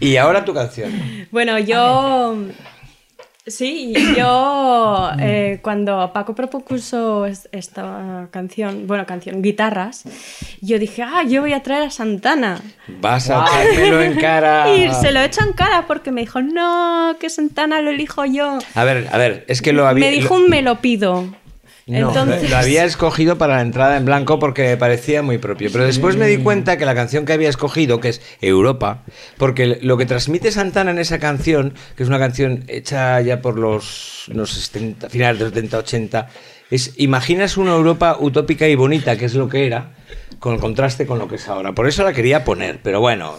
[0.00, 0.90] Y ahora tu canción.
[1.30, 2.36] Bueno, yo.
[3.44, 10.04] Sí, yo eh, cuando Paco propuso es- esta canción, bueno, canción, guitarras,
[10.60, 12.60] yo dije, ah, yo voy a traer a Santana.
[13.00, 14.68] Vas a echármelo en cara.
[14.76, 18.24] Y se lo he hecho en cara porque me dijo, no, que Santana lo elijo
[18.26, 18.58] yo.
[18.76, 20.06] A ver, a ver, es que lo había.
[20.06, 21.34] me dijo lo- un me lo pido.
[22.00, 25.70] No, Entonces, lo había escogido para la entrada en blanco porque me parecía muy propio.
[25.70, 29.02] Pero después me di cuenta que la canción que había escogido, que es Europa,
[29.36, 33.58] porque lo que transmite Santana en esa canción, que es una canción hecha ya por
[33.58, 36.28] los, los 70, finales de los 70, 80,
[36.70, 39.92] es imaginas una Europa utópica y bonita, que es lo que era,
[40.38, 41.72] con el contraste con lo que es ahora.
[41.72, 43.34] Por eso la quería poner, pero bueno.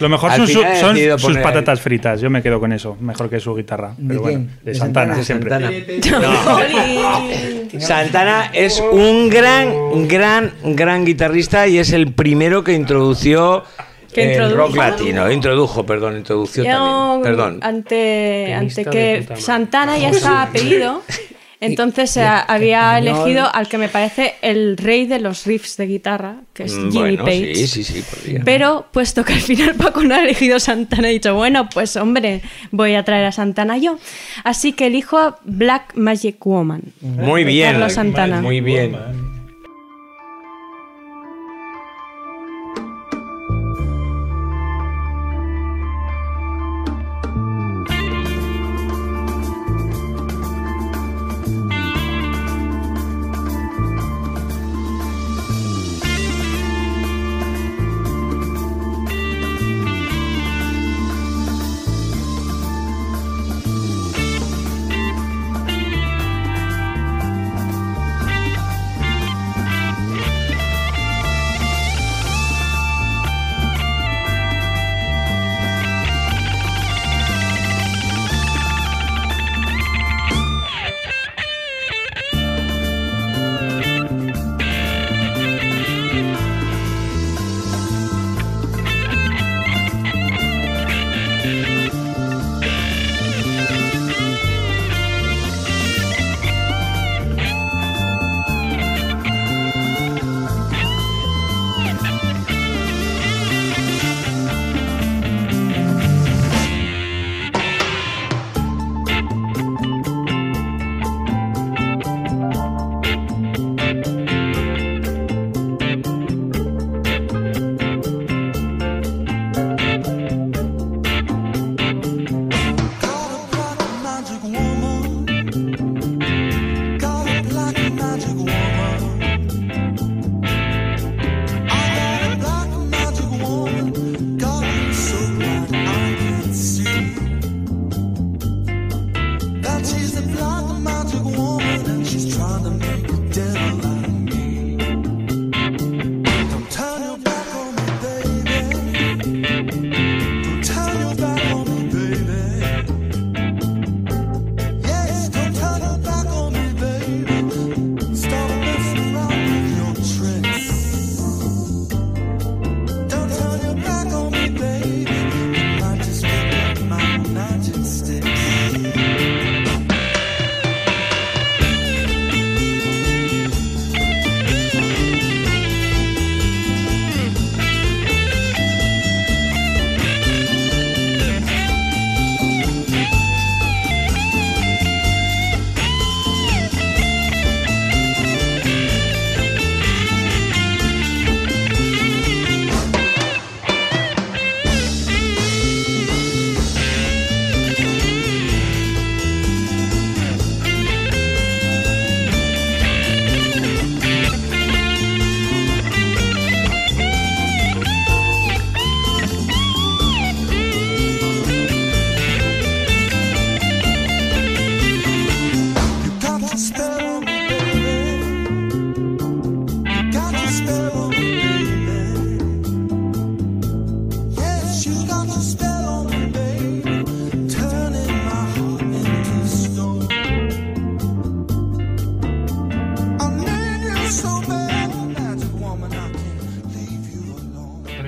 [0.00, 2.20] Lo mejor Al son, su- sus patatas fritas.
[2.20, 2.96] Yo me quedo con eso.
[3.00, 3.94] Mejor que su guitarra.
[3.96, 4.58] ¿De Pero bueno, quién?
[4.64, 5.68] de ¿De Santana, Santana?
[5.70, 6.00] siempre.
[7.80, 8.50] Santana.
[8.52, 13.64] Es un gran, gran, gran guitarrista y es el primero que introdució
[14.12, 14.56] Que el introdujo.
[14.58, 15.30] rock latino.
[15.30, 17.22] Introdujo, perdón, introdució Yo, también.
[17.22, 17.58] Perdón.
[17.62, 19.26] Ante, ante de que.
[19.36, 21.02] Santana ya estaba pedido,
[21.64, 26.36] entonces eh, había elegido al que me parece el rey de los riffs de guitarra,
[26.52, 27.54] que es Mm, Jimmy bueno, Page.
[27.54, 28.42] sí, sí, sí, podría.
[28.44, 32.42] Pero puesto que al final Paco no ha elegido Santana, he dicho, bueno, pues hombre,
[32.70, 33.98] voy a traer a Santana yo.
[34.44, 36.82] Así que elijo a Black Magic Woman.
[37.00, 37.72] Muy bien.
[37.72, 38.40] Carlos Santana.
[38.40, 38.96] Muy bien.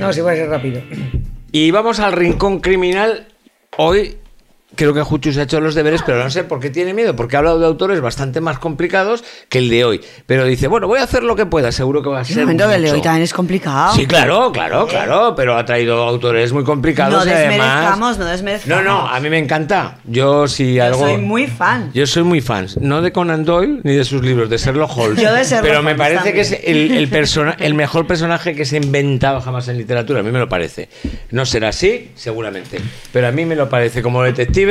[0.06, 0.80] No, si voy a ser rápido.
[1.50, 3.26] Y vamos al rincón criminal.
[3.76, 4.18] Hoy
[4.76, 7.16] creo que Juchu se ha hecho los deberes, pero no sé por qué tiene miedo,
[7.16, 10.00] porque ha hablado de autores bastante más complicados que el de hoy.
[10.26, 12.38] Pero dice, bueno, voy a hacer lo que pueda, seguro que va a El ser.
[12.44, 13.94] momento del de hoy también es complicado.
[13.94, 17.40] Sí, claro, claro, claro, pero ha traído autores muy complicados No además.
[17.48, 18.84] desmerezcamos, no desmerezcamos.
[18.84, 19.98] No, no, a mí me encanta.
[20.04, 20.98] Yo si Yo algo.
[21.00, 21.90] soy muy fan.
[21.94, 25.22] Yo soy muy fan, no de Conan Doyle ni de sus libros, de Sherlock Holmes.
[25.22, 28.64] Yo de Sherlock Pero me parece que es el, el, persona- el mejor personaje que
[28.64, 30.20] se ha inventado jamás en literatura.
[30.20, 30.88] A mí me lo parece.
[31.30, 32.78] No será así, seguramente.
[33.12, 34.02] Pero a mí me lo parece.
[34.02, 34.65] Como detective,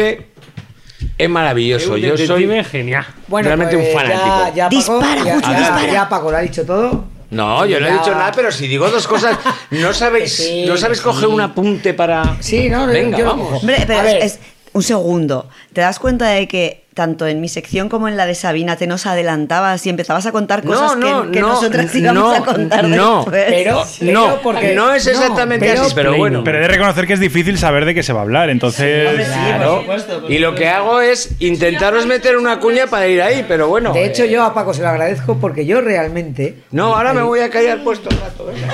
[1.17, 1.97] es maravilloso.
[1.97, 2.47] Yo soy.
[2.63, 3.05] Genial.
[3.27, 4.55] Bueno, Realmente un pues fanático.
[4.55, 5.91] Ya, Dispara, ya, dispara.
[5.91, 7.05] ya Paco lo ha dicho todo.
[7.31, 9.37] No, yo no he dicho nada, pero si digo dos cosas,
[9.71, 11.03] no sabéis, Sí, no sabéis sí.
[11.03, 12.37] coger un apunte para.
[12.39, 13.61] Sí, no, Venga, yo vamos.
[13.61, 14.39] Hombre, pero es-
[14.73, 15.49] un segundo.
[15.73, 18.87] ¿Te das cuenta de que tanto en mi sección como en la de Sabina te
[18.87, 23.25] nos adelantabas y empezabas a contar cosas que, que nosotras íbamos no, a contar no,
[23.29, 23.97] después?
[23.99, 26.43] Pero- no, porque- no es no, exactamente pero- así, pero bueno.
[26.45, 29.09] Pero he de reconocer que es difícil saber de qué se va a hablar, entonces...
[29.09, 29.71] Hombre, sí, Claro.
[29.71, 33.43] por supuesto, por Y lo que hago es intentaros meter una cuña para ir ahí,
[33.45, 33.91] pero bueno.
[33.91, 36.63] De hecho, yo a Paco se lo agradezco porque yo realmente.
[36.71, 38.45] No, ahora me voy a callar puesto un rato.
[38.45, 38.73] Venga,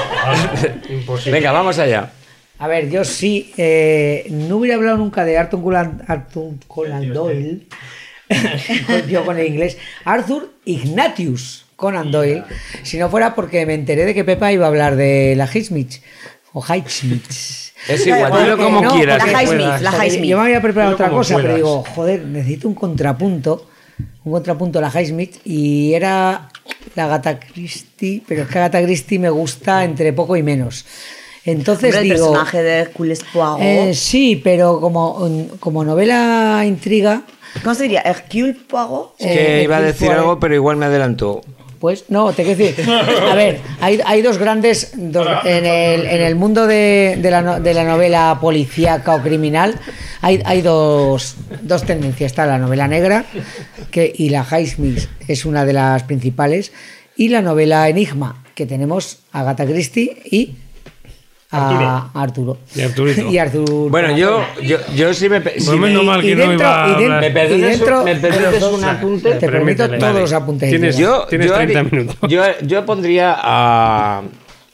[1.32, 2.12] venga vamos allá.
[2.60, 3.52] A ver, yo sí.
[3.58, 7.62] eh, no hubiera hablado nunca de Arthur Conan, Arthur Conan Doyle.
[9.10, 9.78] yo con el inglés.
[10.06, 12.44] Arthur Ignatius Conan Doyle.
[12.84, 15.96] Si no fuera porque me enteré de que Pepa iba a hablar de la Highsmith.
[16.54, 17.26] O Highsmith.
[17.88, 19.18] Es igual, dilo como no, quieras.
[19.26, 19.82] La Highsmith, puedas.
[19.82, 20.30] la Highsmith.
[20.30, 23.68] Yo me había preparado otra cosa, pero digo, joder, necesito un contrapunto.
[24.24, 25.38] Un contrapunto a la Highsmith.
[25.46, 26.48] Y era
[26.96, 30.86] la Gata Christie, pero es que Agatha Christie me gusta entre poco y menos.
[31.44, 32.28] Entonces Hombre, el digo.
[32.28, 33.60] personaje de Hercules Poirot.
[33.62, 37.24] eh, sí, pero como, como novela intriga,
[37.64, 38.02] ¿Cómo se diría?
[38.02, 39.16] ¿Hercule Poirot?
[39.20, 41.42] Es que eh, iba a decir algo, pero igual me adelantó.
[41.80, 42.88] Pues no, te quiero decir.
[42.90, 44.92] A ver, hay, hay dos grandes.
[44.96, 49.80] dos- en, el, en el mundo de, de la, de la novela policíaca o criminal,
[50.22, 52.32] hay, hay dos, dos tendencias.
[52.34, 53.26] Está la novela negra,
[53.90, 56.72] que, y la Highsmith es una de las principales,
[57.16, 60.56] y la novela Enigma, que tenemos Agatha Christie y
[61.52, 62.58] a Arturo.
[62.76, 63.22] Y Arturito.
[63.32, 65.40] Y Artur- Bueno, yo, yo, yo sí me.
[65.42, 67.06] si Pues me- menos mal que no iba a y.
[67.08, 69.32] ¿Me y dentro me permites un apunte?
[69.36, 70.20] Te permito todos Vale.
[70.22, 70.70] los apuntes.
[70.70, 70.98] Tienes-.
[70.98, 72.18] Yo, Tienes yo 30 haría- minutos.
[72.30, 74.22] Yo, yo pondría a,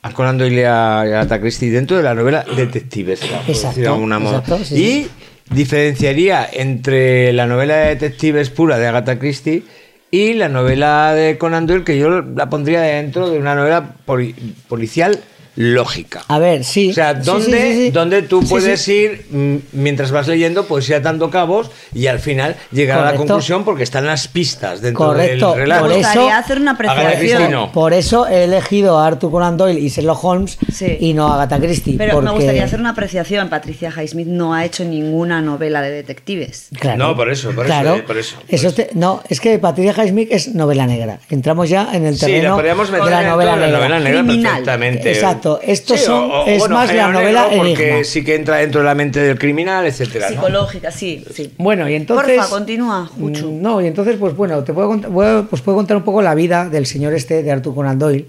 [0.02, 3.22] a Conan Doyle y a Agatha Christie dentro de la novela Detectives.
[3.48, 4.38] Exacto, modo.
[4.38, 5.10] exacto, sí, y sí.
[5.50, 9.64] diferenciaría entre la novela de detectives pura de Agatha Christie
[10.12, 14.36] y la novela de Conan Doyle, que yo la pondría dentro de una novela poli-
[14.70, 15.20] policial
[15.58, 16.24] lógica.
[16.28, 16.92] A ver, sí.
[16.92, 17.92] O sea, ¿dónde, sí, sí, sí.
[17.92, 18.94] dónde tú Sí, puedes sí.
[18.94, 19.26] ir
[19.74, 23.82] mientras vas leyendo, pues ir atando cabos y al final llegar a la conclusión porque
[23.84, 25.82] están las pistas dentro Correcto, del relato.
[25.82, 27.72] por Me eso- gustaría hacer una apreciación.
[27.72, 30.96] Por eso he elegido a Arthur Conan Doyle y Sherlock Holmes Sí.
[31.00, 31.96] y no a Agatha Christie.
[31.98, 32.26] Pero porque...
[32.28, 33.50] me gustaría hacer una apreciación.
[33.50, 36.68] Patricia Highsmith no ha hecho ninguna novela de detectives.
[36.80, 36.98] Claro.
[37.00, 38.76] No, por eso, por eso, eh, por eso, por Eso eso.
[38.76, 41.20] te- no, es que Patricia Highsmith es novela negra.
[41.32, 43.78] Entramos ya en el Sí, terreno la podríamos meter de la novela de la negra.
[43.80, 44.52] novela negra Criminal.
[44.52, 45.12] perfectamente.
[45.12, 45.47] Exacto.
[45.64, 48.04] Estos Sí, son- o- o, es bueno, más la novela porque enigma.
[48.04, 50.30] sí que entra dentro de la mente del criminal, etcétera.
[50.30, 50.36] ¿no?
[50.36, 51.54] Psicológica, sí, sí.
[51.58, 52.36] Bueno, y entonces.
[52.38, 53.52] Porfa, continúa, Juchu.
[53.52, 56.04] Mm, No, y entonces, pues bueno, te puedo, cont- voy a- pues puedo contar un
[56.04, 58.26] poco la vida del señor este de Arthur Conan Doyle.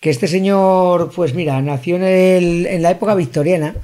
[0.00, 3.74] Que este señor, pues mira, nació en, el- en la época victoriana,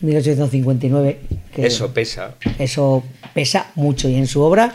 [0.00, 1.18] 1859.
[1.54, 2.34] que Eso pesa.
[2.58, 3.02] Eso
[3.34, 4.74] pesa mucho y en su obra,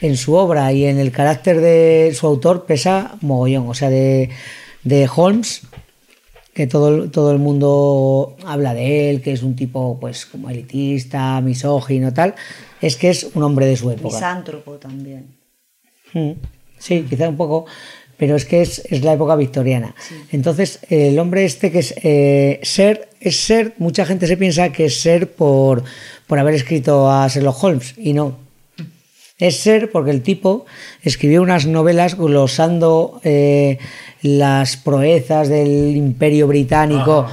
[0.00, 3.68] en su obra y en el carácter de su autor pesa mogollón.
[3.68, 4.30] O sea, de,
[4.84, 5.62] de Holmes,
[6.58, 10.50] que todo, el- todo el mundo habla de él, que es un tipo pues como
[10.50, 12.34] elitista, misógino, tal,
[12.82, 14.16] es que es un hombre de su época.
[14.16, 15.26] Misántropo también.
[16.14, 16.32] Mm,
[16.80, 17.66] Sí, quizá un poco,
[18.16, 19.94] pero es que es, es la época victoriana.
[20.32, 24.86] Entonces, el hombre este que es eh, ser, es ser, mucha gente se piensa que
[24.86, 25.84] es ser por,
[26.26, 28.47] por haber escrito a Sherlock Holmes, y no.
[29.38, 30.66] Es ser porque el tipo
[31.02, 33.78] escribió unas novelas glosando eh,
[34.20, 37.26] las proezas del imperio británico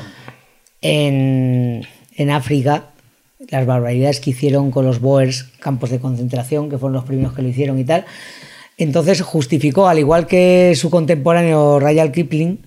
[0.81, 2.91] en, en África,
[3.49, 7.41] las barbaridades que hicieron con los Boers, campos de concentración, que fueron los primeros que
[7.41, 8.05] lo hicieron y tal.
[8.77, 12.59] Entonces justificó, al igual que su contemporáneo Rayal Kipling,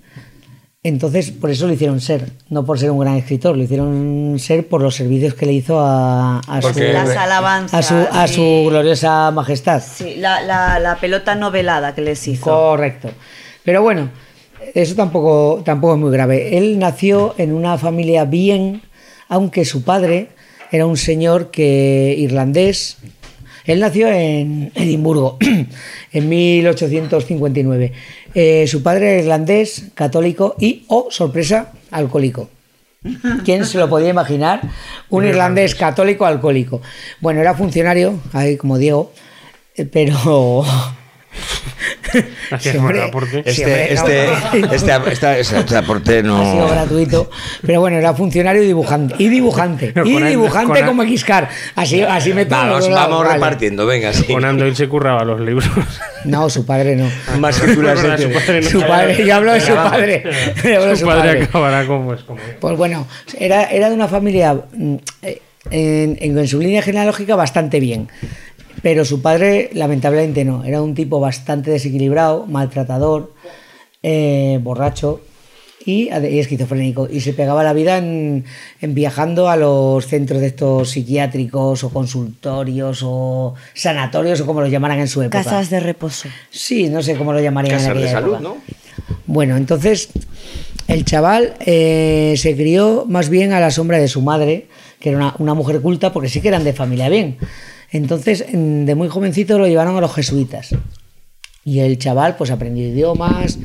[0.89, 4.67] entonces por eso lo hicieron ser, no por ser un gran escritor, lo hicieron ser
[4.67, 7.75] por los servicios que le hizo a, a su, Las a alabanzas.
[7.75, 9.83] a su, a su gloriosa majestad.
[9.83, 12.45] Sí, la, la- la pelota novelada que les hizo.
[12.45, 13.11] Correcto.
[13.65, 14.11] Pero bueno,
[14.75, 16.57] eso tampoco, tampoco es muy grave.
[16.59, 18.83] Él nació en una familia bien,
[19.29, 20.29] aunque su padre
[20.73, 22.97] era un señor que irlandés.
[23.65, 25.37] Él nació en Edimburgo
[26.13, 27.93] en 1859.
[28.35, 32.51] Eh, su padre era irlandés, católico y, oh sorpresa, alcohólico.
[33.45, 34.61] ¿Quién se lo podía imaginar?
[35.09, 36.83] Un irlandés católico alcohólico.
[37.21, 39.13] Bueno, era funcionario, ahí como Diego,
[39.77, 40.65] eh, pero...
[42.51, 42.99] Gracias Sí, por hombre.
[43.03, 43.43] el aporte.
[43.53, 44.73] Sí, Este, este, no.
[44.73, 44.93] este, este
[45.77, 46.69] aporte Ha sido no.
[46.69, 47.31] gratuito.
[47.67, 49.15] Pero bueno, era funcionario y dibujante.
[49.19, 49.93] Y dibujante.
[50.05, 51.49] Y dibujante como Xcar.
[51.77, 53.35] Así, así me Vamos, vamos Vale.
[53.35, 54.25] repartiendo, venga, sí.
[54.25, 55.69] Con Andoil se curraba los libros.
[56.25, 57.09] No, su padre no.
[57.39, 58.69] Más que tú las Verdad, de- su padre no.
[58.71, 60.25] Su padre, yo hablo de su padre.
[60.97, 63.07] Su padre acabará como pues, como Pues bueno,
[63.39, 65.41] era, era de una familia mm, eh,
[65.71, 68.09] en, en- en su línea genealógica bastante bien.
[68.83, 70.65] Pero su padre, lamentablemente, no.
[70.65, 73.33] Era un tipo bastante desequilibrado, maltratador,
[74.03, 75.21] eh, borracho
[75.85, 77.09] y, esquizofrénico.
[77.11, 78.45] Y se pegaba la vida en,
[78.81, 84.71] en viajando a los centros de estos psiquiátricos o consultorios o sanatorios o como los
[84.71, 85.43] llamaran en su época.
[85.43, 86.29] Casas de reposo.
[86.51, 88.49] Sí, no sé cómo lo llamarían Casas en de aquella salud, época.
[88.49, 88.57] ¿no?
[89.27, 90.11] Bueno, entonces
[90.87, 94.69] el chaval eh, se crió más bien a la sombra de su madre,
[95.01, 97.39] que era una, una mujer culta, porque sí que eran de familia bien.
[97.91, 100.75] Entonces, en- de muy jovencito lo llevaron a los jesuitas.
[101.65, 103.59] Y el chaval, pues aprendió idiomas,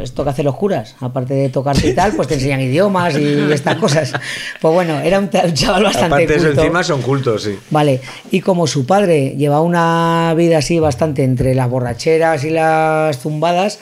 [0.00, 3.24] esto que hacen los curas, aparte de tocarte y tal, pues te enseñan idiomas y
[3.52, 4.12] estas cosas.
[4.60, 6.60] Pues bueno, era un, chaval bastante Aparte de eso, culto.
[6.60, 7.58] encima son cultos, sí.
[7.70, 8.00] Vale,
[8.30, 13.80] y como su padre llevaba una vida así bastante entre las borracheras y las zumbadas,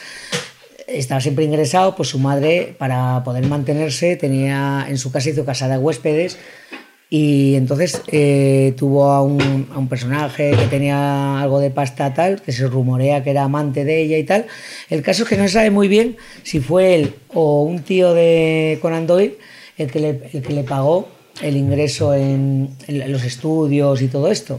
[0.87, 5.69] estaba siempre ingresado, pues su madre, para poder mantenerse, tenía en su casa hizo casa
[5.69, 6.39] de huéspedes
[7.15, 12.41] y entonces eh, tuvo a un, a un personaje que tenía algo de pasta tal,
[12.41, 14.47] que se rumorea que era amante de ella y tal.
[14.89, 18.15] El caso es que no se sabe muy bien si fue él o un tío
[18.15, 19.37] de Conan Doyle
[19.77, 21.07] el que le, que le pagó
[21.43, 24.59] el ingreso en, los estudios y todo esto.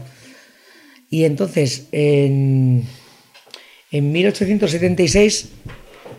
[1.10, 2.84] Y entonces, en,
[3.90, 5.48] en 1876,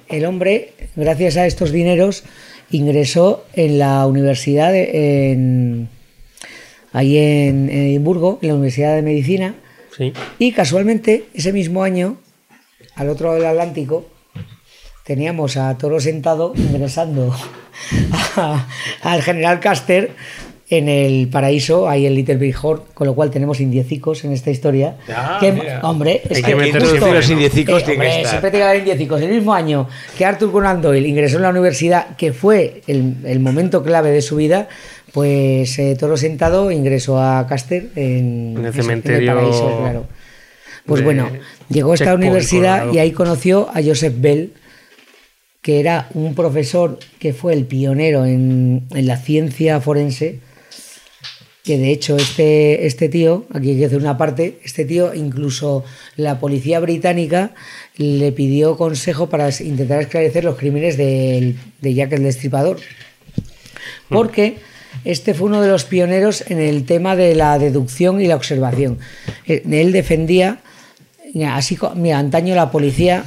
[0.09, 2.25] el hombre, gracias a estos dineros,
[2.71, 5.94] ingresó en la universidad, en,
[6.95, 9.55] ahí en, en Edimburgo, en la Universidad de Medicina,
[9.95, 10.11] Sí.
[10.39, 12.17] y casualmente ese mismo año,
[12.95, 14.05] al otro lado del Atlántico,
[15.05, 17.33] teníamos a Toro Sentado ingresando
[19.03, 20.11] al general Caster
[20.67, 24.49] en el paraíso, ahí en Little Big Horn, con lo cual tenemos indiecicos en esta
[24.49, 24.97] historia.
[25.15, 25.79] Ah, que, mira.
[25.83, 28.29] hombre, es Hay que, que justo- siempre los indiecicos eh, que hombre, estar.
[28.31, 29.21] siempre tiene que haber indiecicos.
[29.21, 33.39] El mismo año que Arthur Conan Doyle ingresó en la universidad, que fue el, el
[33.39, 34.67] momento clave de su vida,
[35.15, 40.07] pues eh, Toro Sentado ingresó a Caster en, En el cementerio paraíso, claro.
[40.85, 41.29] Pues bueno,
[41.69, 42.93] llegó a esta Checkpoint, universidad Colorado.
[42.93, 44.51] y ahí conoció a Joseph Bell,
[45.61, 50.39] que era un profesor que fue el pionero en, en la ciencia forense,
[51.63, 55.85] que de hecho este, este tío, aquí hay que hacer una parte, este tío incluso
[56.17, 57.53] la policía británica
[57.95, 62.77] le pidió consejo para intentar esclarecer los crímenes del- de Jack el Destripador.
[64.09, 64.57] Porque
[65.03, 68.99] este fue uno de los pioneros en el tema de la deducción y la observación.
[69.45, 70.59] Él defendía,
[71.51, 73.23] así, mira, antaño la policía,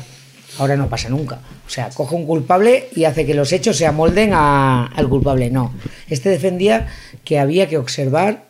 [0.59, 1.41] ahora no pasa nunca.
[1.67, 5.51] O sea, coge un culpable y hace que los hechos se amolden a- al culpable.
[5.51, 5.75] No.
[6.09, 6.87] Este defendía
[7.25, 8.47] que había que observar.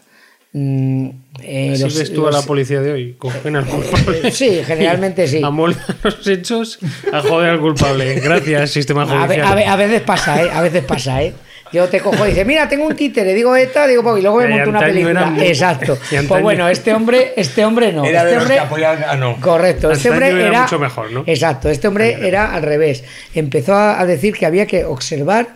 [0.52, 1.08] mm,
[1.42, 3.14] eh, Así los- ves tú a la policía de hoy.
[3.18, 4.30] Cogen al culpable.
[4.32, 5.42] Sí, generalmente sí.
[5.44, 6.78] Amoldan los hechos
[7.12, 8.14] a joder al culpable.
[8.20, 9.46] Gracias, sistema A, ve- judicial.
[9.46, 10.48] a ve- a veces pasa, ¿eh?
[10.50, 11.34] A veces pasa, ¿eh?
[11.72, 14.38] Yo te cojo y dices, mira, tengo un títere, digo esta, digo, pues, y luego
[14.38, 15.26] me Y monto una película.
[15.26, 15.98] muy- Exacto.
[16.28, 18.04] Pues bueno, este hombre, este hombre no.
[18.04, 19.40] Era de este los hombre, que apoyaban a no.
[19.40, 21.24] Correcto, este hombre era era, mucho mejor, ¿no?
[21.26, 23.04] Exacto, este hombre era al revés.
[23.34, 25.48] Empezó a, a decir que había que observar,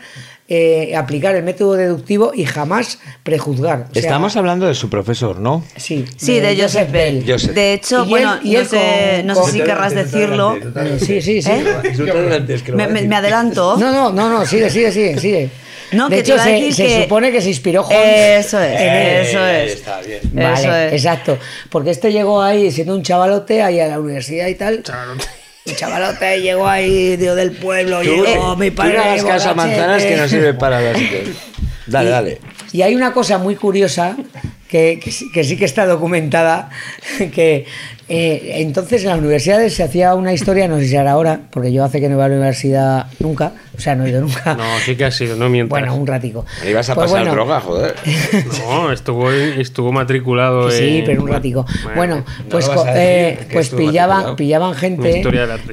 [0.49, 3.87] eh, aplicar el método deductivo y jamás prejuzgar.
[3.91, 5.65] O sea, Estamos hablando de su profesor, ¿no?
[5.77, 7.25] Sí, Sí, de Joseph Bell.
[7.27, 7.53] Joseph.
[7.55, 10.57] De hecho, Y bueno, él- y no él sé, con- no sé si querrás decirlo.
[10.57, 11.51] Eh, Sí, sí, sí.
[11.51, 11.65] ¿Eh?
[12.75, 13.77] Me, me- me adelanto.
[13.79, 15.51] No, no, no, no, sigue, sigue, sigue, sigue.
[15.93, 18.81] No, de que hecho, se, decir se que- supone que se inspiró Holmes Eso es,
[19.29, 19.73] eso es.
[19.73, 20.21] está bien.
[20.33, 20.93] Vale, Eso es.
[20.95, 21.39] exacto.
[21.71, 24.83] Porque este llegó ahí siendo un chavalote ahí a la universidad y tal.
[25.65, 28.95] Un chavalote llegó ahí, tío del pueblo, llegó mi Tú padre.
[28.97, 29.55] no hagas caso a borrachete.
[29.55, 30.97] manzanas que no sirve para las
[31.87, 32.39] Dale, dale.
[32.73, 34.17] Y hay una cosa muy curiosa
[34.69, 36.71] que, que sí- que sí que está documentada,
[37.35, 37.67] que
[38.15, 41.73] eh, entonces en las universidades se hacía una historia, no sé si ahora ahora, porque
[41.73, 44.55] yo hace que no voy a la universidad nunca, o sea, no he ido nunca.
[44.55, 45.71] No, sí que ha sido, no mientas.
[45.71, 46.45] Bueno, un ratico.
[46.75, 47.95] Vas a Pues pasar bueno, droga, joder.
[48.69, 51.65] No, estuvo, estuvo matriculado Sí, en- pero un ratico.
[51.97, 54.37] Bueno, pues, eh, pues pillaban, matriculado.
[54.37, 55.23] pillaban gente,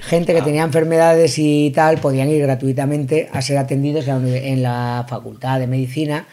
[0.02, 4.64] gente que tenía enfermedades y tal, podían ir gratuitamente a ser atendidos en la, en
[4.64, 6.26] la facultad de medicina.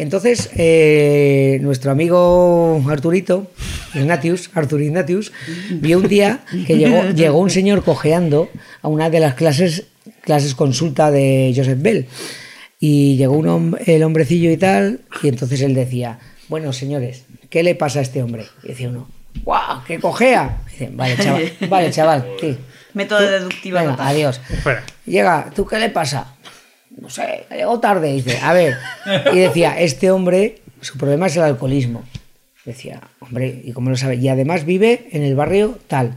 [0.00, 3.50] Entonces, eh, nuestro amigo Arturito,
[3.94, 5.30] Ignatius, Artur Ignatius,
[5.70, 8.48] vio un día que llegó, llegó un señor cojeando
[8.80, 9.84] a una de las clases,
[10.22, 12.06] clases consulta de Joseph Bell.
[12.78, 16.18] Y llegó un hom- el hombrecillo y tal, y entonces él decía,
[16.48, 18.46] bueno, señores, ¿qué le pasa a este hombre?
[18.62, 19.06] Y decía uno,
[19.44, 19.84] ¡guau!
[19.84, 20.62] ¡Que cojea!
[20.68, 22.56] Y dice, vale, chaval, vale, chaval, sí.
[22.94, 24.06] Método deductivo Venga, total.
[24.08, 24.40] adiós.
[24.62, 24.82] Fuera.
[25.04, 26.34] Llega, ¿tú qué le pasa?
[27.00, 28.12] No sé, llegó tarde.
[28.12, 28.76] Dice, a ver.
[29.32, 32.04] Y decía, este hombre, su problema es el alcoholismo.
[32.64, 34.16] Decía, hombre, ¿y cómo lo sabe?
[34.16, 36.14] Y además vive en el barrio tal.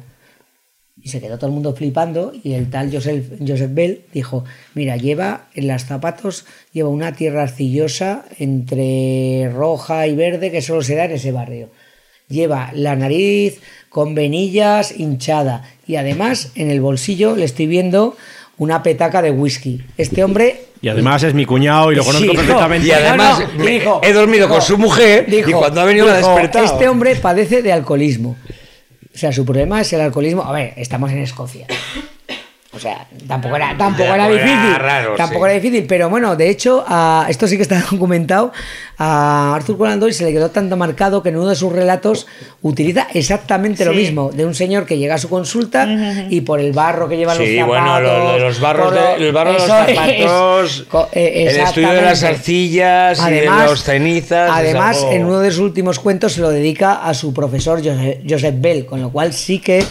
[1.02, 4.96] Y se quedó todo el mundo flipando y el tal Joseph, Joseph Bell dijo, mira,
[4.96, 10.96] lleva en los zapatos, lleva una tierra arcillosa entre roja y verde que solo se
[10.96, 11.70] da en ese barrio.
[12.30, 18.16] Lleva la nariz con venillas hinchada y además en el bolsillo le estoy viendo
[18.58, 19.84] una petaca de whisky.
[19.98, 22.88] Este hombre Y además es mi cuñado y lo conozco Sí, perfectamente.
[22.88, 26.12] Y además, no, me- dijo, he dormido con su mujer y cuando ha venido me
[26.12, 26.66] ha dijo, despertado.
[26.66, 28.36] Este hombre padece de alcoholismo.
[29.16, 30.44] O sea, su problema es el alcoholismo.
[30.44, 31.68] A ver, estamos en Escocia.
[32.76, 34.76] O sea, tampoco era, tampoco Ya, era pues era difícil.
[34.80, 35.52] raro, tampoco sí.
[35.52, 35.86] era difícil.
[35.88, 38.52] Pero bueno, de hecho, a, esto sí que está documentado.
[38.98, 42.26] A Arthur Conan Doyle se le quedó tanto marcado que en uno de sus relatos
[42.62, 43.98] utiliza exactamente lo Sí.
[43.98, 44.32] mismo.
[44.32, 45.88] De un señor que llega a su consulta
[46.30, 47.68] y por el barro que lleva Sí, los zapatos.
[47.68, 49.95] bueno, lo- lo de los barros, por de, lo- el barro de los es.
[49.95, 54.50] zapatos, Co- eh, el estudio de las arcillas y de los cenizas.
[54.50, 58.20] es Además, en uno de sus últimos cuentos se lo dedica a su profesor Joseph,
[58.28, 59.84] Joseph Bell, con lo cual sí que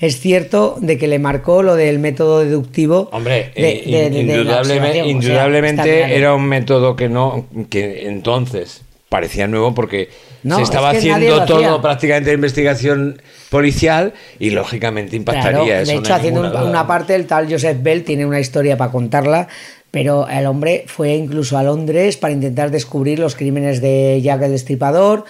[0.00, 3.08] es cierto de que le marcó lo del método deductivo.
[3.12, 8.82] Hombre, de- eh, de- de- indudablemente, o sea, era un método que no, que entonces
[9.08, 10.10] parecía nuevo porque
[10.42, 15.50] No, se estaba es que nadie haciendo todo prácticamente de investigación policial y lógicamente impactaría
[15.64, 15.92] Claro, eso.
[15.92, 19.48] de hecho, haciendo ninguna una parte, el tal Joseph Bell tiene una historia para contarla,
[19.90, 24.50] pero el hombre fue incluso a Londres para intentar descubrir los crímenes de Jack el
[24.52, 25.24] Destripador.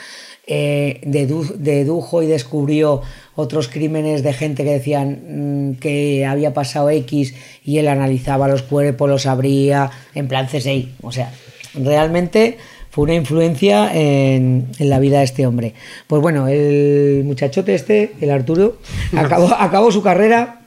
[0.50, 3.02] Eh, dedu- dedujo y descubrió
[3.36, 7.34] otros crímenes de gente que decían mm, que había pasado X
[7.64, 10.94] y él analizaba los cuerpos, los abría, en plan CSI.
[11.02, 11.32] O sea,
[11.74, 12.56] realmente
[12.90, 15.74] fue una influencia en, en la vida de este hombre.
[16.06, 18.78] Pues bueno, el muchachote este, el Arturo,
[19.16, 20.62] acabó, acabó su carrera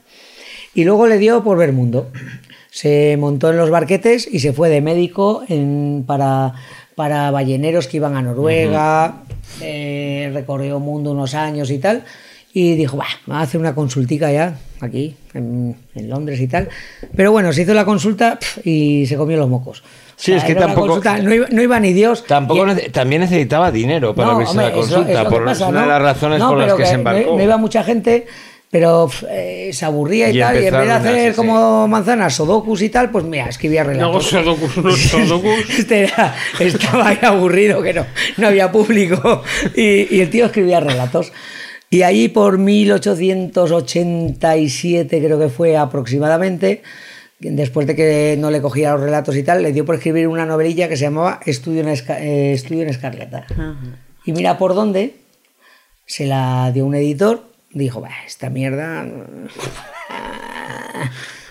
[0.74, 2.10] y luego le dio por ver mundo.
[2.70, 6.54] Se montó en los barquetes y se fue de médico en- para,
[6.94, 9.22] para balleneros que iban a Noruega,
[9.60, 12.04] eh, recorrió mundo unos años y tal.
[12.54, 16.68] Y dijo, va, va a hacer una consultica ya, aquí, en, en Londres y tal.
[17.16, 19.82] Pero bueno, se hizo la consulta y se comió los mocos.
[20.16, 22.24] Sí, es que tampoco- consulta, no, iba, no iba ni Dios.
[22.26, 25.86] Tampoco Y- también necesitaba dinero para no, hombre, la consulta, que por pasa, una de
[25.88, 27.36] las razones por las pero que, se embarcó.
[27.38, 28.26] No, iba mucha gente,
[28.72, 30.54] pero eh, se aburría y, Y tal.
[30.56, 33.90] Y en vez de a hacer como manzanas, sudokus y tal, pues mira, escribía No,
[33.90, 34.28] relatos.
[34.28, 35.68] sudokus, unos sudokus.
[35.78, 38.06] Este era- estaba ahí aburrido, que no,
[38.38, 39.42] no había público.
[39.76, 41.34] Y, y el tío escribía relatos.
[41.90, 46.80] Y ahí por 1887, creo que fue aproximadamente,
[47.40, 50.46] después de que no le cogía los relatos y tal, le dio por escribir una
[50.46, 53.46] novelilla que se llamaba Estudio en, Esca- eh, Estudio en Escarlata.
[54.24, 55.16] Y mira por dónde
[56.06, 59.04] se la dio un editor, dijo, "Bah, esta mierda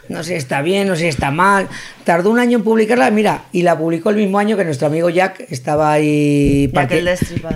[0.10, 1.68] no sé si está bien, no sé si está mal.
[2.04, 5.10] Tardó un año en publicarla, mira, y la publicó el mismo año que nuestro amigo
[5.10, 6.96] Jack estaba ahí parti-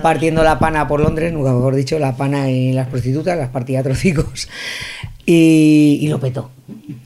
[0.00, 3.80] partiendo la pana por Londres, nunca mejor dicho, la pana y las prostitutas, las partía
[3.80, 4.48] a trocicos.
[5.26, 6.50] Y, y lo petó.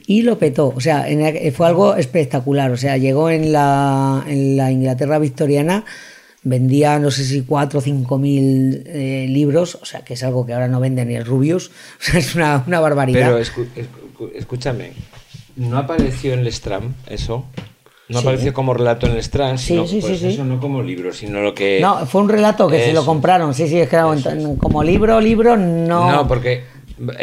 [0.07, 0.69] Y lo petó.
[0.77, 2.71] O sea, en el- fue algo espectacular.
[2.71, 5.85] O sea, llegó en la, en la Inglaterra victoriana,
[6.43, 10.47] vendía no sé si 4 o 5 mil eh, libros, o sea, que es algo
[10.47, 11.71] que ahora no vende ni el Rubius.
[12.01, 13.27] O sea, es una, una barbaridad.
[13.27, 14.93] Pero escu- escu- escúchame,
[15.57, 17.45] ¿no apareció en Lestram eso?
[18.09, 18.27] No Sí.
[18.27, 20.27] apareció como relato en Lestram, Sí, sino sí, sí, pues sí.
[20.29, 21.79] eso no como libro, sino lo que...
[21.81, 23.55] No, fue un relato que se lo compraron.
[23.55, 26.11] Sí, sí, es que era un- como libro, libro, no.
[26.11, 26.65] No, porque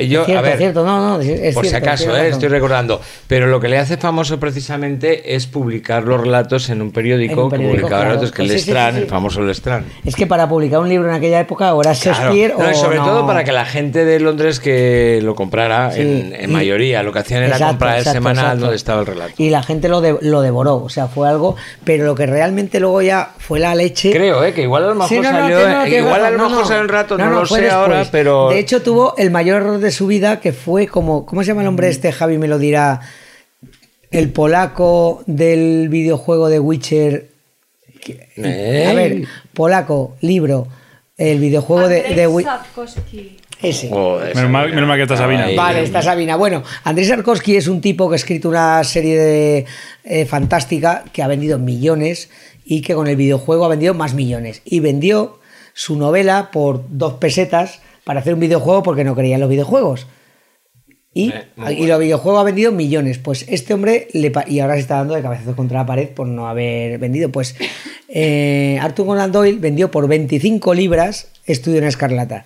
[0.07, 2.99] yo, Es cierto, a ver, cierto, no, no, es- por si acaso, eh, estoy recordando.
[3.27, 7.39] Pero lo que le hace famoso precisamente es publicar los relatos en un periódico, En
[7.39, 8.09] un que periódico, publicaba claro.
[8.15, 8.97] relatos, que Sí, sí, sí, sí.
[8.97, 9.85] el famoso Lestran.
[10.05, 12.17] Es que para publicar un libro en aquella época, o era Claro.
[12.33, 13.05] Shakespeare No, y sobre no.
[13.05, 17.43] todo para que la gente de Londres que lo comprara en, mayoría, lo que hacían
[17.43, 18.61] era Exacto, comprar el semanal exacto.
[18.61, 19.33] donde estaba el relato.
[19.37, 21.55] Y la gente lo, de- lo devoró, o sea, fue algo.
[21.83, 24.11] Pero lo que realmente luego ya fue la leche.
[24.11, 24.53] Creo, ¿eh?
[24.53, 27.17] que igual a lo mejor salió, que eh, igual a lo mejor salió un rato,
[27.17, 28.49] no, lo sé ahora, pero...
[28.49, 31.26] De hecho, tuvo el mayor error de su vida, que fue como.
[31.26, 32.11] ¿Cómo se llama el hombre este?
[32.11, 33.02] Javi me lo dirá.
[34.10, 37.30] El polaco del videojuego de Witcher.
[38.38, 38.85] ¿Eh?
[38.89, 39.23] A ver,
[39.53, 40.68] polaco, libro.
[41.18, 42.45] El videojuego de, de Wi-
[43.61, 43.89] Ese.
[43.89, 45.45] Joder, Menos mal, menos mal que está Sabina.
[45.45, 45.56] Ay.
[45.56, 46.35] Vale, está Sabina.
[46.35, 49.65] Bueno, Andrés Sarkovsky es un tipo que ha escrito una serie de,
[50.03, 52.30] eh, fantástica que ha vendido millones
[52.64, 54.61] y que con el videojuego ha vendido más millones.
[54.64, 55.39] Y vendió
[55.73, 60.07] su novela por dos pesetas para hacer un videojuego porque no creía en los videojuegos.
[61.13, 63.17] Y, Eh, y los videojuegos ha vendido millones.
[63.17, 66.09] Pues este hombre, le pa- y ahora se está dando de cabezazos contra la pared
[66.09, 67.29] por no haber vendido.
[67.31, 67.55] Pues
[68.07, 72.45] eh, Arthur Conan Doyle vendió por 25 libras Estudio en Escarlata.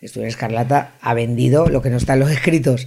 [0.00, 2.86] Estudio en Escarlata ha vendido lo que no está en los escritos.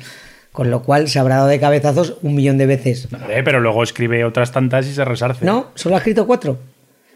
[0.52, 3.07] Con lo cual se habrá dado de cabezazos un millón de veces.
[3.30, 5.43] Eh, pero luego escribe otras tantas y se resarce.
[5.45, 6.57] No, solo ha escrito cuatro.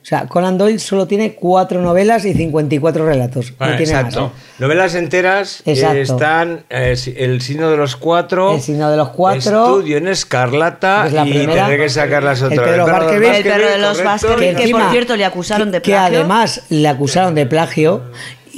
[0.02, 3.52] O sea, Conan Doyle solo tiene cuatro novelas y 54 relatos.
[3.52, 4.22] No Ah, tiene exacto.
[4.34, 4.60] más.
[4.60, 5.98] Novelas enteras eh, Exacto.
[6.00, 8.56] están eh, El signo de los cuatro.
[8.56, 9.40] El signo de los cuatro.
[9.78, 11.02] Estudio en Escarlata.
[11.04, 11.54] que es la y primera.
[11.68, 12.94] tendré que sacarlas El otra Pedro vez.
[12.96, 13.38] Baskerville.
[13.38, 14.04] El perro de los.
[14.04, 16.18] Baskerville, que encima- por cierto le acusaron de que plagio.
[16.20, 18.02] además le acusaron de plagio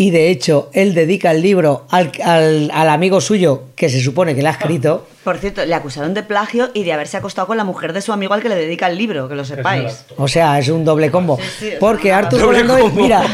[0.01, 4.33] y de hecho él dedica el libro al, al- al amigo suyo que se supone
[4.33, 5.05] que le ha escrito.
[5.23, 8.11] Por cierto, le acusaron de plagio y de haberse acostado con la mujer de su
[8.11, 10.05] amigo al que le dedica el libro, que lo sepáis.
[10.17, 11.37] O sea, es un doble combo.
[11.59, 13.01] sí, Porque Arthur Doble Conan Doyle, combo.
[13.03, 13.21] mira.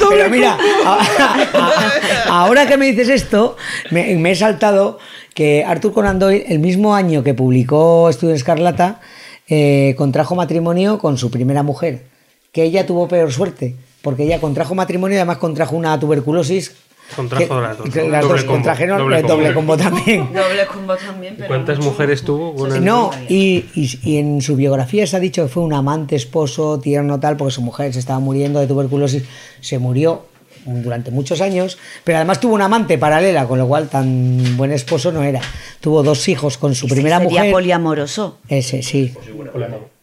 [0.10, 0.56] Pero mira,
[2.28, 3.56] ahora que me dices esto,
[3.90, 4.98] me, me he saltado
[5.34, 9.00] que Arthur Conan Doyle, el mismo año que publicó Estudio Escarlata,
[9.48, 12.04] eh, contrajo matrimonio con su primera mujer.
[12.52, 13.74] Que ella tuvo peor suerte.
[14.02, 16.74] Porque ella contrajo matrimonio y además contrajo una tuberculosis.
[17.16, 19.72] Contrajo las dos, las Doble dos combo, contrajeron doble eh, doble combo.
[19.76, 20.28] combo también.
[20.32, 21.48] Doble combo también, pero.
[21.48, 21.90] ¿Cuántas mucho.
[21.90, 22.68] mujeres tuvo?
[22.80, 26.78] No, y, y- y en su biografía se ha dicho que fue un amante, esposo,
[26.78, 29.24] tierno, tal, porque su mujer se estaba muriendo de tuberculosis,
[29.60, 30.22] se murió
[30.64, 35.10] durante muchos años, pero además tuvo una amante paralela, con lo cual tan buen esposo
[35.12, 35.40] no era.
[35.80, 37.52] Tuvo dos hijos con su primera sería mujer.
[37.52, 38.38] poliamoroso.
[38.48, 39.12] Ese, sí.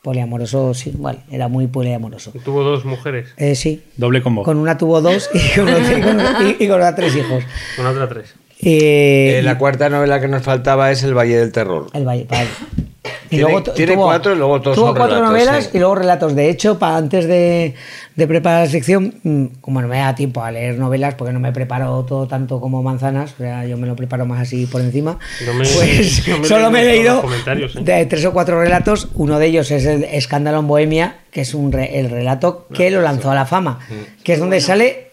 [0.02, 2.32] Poliamoroso, sí, igual, era muy poliamoroso.
[2.46, 3.30] Tuvo dos mujeres.
[3.38, 3.84] Eh, sí.
[3.98, 4.44] Doble combo.
[4.44, 7.44] Con una tuvo dos y con otra, y con- y- y con otra tres hijos.
[7.76, 8.34] Con otra tres.
[8.60, 11.88] Eh, Eh, la cuarta novela que nos faltaba es El Valle del Terror.
[11.94, 12.48] El Valle, vale.
[13.30, 15.70] Tiene- tu- tiene cuatro y luego todos tuvo son cuatro relatos, novelas sí.
[15.74, 16.34] y luego relatos.
[16.36, 17.74] De hecho, para antes de,
[18.16, 21.40] de preparar la sección, mm, como no me da tiempo a leer novelas, porque no
[21.42, 24.80] me preparo todo tanto como manzanas, o sea, yo me lo preparo más así por
[24.80, 27.70] encima, No me- pues no me solo me he leí leído ¿eh?
[27.82, 29.10] de tres o cuatro relatos.
[29.16, 32.90] Uno de ellos es el Escándalo en Bohemia, que es un re- el relato que
[32.92, 33.80] lo lanzó a la fama,
[34.24, 35.07] que es donde sale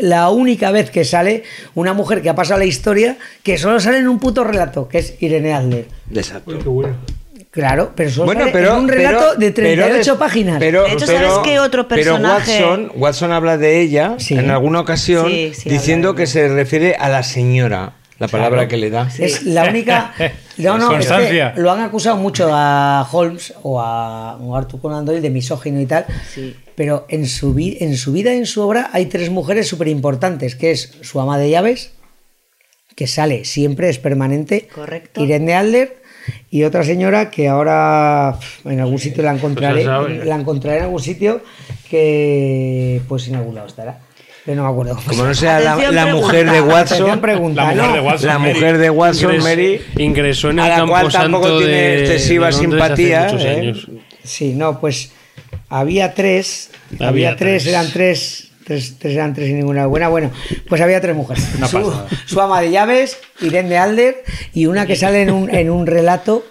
[0.00, 1.42] la única vez que sale
[1.74, 4.98] una mujer que ha pasado la historia que solo sale en un puto relato, que
[4.98, 5.86] es Irene Adler.
[6.14, 6.58] Exacto.
[6.58, 6.94] Qué bueno.
[7.50, 10.58] Claro, pero solo Bueno, sale pero en un relato pero- de 38 pero- páginas.
[10.60, 14.34] Pero, De hecho, ¿sabes qué otro personaje- Pero Watson, Watson habla de ella Sí.
[14.34, 18.76] en alguna ocasión Sí, sí, diciendo que se refiere a la señora, la palabra que
[18.76, 19.08] le da.
[19.18, 20.12] Es la única.
[20.58, 21.54] No, no, es que Constancia.
[21.56, 25.80] lo han acusado mucho a Holmes o a, o a Arthur Conan Doyle de misógino
[25.80, 26.06] y tal.
[26.34, 26.56] Sí.
[26.74, 29.88] Pero en su, vi- en su vida y en su obra hay tres mujeres súper
[29.88, 31.92] importantes, que es su ama de llaves,
[32.94, 34.68] que sale siempre, es permanente.
[34.74, 35.22] Correcto.
[35.22, 36.02] Irene Adler
[36.50, 40.24] y otra señora que ahora en algún sitio la encontraré, Pues sabe.
[40.24, 41.40] la encontraré en algún sitio
[41.88, 44.00] que pues en algún lado estará.
[44.48, 44.98] Pero no me acuerdo.
[45.06, 48.26] Como no sea la, mujer de Watson, pregunta, La mujer de Watson.
[48.28, 48.54] la Mary.
[48.54, 52.46] mujer de Watson, Ingres- Mary, ingresó en el a la cual tampoco tiene de- excesiva
[52.46, 53.58] de Londres hace simpatía, ¿eh?
[53.58, 53.86] años.
[54.24, 55.12] Sí, no, pues
[55.68, 56.70] había tres.
[56.94, 57.74] Había, Había tres, tres.
[57.74, 60.08] eran tres, tres, tres eran tres y ninguna buena.
[60.08, 60.30] Bueno,
[60.66, 61.46] pues había tres mujeres.
[62.24, 65.86] Su, ama de llaves, Irene de Alder, y una que sale en un, en un
[65.86, 66.42] relato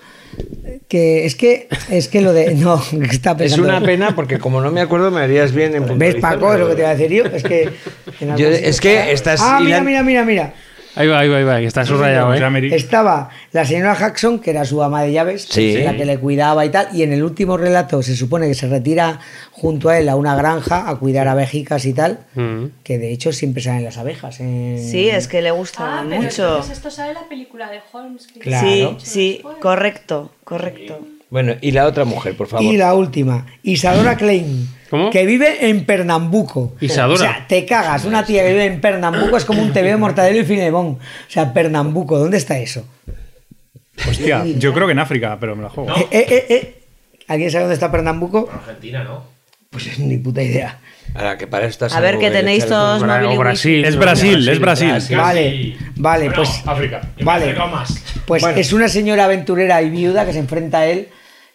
[0.88, 2.54] que es que es que lo de.
[2.56, 2.76] No,
[3.12, 3.68] está es pensando.
[3.68, 6.16] una pena porque como no me acuerdo me harías bien en ¿Ves.
[6.16, 6.54] Paco?
[6.54, 7.26] Es lo que te iba a decir yo.
[7.26, 7.70] Es que.
[8.38, 10.54] Yo- es que está- estás Ah, mira, mira, mira, mira.
[10.98, 12.76] Ahí va, ahí va, ahí va, que está subrayado, Ya, ¿eh?
[12.76, 15.78] Estaba la señora Jackson, que era su ama de llaves, Sí.
[15.84, 18.68] la que le cuidaba y tal, y en el último relato se supone que se
[18.68, 19.20] retira
[19.52, 22.66] junto a él a una granja a cuidar abejicas y tal, Mm.
[22.84, 24.40] que de hecho siempre salen las abejas.
[24.40, 26.48] en- Sí, es que le gusta Ah, pero mucho.
[26.48, 28.28] entonces esto sale en la película de Holmes.
[28.28, 28.68] que- Claro.
[28.68, 31.00] Sí, sí, correcto, correcto.
[31.30, 32.66] Bueno, y la otra mujer, por favor.
[32.66, 35.10] Y la última, Isadora Klein, ¿Cómo?
[35.10, 36.76] que vive en Pernambuco.
[36.80, 37.14] Isadora.
[37.16, 40.40] O sea, te cagas, una tía que vive en Pernambuco es como un TV Mortadelo
[40.40, 40.86] y Filemón.
[40.88, 42.86] O sea, Pernambuco, ¿dónde está eso?
[44.08, 45.90] Hostia, yo creo que en África, pero me la juego.
[45.90, 46.84] Eh, eh, eh, eh.
[47.28, 48.50] ¿Alguien sabe dónde está Pernambuco?
[48.52, 49.24] Argentina, ¿no?
[49.70, 50.80] Pues ni puta idea.
[51.16, 53.02] Ahora que para esto estás A ver, en que tenéis todos
[53.38, 53.86] Brasil.
[53.86, 55.18] Es Brasil, es Brasil.
[55.18, 56.62] Vale, vale, pues.
[56.66, 57.02] África.
[57.22, 57.56] Vale.
[58.26, 61.10] Pues es una señora aventurera y viuda que se enfrenta a él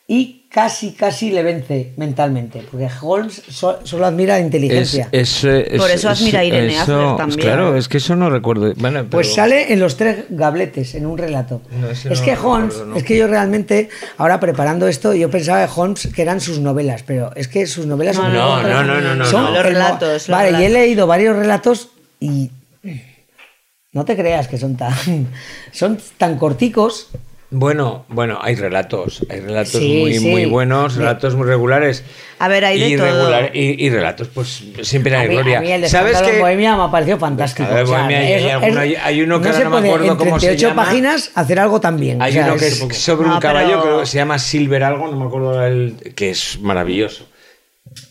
[0.09, 2.63] y casi, casi le vence mentalmente.
[2.71, 5.09] Porque Holmes so- solo admira la inteligencia.
[5.11, 7.41] es, eh, es- Por eso es- admira a Irene eso- Adler también.
[7.41, 8.73] Claro, es que eso no recuerdo.
[8.77, 11.63] Bueno, Pues sale en los tres gabletes, en un relato.
[11.81, 12.97] No, es no que Holmes, recuerdo, no.
[12.97, 13.89] es que yo realmente,
[14.19, 17.87] ahora preparando esto, yo pensaba que Holmes que eran sus novelas, pero es que sus
[17.87, 19.51] novelas No, son no, no, no, no, no, Son no.
[19.53, 21.89] Los relatos, los Vale, y he leído varios relatos
[22.21, 22.51] y
[23.93, 24.93] no te creas que son tan
[25.73, 27.09] son tan corticos
[27.55, 30.27] Bueno, bueno, hay relatos, hay relatos Sí, muy, sí.
[30.27, 32.03] muy buenos, relatos muy regulares.
[32.39, 33.31] A ver, hay de y, todo.
[33.53, 35.59] y, y relatos, pues siempre hay gloria.
[35.59, 36.39] a mí el de ¿Sabes qué?
[36.41, 37.69] Bohemia me ha parecido fantástico.
[37.71, 39.77] O sea, hay es- alguno- es- hay- hay uno que no ahora se no me
[39.77, 40.85] puede acuerdo cómo se 38 llama.
[40.85, 42.23] páginas hacer algo tan bien.
[42.23, 45.09] Hay uno que es- sobre No, un caballo pero- creo que se llama Silver algo,
[45.09, 47.29] no me acuerdo el, que es maravilloso.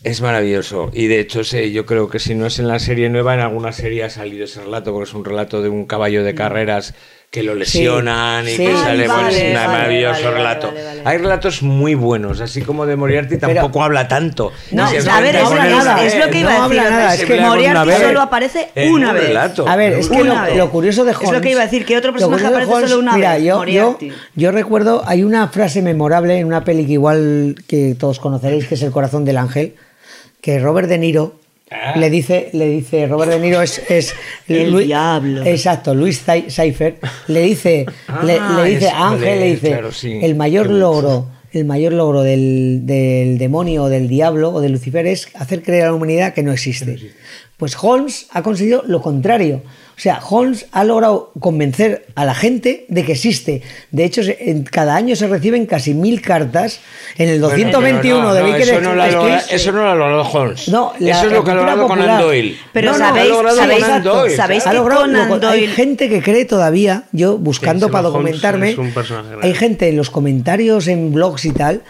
[0.04, 0.90] Es maravilloso.
[0.92, 3.40] Y de hecho, sé, yo creo que si no es en la serie nueva, en
[3.40, 6.94] alguna serie ha salido ese relato, porque es un relato de un caballo de carreras
[7.32, 8.56] que lo lesionan y sí.
[8.58, 10.66] que Ay, sale vale, pues, un vale, maravilloso vale, relato.
[10.66, 11.02] vale, vale.
[11.06, 14.52] Hay relatos muy buenos, así como de Moriarty Pero- tampoco habla tanto.
[14.70, 16.80] No, Si a ver, es, nada, es lo que iba no a decir.
[16.80, 19.28] habla nada, es que Moriarty una vez, solo aparece una un vez.
[19.28, 19.66] relato.
[19.66, 21.26] A ver, es que lo, curioso de Holmes.
[21.28, 23.44] Es lo que iba a decir, que otro personaje aparece Holmes, solo una mira, vez.
[23.44, 23.98] Yo, yo,
[24.36, 28.74] yo recuerdo, hay una frase memorable en una peli que igual que todos conoceréis, que
[28.74, 29.74] es El corazón del ángel,
[30.42, 31.36] que Robert De Niro
[31.74, 31.94] Ah.
[31.98, 34.14] le dice, le dice, Robert De Niro es, es
[34.48, 35.44] El Luis- diablo.
[35.44, 36.96] Exacto, Luis Sei- Seifer
[37.28, 37.86] le dice,
[38.24, 40.18] le, Ah, le dice Ángel, le dice, claro, sí.
[40.22, 45.06] el mayor logro, el mayor logro del, del demonio o del diablo o de Lucifer
[45.06, 46.98] es hacer creer a la humanidad que no existe.
[47.62, 49.62] Pues Holmes ha conseguido lo contrario.
[49.96, 53.62] O sea, Holmes ha logrado convencer a la gente de que existe.
[53.92, 56.80] De hecho, en, cada año se reciben casi mil cartas.
[57.18, 59.46] En el Bueno, 221 pero no, de no, Baker eso, no lo ha Street- logrado,
[59.48, 60.68] eso no lo ha logrado Holmes.
[60.70, 62.20] No, la- eso es lo que ha logrado Conan popular.
[62.20, 62.56] Doyle.
[62.72, 64.36] Pero No, no, sabéis- ha logrado sabéis- Conan Doyle.
[64.36, 67.92] sabéis Ha que logrado Conan lo- hay Doyle- gente que cree todavía, yo buscando Sí,
[67.92, 68.74] para documentarme,
[69.40, 71.82] hay gente en los comentarios en blogs y tal,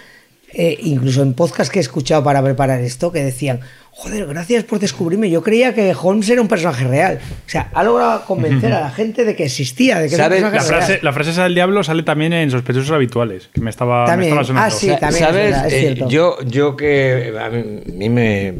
[0.54, 3.60] eh, incluso en podcast que he escuchado para preparar esto, que decían,
[3.90, 7.18] joder, gracias por descubrirme, yo creía que Holmes era un personaje real.
[7.46, 10.30] O sea, ha logrado convencer a la gente de que existía, de que era un
[10.30, 10.42] ¿Sabes?
[10.42, 10.86] personaje La real.
[10.86, 14.10] frase, la frase esa del diablo sale también en Sospechosos Habituales, que me estaba, me
[14.10, 14.28] También.
[14.32, 14.66] estaba sonando.
[14.66, 14.86] Ah, sí.
[14.98, 15.50] También es ¿Sabes?
[15.50, 18.54] verdad, es Eh, yo, yo que a mí, a mí me,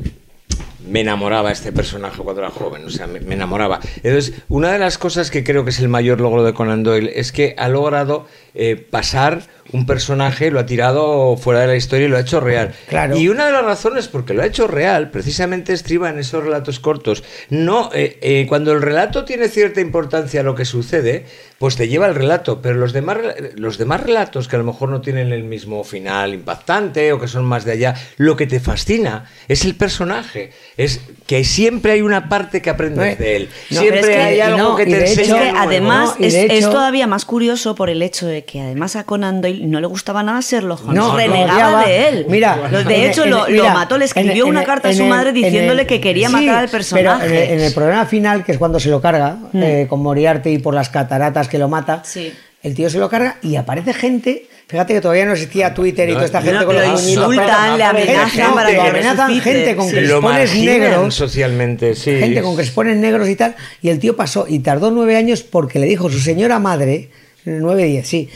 [0.88, 3.80] me enamoraba este personaje cuando era joven, o sea, me, me enamoraba.
[4.02, 7.10] Entonces, una de las cosas que creo que es el mayor logro de Conan Doyle
[7.14, 9.42] es que ha logrado eh, pasar
[9.72, 12.74] un personaje, lo ha tirado fuera de la historia y lo ha hecho real.
[12.88, 13.16] Claro.
[13.16, 16.80] Y una de las razones porque lo ha hecho real, precisamente estriba en esos relatos
[16.80, 17.22] cortos.
[17.48, 21.24] No, eh, eh, cuando el relato tiene cierta importancia a lo que sucede,
[21.58, 23.18] pues te lleva el relato, pero los demás,
[23.54, 27.28] los demás relatos que a lo mejor no tienen el mismo final impactante o que
[27.28, 32.02] son más de allá, lo que te fascina es el personaje, es que siempre hay
[32.02, 34.86] una parte que aprendes de él, no, siempre pero es que- hay algo no, que
[34.86, 35.58] te enseña hecho- Es que nuevo.
[35.58, 39.04] además es, de es hecho- todavía más curioso por el hecho de que además a
[39.04, 40.94] Conan Doyle no le gustaba nada Sherlock Holmes.
[40.96, 42.26] No, renegaba de él.
[42.28, 42.56] Mira,
[42.86, 45.86] de hecho en- lo, mató, le escribió en- una en- carta a su madre diciéndole
[45.86, 47.26] que quería sí, matar al personaje.
[47.28, 50.00] Pero en el, en el programa final, que es cuando se lo carga, eh, con
[50.00, 52.32] Moriarty por las cataratas que lo mata, Sí.
[52.62, 54.46] el tío se lo carga y aparece gente.
[54.68, 57.76] Fíjate que todavía no existía Twitter y toda esta no, gente con lo los pero-
[57.76, 59.52] le amenazan gente- para lo que amenazan resucite.
[59.52, 59.96] gente con Sí.
[60.22, 61.14] marginan negros.
[61.14, 62.10] socialmente, sí.
[62.18, 63.54] Gente con crespones negros y tal.
[63.82, 67.10] Y el tío pasó y tardó nueve años porque le dijo su señora madre,
[67.44, 68.30] nueve, diez, sí,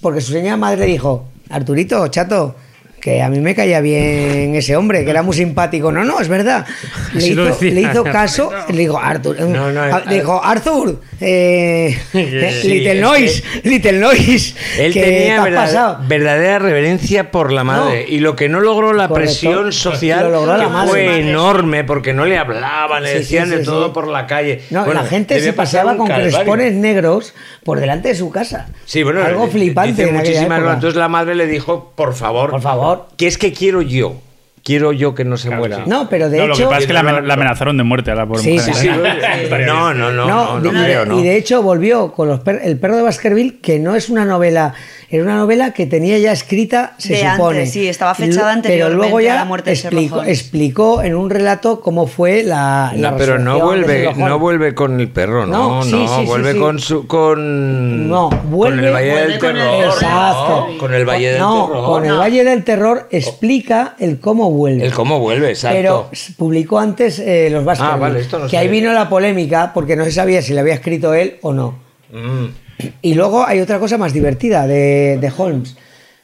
[0.00, 2.54] porque su señora madre dijo, Arturito, chato,
[3.00, 5.90] que a mí me caía bien ese hombre, que era muy simpático.
[5.90, 6.66] No, no, es verdad.
[7.14, 7.70] Le, hizo, decía.
[7.72, 12.68] le hizo caso, le dijo, Arthur, No, no, ah, eh, le dijo, Arthur, eh, Sí,
[12.68, 15.98] Little Noise, Little Noise, Él que tenía verdad- pasado.
[16.06, 18.04] verdadera reverencia por la madre.
[18.08, 18.14] No.
[18.14, 19.30] Y lo que no logró la Correcto.
[19.30, 20.90] presión social Lo logró la que madre.
[20.90, 23.90] fue enorme, porque no le hablaban, le Sí, decían sí, de todo sí.
[23.94, 24.62] por la calle.
[24.70, 26.32] No, Bueno, la gente se paseaba con calvario.
[26.32, 28.68] crespones negros por delante de su casa.
[28.84, 29.90] Sí, bueno, algo flipante.
[29.92, 30.58] dice en muchísimas.
[30.60, 32.89] Entonces la madre le dijo, por favor, Por favor.
[33.16, 34.14] Que es que quiero yo.
[34.62, 35.76] Quiero yo que no se Claro, muera.
[35.78, 35.82] sí.
[35.86, 36.68] No, pero de No, lo que hecho.
[36.68, 38.74] pasa es que la, amen- la amenazaron de muerte a la pobre Sí, mujer.
[38.74, 38.88] sí, sí.
[39.66, 41.18] No, no, no, no, no, de- creo, ¿no?
[41.18, 44.26] Y de hecho volvió con los per- El perro de Baskerville, que no es una
[44.26, 44.74] novela,
[45.12, 47.58] era una novela que tenía ya escrita, se De supone.
[47.58, 51.80] antes, sí, estaba fechada Pero anteriormente luego ya la muerte explicó, explicó en un relato
[51.80, 52.92] cómo fue la.
[52.96, 56.24] la No, pero no vuelve, no vuelve con el perro, no, No, sí, no, sí,
[56.26, 56.58] vuelve sí.
[56.60, 60.66] con su con No, vuelve- con el Valle del Terror, Exacto.
[60.70, 61.84] no, con el Valle del no, Terror.
[61.84, 62.18] con el No.
[62.18, 64.86] Valle del Terror explica el cómo vuelve.
[64.86, 65.76] El cómo vuelve, exacto.
[65.76, 67.94] Pero publicó antes eh, los Baskerville.
[67.94, 70.60] Ah, vale, esto no que ahí vino la polémica porque no se sabía si le
[70.60, 71.74] había escrito él o no.
[72.12, 72.69] Mm.
[73.02, 75.76] Y luego hay otra cosa más divertida de, de Holmes,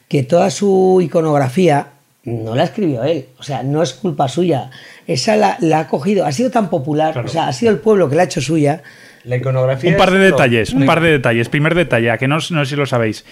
[0.09, 1.89] que toda su iconografía
[2.25, 4.71] no la escribió él, o sea, no es culpa suya.
[5.07, 8.09] Esa la, la ha cogido, ha sido tan popular, o sea, ha sido el pueblo
[8.09, 8.83] que la ha hecho suya.
[9.23, 11.49] La iconografía Un par de es detalles, un par de detalles.
[11.49, 13.25] Primer detalle, que no, no sé si lo sabéis.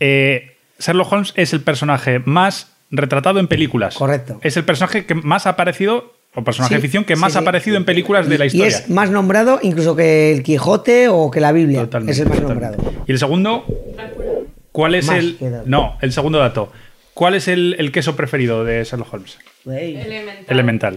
[0.00, 3.96] Eh, Sherlock Holmes es el personaje más retratado en películas.
[3.96, 4.38] Correcto.
[4.42, 7.38] Es el personaje que más ha aparecido, o personaje de Sí, ficción que más sí.
[7.38, 8.66] ha aparecido en películas de la Y historia.
[8.68, 11.80] es más nombrado incluso que el Quijote o que la Biblia.
[11.82, 12.76] Totalmente, es el más totalmente.
[12.76, 13.02] nombrado.
[13.06, 13.64] Y el segundo,
[14.72, 15.36] ¿cuál es Más el.
[15.66, 16.70] No, el segundo dato.
[17.14, 19.38] ¿Cuál es el, el queso preferido de Sherlock Holmes?
[20.46, 20.96] Elemental.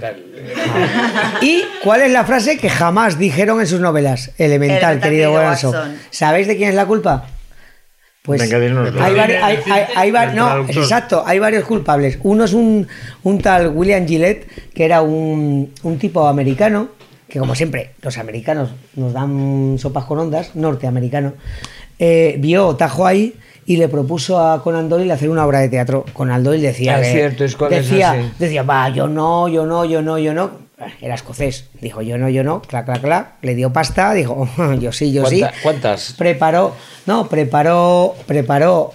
[1.42, 4.32] ¿Y cuál es la frase que jamás dijeron en sus novelas?
[4.38, 5.34] Elemental, Elemental, querido.
[5.34, 5.96] Watson.
[6.12, 7.26] ¿Sabéis de quién es la culpa?
[8.24, 8.60] Pues Venga,
[9.04, 10.48] hay, vari- hay- hay- hay va- El no,
[10.84, 12.20] exacto, hay varios culpables.
[12.22, 12.88] Uno es un,
[13.24, 16.90] un tal William Gillette, que era un, un tipo americano,
[17.28, 21.34] que como siempre, los americanos nos dan sopas con ondas, norteamericano,
[21.98, 23.34] eh, vio Tajo ahí
[23.66, 26.06] y le propuso a Conan Doyle hacer una obra de teatro.
[26.14, 29.84] Conan Doyle decía, Ah, es que- cierto, es decía, decía, va, yo no, yo no,
[29.86, 30.52] yo no, yo no.
[31.02, 31.70] Era escocés.
[31.82, 33.36] Dijo, yo no, yo no, clac, clac, clac.
[33.44, 34.48] Le dio pasta, dijo,
[34.80, 35.40] yo sí, yo sí.
[35.40, 36.14] ¿Cuánta- cuántas?
[36.14, 36.76] Preparó,
[37.06, 38.94] no, preparó, preparó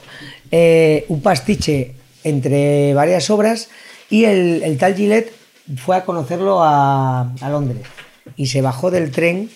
[0.50, 1.94] eh, un pastiche
[2.24, 3.68] entre varias obras
[4.10, 5.32] y el, el tal Gillette
[5.76, 7.82] fue a conocerlo a, a Londres
[8.36, 9.50] y se bajó del tren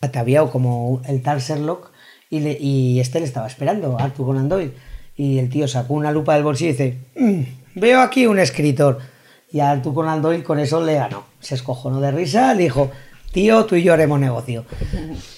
[0.00, 1.90] ataviado como el tal Sherlock
[2.30, 4.72] y, le- y este le estaba esperando, Arthur Conan Doyle.
[5.16, 7.40] Y el tío sacó una lupa del bolsillo y dice, "Mm,
[7.74, 8.98] veo aquí un escritor.
[9.50, 11.24] Y a Arthur Conan Doyle con eso le ganó.
[11.40, 12.90] Se escojonó de risa, le dijo,
[13.32, 14.64] tío, tú y yo haremos negocio.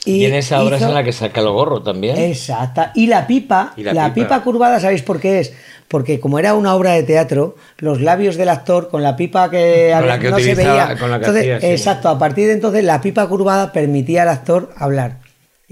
[0.05, 2.17] Y, en esa obra es en la que saca el gorro también.
[2.17, 2.91] Exacta.
[2.95, 4.27] Y la pipa, Y la la, pipa.
[4.27, 4.43] pipa.
[4.43, 5.53] curvada, ¿sabéis por qué es?
[5.87, 9.93] Porque como era una obra de teatro, los labios del actor con la pipa que,
[9.97, 10.97] Con la que no se veía.
[10.99, 11.67] con la que Entonces, hacía, sí.
[11.67, 15.19] exacto, a partir de entonces la pipa curvada permitía al actor hablar.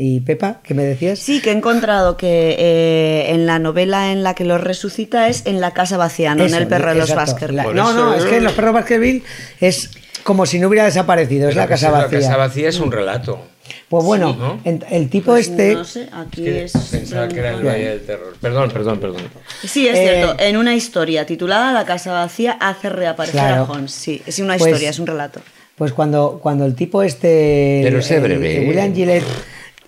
[0.01, 1.19] Y Pepa, ¿qué me decías?
[1.19, 5.45] Sí, que he encontrado que eh, en la novela en la que lo resucita es
[5.45, 7.12] en la casa vacía, no Eso, en el perro de los.
[7.12, 7.75] Baskerville.
[7.75, 9.25] No, no, es que en los perros Baskerville
[9.61, 9.91] es
[10.23, 12.20] como si no hubiera desaparecido, es la casa vacía.
[12.20, 13.41] La casa vacía es un relato.
[13.89, 14.61] Pues bueno, ¿no?
[14.65, 15.75] en- el tipo Pues este.
[15.75, 16.73] No sé, aquí Que es.
[16.93, 18.37] pensaba que era el Valle del Terror.
[18.41, 19.23] Perdón, perdón, perdón.
[19.65, 20.37] Sí, es Eh, cierto.
[20.41, 23.65] En una historia titulada La casa vacía hace reaparecer Claro.
[23.65, 23.91] a Holmes.
[23.91, 25.41] Sí, es una Pues- historia, es un relato.
[25.75, 28.59] Pues cuando, cuando el tipo este, Pero sé el- breve.
[28.62, 29.25] el William Gillette,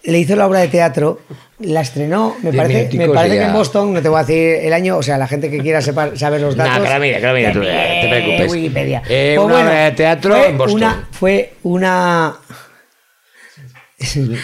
[0.05, 1.20] le hizo la obra de teatro,
[1.60, 4.72] la estrenó, me parece, me parece que en Boston, no te voy a decir el
[4.72, 6.85] año, o sea, la gente que quiera sepa- saber los Nah, datos.
[6.85, 8.52] que la mire, que la mire tú, no te preocupes.
[8.52, 9.02] Wikipedia.
[9.09, 10.77] Eh, Pues una bueno, obra de teatro fue en Boston.
[10.82, 12.35] Una, fue una...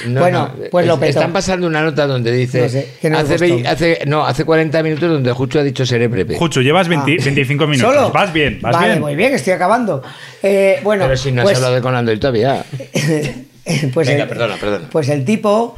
[0.07, 1.19] No, bueno, no, pues lo petó.
[1.21, 2.61] Están pasando una nota donde dice.
[2.61, 3.31] No sé, que no es
[3.67, 6.37] hace, no, hace 40 minutos donde Jucho ha dicho seré breve.
[6.37, 7.25] Jucho, llevas 20 Ah.
[7.25, 7.95] 25 minutos.
[7.95, 8.11] ¿Solo?
[8.13, 9.01] Vas bien, vas vale, bien.
[9.01, 10.03] muy bien, estoy acabando.
[10.43, 12.63] Eh, bueno, Pero si no pues, has hablado de Conan Doyle todavía.
[13.95, 14.89] pues Venga, el, perdona, perdona.
[14.91, 15.75] Pues el tipo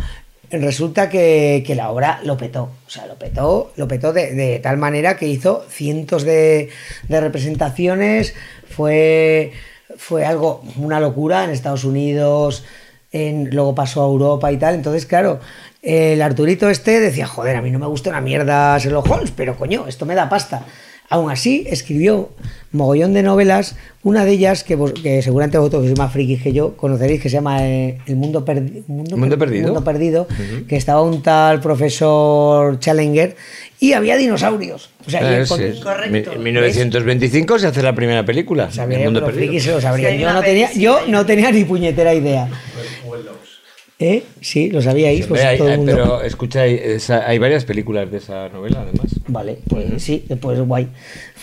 [0.50, 2.70] resulta que, que la obra lo petó.
[2.86, 6.70] O sea, lo petó, lo petó de, de tal manera que hizo cientos de,
[7.08, 8.34] de representaciones.
[8.68, 9.52] Fue,
[9.96, 12.64] fue algo, una locura en Estados Unidos.
[13.12, 14.74] en- luego pasó a Europa y tal.
[14.74, 15.40] Entonces, claro,
[15.82, 19.56] el Arturito este decía, joder, a mí no me gusta una mierda Sherlock Holmes, pero
[19.56, 20.62] coño, esto me da pasta.
[21.10, 22.30] Aún así, escribió
[22.70, 26.42] mogollón de novelas, una de ellas que, vos- que seguramente vosotros que sois más frikis
[26.42, 29.66] que yo conoceréis, que se llama eh, El Mundo, Perdi- Mundo, ¿Mundo Per- Perdido?
[29.68, 30.26] Mundo Perdido,
[30.68, 33.36] que estaba un tal profesor Challenger
[33.80, 34.90] y había dinosaurios.
[35.06, 35.80] O sea, y el sí.
[35.82, 36.32] Correcto.
[36.32, 38.70] En 1925 se hace la primera película.
[38.70, 39.58] Sabía, El mundo perdido.
[39.60, 39.80] se lo.
[39.80, 42.48] Sí, yo no tenía, yo no tenía ni puñetera idea.
[44.00, 44.22] ¿Eh?
[44.40, 45.26] Sí, lo sabíais.
[45.26, 45.92] Pues hay- todo el mundo.
[45.92, 49.08] pero escucha, hay varias películas de esa novela, además.
[49.26, 50.88] Vale, pues sí, pues guay.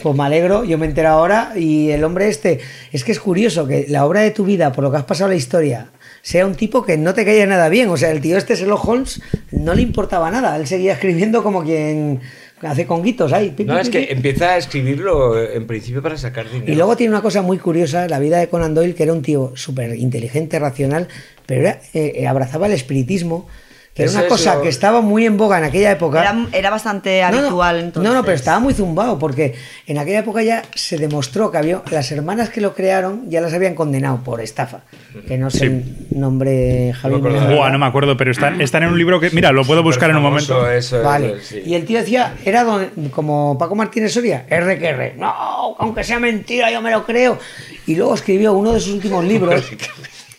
[0.02, 2.60] Pues me alegro, yo me entero ahora y el hombre este,
[2.94, 5.30] es que es curioso que la obra de tu vida, por lo que has pasado
[5.30, 5.90] la historia,
[6.22, 7.90] sea un tipo que no te caía nada bien.
[7.90, 9.22] O sea, el tío este, Sherlock Holmes,
[9.52, 10.56] no le importaba nada.
[10.56, 12.22] Él seguía escribiendo como quien
[12.62, 13.52] hace conguitos ahí.
[13.52, 14.14] pi, No, pi, es pi, que pi.
[14.14, 16.72] empieza a escribirlo eh, en principio para sacar dinero.
[16.72, 19.22] Y luego tiene una cosa muy curiosa, la vida de Conan Doyle, que era un
[19.22, 21.08] tío súper inteligente, racional,
[21.46, 23.48] pero era, eh, abrazaba el espiritismo,
[23.96, 26.20] que era una cosa lo- que estaba muy en boga en aquella época.
[26.22, 28.04] Era, era bastante No, no, habitual entonces.
[28.12, 29.56] No, no, pero estaba muy zumbado porque
[29.88, 33.54] en aquella época ya se demostró que había las hermanas que lo crearon ya las
[33.54, 34.82] habían condenado por estafa.
[35.28, 37.22] Que no sé el nombre, Javier.
[37.22, 37.48] me acuerdo.
[37.48, 39.30] me- Buah, no me acuerdo, pero están, están en un libro que.
[39.32, 40.70] Mira, lo puedo buscar en un momento.
[40.70, 41.36] Eso, Vale.
[41.42, 41.62] sí.
[41.66, 45.14] Y el tío decía, era don- como Paco Martínez Soria, R que R.
[45.18, 47.40] No, aunque sea mentira, yo me lo creo.
[47.88, 49.64] Y luego escribió uno de sus últimos libros.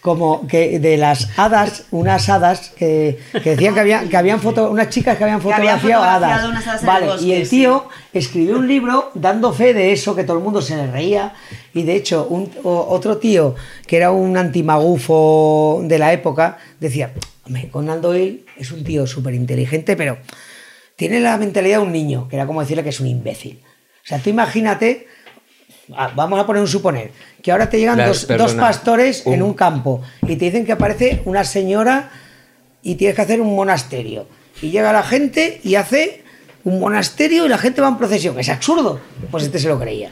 [0.07, 4.71] Como que de las hadas, unas hadas que, que decían que, había, que habían foto,
[4.71, 6.49] unas chicas que habían Que habían fotografiado, fotografiado hadas.
[6.49, 7.57] unas hadas en el vale, bosque, y el sí.
[7.57, 11.35] tío escribió un libro dando fe de eso, que todo el mundo se le reía.
[11.75, 17.13] Y de hecho, un, otro tío que era un antimagufo de la época decía:
[17.45, 20.19] Hombre, Conan Doyle es un tío súper inteligente, pero
[20.95, 23.61] tiene la mentalidad de un niño, que era como decirle que es un imbécil.
[24.05, 25.09] O sea, tú imagínate,
[25.95, 27.11] ah, vamos a poner un suponer,
[27.43, 30.47] que ahora te llegan La- dos, perdona, dos pastores en un- un campo y te
[30.47, 32.11] dicen que aparece una señora
[32.83, 34.27] y tienes que hacer un monasterio.
[34.63, 36.23] Y llega la gente y hace
[36.65, 38.39] un monasterio y la gente va en procesión.
[38.41, 39.01] Es absurdo.
[39.31, 40.11] Pues este se lo creía.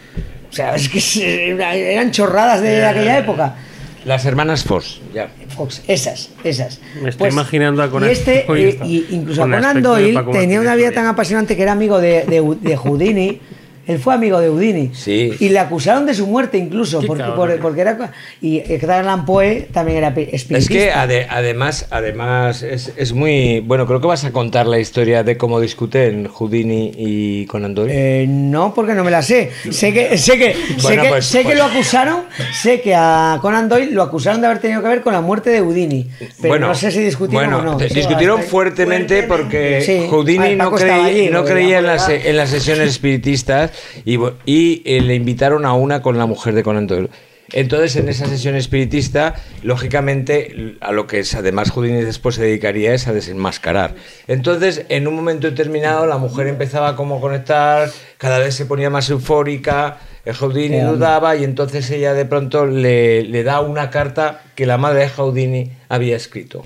[0.51, 3.57] O sea, es que eran chorradas de aquella época.
[4.05, 5.31] Las hermanas Foss, ya.
[5.57, 6.79] Fox, esas, esas.
[7.01, 10.61] Me estoy imaginando a y Conan este, Doyle eh, y incluso con Conan Doyle tenía
[10.61, 13.41] una vida tan apasionante que era amigo de, de, de Houdini,
[13.87, 14.91] Él fue amigo de Houdini.
[14.95, 15.33] Sí.
[15.41, 18.13] Y le acusaron de su muerte incluso, porque, por- porque era...
[18.41, 20.57] Y Edgar Allan Poe también era espiritista.
[20.59, 23.87] Es que ade- además, además es, es muy bueno.
[23.87, 28.23] Creo que vas a contar la historia de cómo discuten Houdini y Conan Doyle.
[28.23, 29.51] Eh, no, porque no me la sé.
[29.71, 32.21] Sé que, sé que, sé Bueno, que, pues- sé que pues- lo acusaron,
[32.63, 35.51] sé que a Conan Doyle lo acusaron de haber tenido que ver con la muerte
[35.51, 36.09] de Houdini.
[36.41, 37.79] Pero no sé si discutieron bueno, o no.
[37.79, 40.07] discutieron fuertemente porque Sí.
[40.09, 43.73] Houdini Paco no creía, allí, no creía en, las, en las sesiones espiritistas
[44.05, 47.11] y, eh, le invitaron a una con la mujer de Conan Doyle.
[47.53, 52.95] Entonces, en esa sesión espiritista, lógicamente, a lo que es, además Houdini después se dedicaría
[52.95, 53.95] es a desenmascarar.
[54.27, 58.91] Entonces, en un momento determinado, la mujer empezaba como a conectar, cada vez se ponía
[58.91, 64.43] más eufórica, el Houdini dudaba y entonces ella de pronto le, le da una carta
[64.55, 66.65] que la madre de Houdini había escrito.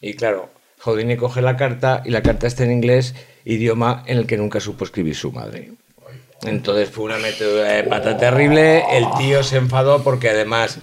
[0.00, 3.14] Y claro, Houdini coge la carta y la carta está en inglés,
[3.44, 5.72] idioma en el que nunca supo escribir su madre.
[6.44, 10.78] Entonces fue una metedura de pata terrible, el tío se enfadó porque además,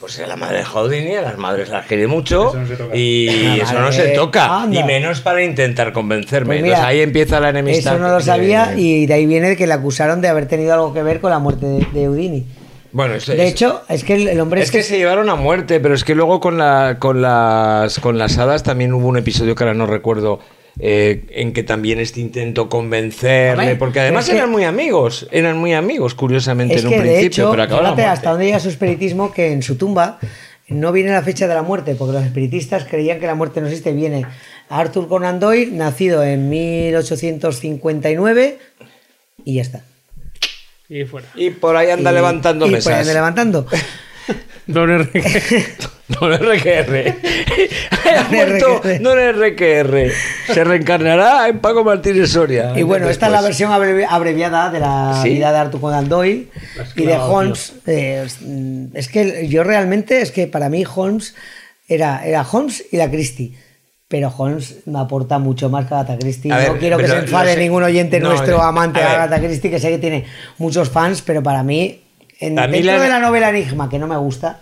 [0.00, 3.26] pues era la madre de Houdini, a las madres las quiere mucho Eso no y
[3.56, 4.80] La eso no se toca, anda.
[4.80, 6.46] y menos para intentar convencerme.
[6.46, 7.94] Pues mira, Entonces ahí empieza la enemistad.
[7.94, 10.92] Eso no lo sabía y de ahí viene que le acusaron de haber tenido algo
[10.92, 12.46] que ver con la muerte de, de Houdini.
[12.92, 15.94] Bueno, eso De hecho, es que el, hombre Es que se llevaron a muerte, pero
[15.94, 19.64] es que luego con, la, con, las, con las hadas también hubo un episodio que
[19.64, 20.40] ahora no recuerdo.
[20.78, 25.58] Eh, en que también este intento convencerle, Hombre, porque además que- eran muy amigos, eran
[25.58, 28.16] muy amigos, curiosamente, en un principio, hecho, pero acabó la fíjate muerte.
[28.18, 30.18] hasta dónde llega su espiritismo que en su tumba
[30.68, 33.66] no viene la fecha de la muerte, porque los espiritistas creían que la muerte no
[33.66, 33.92] existe.
[33.92, 34.24] Viene
[34.70, 38.58] Arthur Conan Doyle, nacido en 1859,
[39.44, 39.84] y ya está.
[40.88, 41.28] Y fuera.
[41.34, 43.66] Y por ahí anda Y- levantando y por ahí anda levantando.
[44.66, 45.64] Don Enrique.
[46.08, 47.14] Don RQR.
[48.16, 49.00] ha muerto RQR.
[49.02, 50.10] Don RQR.
[50.52, 52.72] Se reencarnará en Paco Martínez Soria.
[52.76, 55.30] Y bueno, esta es la versión abrevi- abreviada de la ¿Sí?
[55.30, 56.48] vida de Arthur Conan Doyle
[56.96, 57.72] y de Holmes.
[57.86, 61.34] Eh, es- mm, es que yo realmente, es que para mí Holmes
[61.88, 63.54] era, era Holmes y la Christie.
[64.08, 66.52] Pero Holmes me aporta mucho más que Agatha Christie.
[66.52, 69.06] A ver, no quiero que se enfade ningún oyente No, nuestro a amante de.
[69.06, 70.26] Agatha Christie, que sé que tiene
[70.58, 72.02] muchos fans, pero para mí,
[72.46, 74.60] en, A mí dentro la- de la novela Enigma, que no me gusta,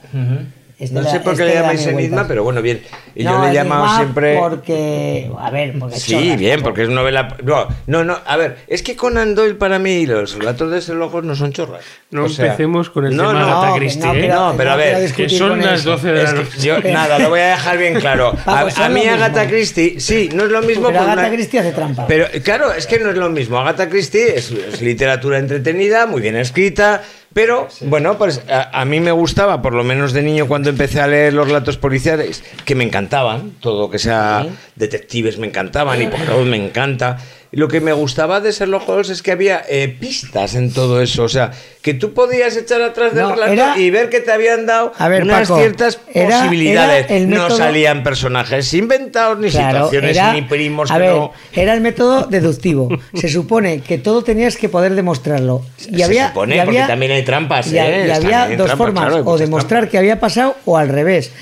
[0.78, 2.80] este No sé por qué este le llamáis enigma, pero bueno, bien.
[3.14, 4.38] Y No, yo le he llamado siempre.
[4.38, 7.36] Porque, a ver, porque Sí, bien, porque es novela.
[7.44, 10.92] No, no, no, a ver, es que Conan Doyle para mí y los relatos de
[10.94, 11.84] Holmes no son chorras.
[12.10, 14.18] No O sea, empecemos con el no, tema no, de No, que Christie, no, ¿eh?
[14.22, 15.90] pero- No, pero a ver, Que son las eso.
[15.90, 16.48] 12 de la Es noche.
[16.56, 18.32] que yo, nada, lo voy a dejar bien claro.
[18.42, 19.04] Paco, A, a mí.
[19.06, 20.86] Agatha Christie, sí, no es lo mismo.
[20.86, 22.06] Pero Agatha una- Christie hace trampa.
[22.06, 23.58] Pero claro, es que no es lo mismo.
[23.58, 27.02] Agatha Christie es, es literatura entretenida, muy bien escrita,
[27.32, 31.00] pero bueno, pues a, a mí me gustaba, por lo menos de niño cuando empecé
[31.00, 34.46] a leer los relatos policiales, que me encantaban, todo lo que sea
[34.76, 37.18] detectives me encantaban y Poirot me encanta.
[37.52, 41.24] Lo que me gustaba de Sherlock Holmes es que había eh, pistas en todo eso,
[41.24, 41.50] o sea,
[41.82, 44.92] que tú podías echar atrás del No, relato era- y ver que te habían dado
[44.96, 47.06] A ver, unas Paco, ciertas era- posibilidades.
[47.10, 51.32] era no salían personajes inventados, ni Claro, situaciones, ni primos a que ver, no.
[51.52, 52.88] era el método deductivo.
[53.14, 55.62] Se supone que todo tenías que poder demostrarlo.
[55.90, 58.04] Y Se había, supone, y porque había- también hay trampas, y ¿eh?
[58.06, 59.90] y había dos trampas, formas, claro, o demostrar trampas.
[59.90, 61.32] que había pasado o al revés.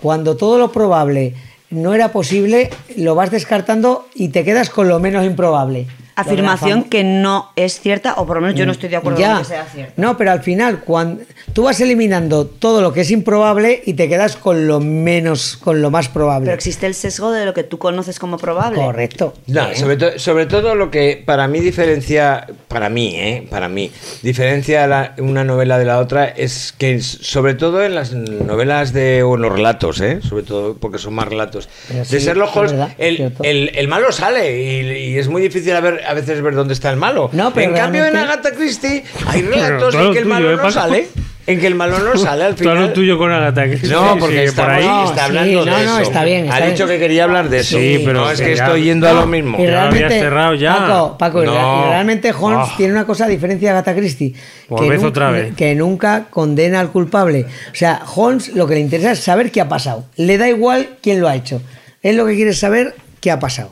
[0.00, 1.34] Cuando todo lo probable
[1.70, 5.86] no era posible, lo vas descartando y te quedas con lo menos improbable.
[6.16, 9.32] Afirmación que no es cierta, o por lo menos yo no estoy de acuerdo Ya.
[9.34, 9.92] con que sea cierta.
[9.96, 11.22] No, pero al final, cuando
[11.52, 15.82] tú vas eliminando todo lo que es improbable y te quedas con lo menos, con
[15.82, 16.46] lo más probable.
[16.46, 18.78] Pero existe el sesgo de lo que tú conoces como probable.
[18.80, 19.34] Correcto.
[19.46, 23.46] No, sobre, to- sobre todo lo que para mí diferencia, para mí, ¿eh?
[23.50, 23.90] Para mí,
[24.22, 29.22] diferencia la- una novela de la otra es que, sobre todo en las novelas de,
[29.22, 30.20] o en los relatos, ¿eh?
[30.22, 31.68] Sobre todo porque son más relatos.
[31.88, 35.28] Pero de sí, Sherlock es Holmes, verdad, el, el- el malo sale y, y es
[35.28, 37.30] muy difícil a, ver, a veces ver dónde está el malo.
[37.32, 40.56] No, pero en cambio, en Agatha Christie hay relatos todo en que el malo ¿eh,
[40.56, 41.08] no sale.
[41.48, 42.86] En que el malo no sale al Todo final.
[42.88, 43.88] lo tuyo con Agatha Christie.
[43.90, 44.84] No, porque está, por ahí.
[44.84, 46.00] No, está sí, hablando de no, no, eso.
[46.00, 46.98] está bien, está ha dicho bien.
[46.98, 47.78] que quería hablar de eso.
[47.78, 49.56] Sí, pero no es que que ya- estoy yendo a No, lo mismo.
[49.60, 50.74] Y Ya lo habías realmente, cerrado ya.
[50.76, 51.84] Paco, Paco, No.
[51.86, 52.74] y realmente Holmes Ah.
[52.76, 54.34] tiene una cosa a diferencia de Agatha Christie.
[54.68, 55.54] Volved nun- otra vez.
[55.54, 57.46] que nunca condena al culpable.
[57.70, 60.04] O sea, Holmes lo que le interesa es saber qué ha pasado.
[60.16, 61.62] Le da igual quién lo ha hecho.
[62.02, 63.70] Él lo que quiere es saber qué ha pasado.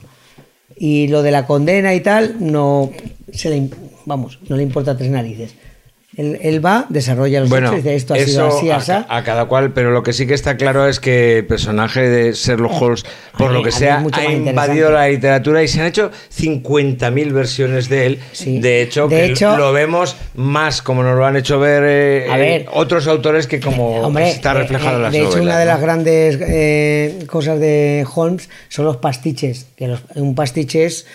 [0.76, 2.90] Y lo de la condena y tal, no
[3.32, 3.68] se le,
[4.06, 5.54] vamos, no le importa tres narices.
[6.16, 9.24] Él, él va, desarrolla los Bueno, hechos y dice esto ha sido así, a, a
[9.24, 12.80] cada cual, pero lo que sí que está claro es que el personaje de Sherlock
[12.80, 13.04] Holmes,
[13.36, 17.88] por mí- lo que sea, ha invadido la literatura y se han hecho 50.000 versiones
[17.88, 18.20] de él.
[18.32, 18.60] Sí.
[18.60, 22.26] De hecho, De que hecho- lo vemos más como nos lo han hecho ver, eh,
[22.28, 22.40] ver.
[22.62, 25.44] eh, otros autores que como Hombre, está eh, reflejado eh, en las de hecho, novelas.
[25.46, 25.70] una de ¿no?
[25.72, 29.66] las grandes eh, cosas de Holmes son los pastiches.
[29.76, 31.06] Que los- un pastiche es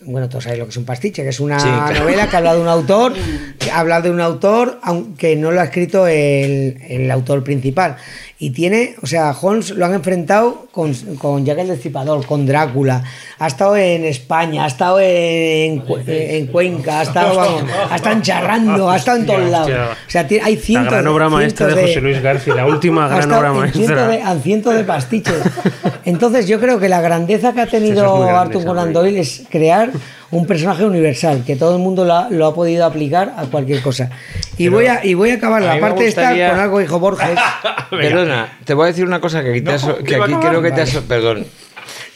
[0.00, 2.00] bueno, todos sabéis lo que es un pastiche, que es una Sí, claro.
[2.00, 3.14] novela que habla de un autor,
[3.58, 7.96] que habla de un autor, aunque no lo ha escrito el, el autor principal.
[8.38, 13.02] Y tiene, o sea, Holmes lo han enfrentado con, con Jack el Destripador, con Drácula,
[13.38, 18.20] ha estado en España, ha estado en, en Cuenca, ha estado, vamos, ha estado en
[18.22, 19.70] Charrando, ha estado en todos lados.
[20.06, 23.08] O sea, tiene- hay La cientos gran obra maestra de José Luis García, la última
[23.16, 23.80] gran obra maestra.
[23.86, 25.34] cientos de, en cientos de pastiches.
[26.04, 28.92] Entonces yo creo que la grandeza que ha tenido es Arthur Conan.
[28.92, 29.90] Doyle es crear
[30.30, 33.80] un personaje universal, que todo el mundo lo ha, lo ha podido aplicar a cualquier
[33.82, 34.10] cosa.
[34.58, 36.82] Y, voy, a, y voy a acabar a la parte esta gustaría- con algo que
[36.82, 37.38] dijo Borges.
[37.90, 40.62] Perdona, te voy a decir una cosa que aquí, te No, has- que aquí creo
[40.62, 40.94] que te has...
[40.94, 41.06] Vale.
[41.06, 41.46] Perdón.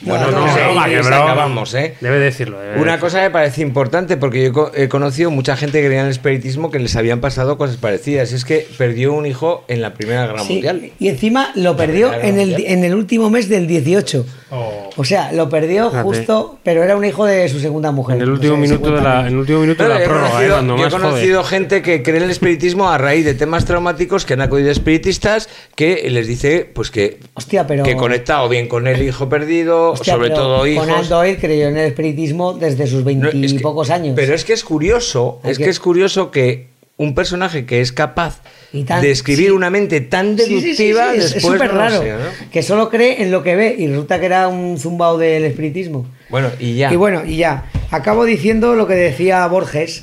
[0.02, 1.16] Bueno, no, no, no, que broma.
[1.24, 1.94] acabamos, ¿eh?
[2.00, 2.58] Debe decirlo.
[2.58, 3.00] debe Una decirlo.
[3.00, 6.06] cosa me parece importante porque yo he co- he conocido mucha gente que creía en
[6.06, 8.32] el espiritismo que les habían pasado cosas parecidas.
[8.32, 10.90] Es que perdió un hijo en la Primera Guerra Sí, Mundial.
[10.98, 14.24] y encima lo perdió en el, en el último mes del 18.
[14.52, 14.90] Oh.
[14.96, 16.02] O sea, lo perdió Fíjate.
[16.02, 18.16] justo, pero era un hijo de su segunda mujer.
[18.16, 20.00] En el No último sé, minuto de 50 la, en el último minuto de Pero
[20.00, 22.90] la prórroga, eh, conocido, cuando yo he más conocido gente que cree en el espiritismo
[22.90, 27.66] a raíz de temas traumáticos que han acudido espiritistas que les dice pues que, Hostia,
[27.66, 27.84] pero.
[27.84, 30.86] que conecta o bien con el hijo perdido, Hostia, sobre pero todo hijos.
[30.86, 34.12] Conan Doyle creyó en el espiritismo desde sus No, veintipocos es que- años.
[34.16, 36.69] Pero es que es curioso, Hay es que- que es curioso que
[37.02, 38.42] un personaje que es capaz
[38.74, 39.50] Y tan- de escribir sí.
[39.52, 42.02] una mente tan Sí, sí, sí, deductiva es- después súper no raro.
[42.02, 42.50] sé, ¿no?
[42.50, 46.06] Que solo cree en lo que ve y resulta que era un zumbao del espiritismo.
[46.28, 46.92] Bueno, y ya.
[46.92, 47.64] Y bueno, y ya.
[47.90, 50.02] Acabo diciendo lo que decía Borges,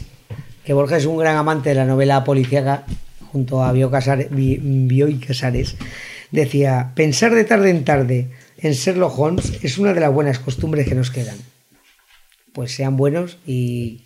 [0.65, 2.85] que Borges es un gran amante de la novela policíaca,
[3.31, 5.75] junto a Bioy Casares, Bi- Bioy Casares.
[6.31, 10.87] Decía, pensar de tarde en tarde en Sherlock Holmes es una de las buenas costumbres
[10.87, 11.37] que nos quedan.
[12.53, 14.01] Pues sean buenos y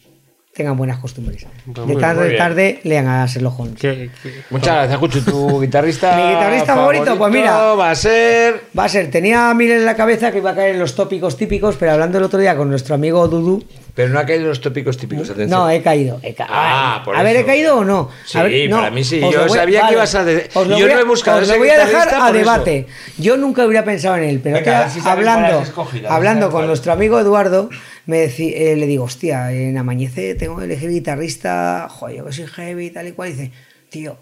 [0.53, 1.45] tengan buenas costumbres.
[1.73, 2.37] Pues de tarde bien.
[2.37, 3.79] tarde lean a Sherlock Holmes.
[3.79, 5.21] ¿Qué- qué- Muchas gracias, Cuchu.
[5.21, 6.15] Tu guitarrista.
[6.17, 7.73] Mi guitarrista favorito, pues mira.
[7.73, 8.61] Va a ser.
[8.77, 10.95] Va a ser, tenía a Mil en la cabeza que iba a caer en los
[10.95, 13.63] tópicos típicos, pero hablando el otro día con nuestro amigo Dudu,
[13.93, 15.49] Pero no ha caído en los tópicos típicos, atención.
[15.59, 16.19] no, he caído.
[16.23, 17.39] he ca- Ah, a por ver, eso.
[17.39, 18.09] ¿he caído o no?
[18.26, 19.19] Sí, A ver, no, para mí sí.
[19.19, 21.57] Yo voy- sabía que ibas a de- os lo yo no he buscado os lo
[21.57, 22.34] voy a dejar a eso.
[22.34, 22.88] debate.
[23.18, 26.15] Yo nunca hubiera pensado en él, pero Venga, a ver si hablando, escogido, a ver
[26.18, 27.69] hablando con nuestro amigo Eduardo,
[28.05, 32.31] me decí- eh, le digo, hostia, en Amañece tengo que elegir guitarrista, joder, yo que
[32.31, 33.30] soy heavy y tal y cual.
[33.30, 33.51] Y dice,
[33.89, 34.18] tío,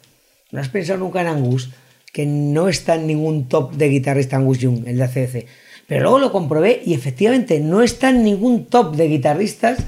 [0.52, 1.70] ¿no has pensado nunca en Angus?
[2.12, 5.46] Que no está en ningún top de guitarrista Angus Young, el de ACDC.
[5.90, 9.80] Pero luego lo comprobé y efectivamente no está en ningún top de guitarristas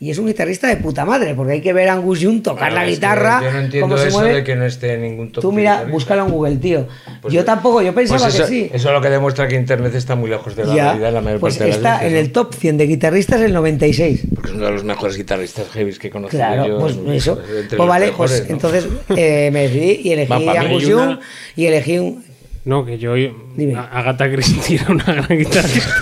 [0.00, 2.72] y es un guitarrista de puta madre, porque hay que ver a Angus Young tocar
[2.72, 4.34] la guitarra, Yo no entiendo cómo se eso mueve.
[4.36, 5.42] de que no esté en ningún top.
[5.42, 6.86] Tú mira, búscalo en Google, tío.
[7.20, 8.70] Pues- yo tampoco, yo pensaba pues eso, que sí.
[8.72, 11.20] Eso es lo que demuestra que Internet está muy lejos de la Ya, realidad la
[11.20, 12.18] mayor pues parte de las está veces, en ¿no?
[12.20, 14.20] el top 100 de guitarristas el 96.
[14.36, 16.78] Porque es uno de los mejores guitarristas heavy que he conocido Claro, yo.
[16.78, 17.40] pues eso.
[17.76, 18.54] Pues vale, mejores, pues ¿no?
[18.54, 18.86] entonces
[19.16, 21.18] eh, me decidí y elegí a Angus Young
[21.56, 22.27] y elegí un.
[22.64, 23.14] No, que yo.
[23.56, 23.74] Dime.
[23.76, 25.94] Agatha Christie era una gran guitarrista.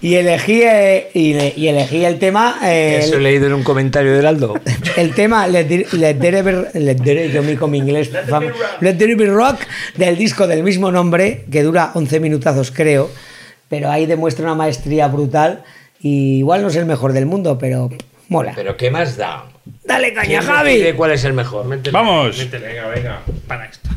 [0.00, 2.58] Y, y elegí eh, y, le- y elegí el tema.
[2.64, 4.54] eh, Eso he leído en un comentario de Heraldo.
[4.96, 8.52] el tema Let, There- Let There Be- Let There- yo me con mi inglés fam-
[8.80, 9.60] Let There Be Rock
[9.96, 13.10] del disco del mismo nombre que dura 11 minutazos creo
[13.68, 15.62] pero ahí demuestra una maestría brutal
[16.00, 17.90] y igual no es el mejor del mundo pero
[18.28, 19.44] mola Pero ¿qué más da?
[19.84, 21.66] dale caña ¿Quién Javi cuál es el mejor?
[21.66, 22.38] Métele, Vamos.
[22.38, 23.20] métele, venga, venga.
[23.46, 23.88] Para esto.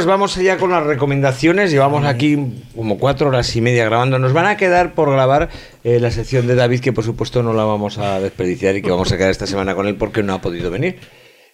[0.00, 1.70] Pues vamos allá con las recomendaciones.
[1.70, 2.38] Llevamos aquí
[2.74, 4.18] como cuatro horas y media grabando.
[4.18, 5.50] Nos van a quedar por grabar
[5.84, 8.90] eh, la sección de David, que por supuesto no la vamos a desperdiciar y que
[8.90, 11.00] vamos a quedar esta semana con él porque no ha podido venir.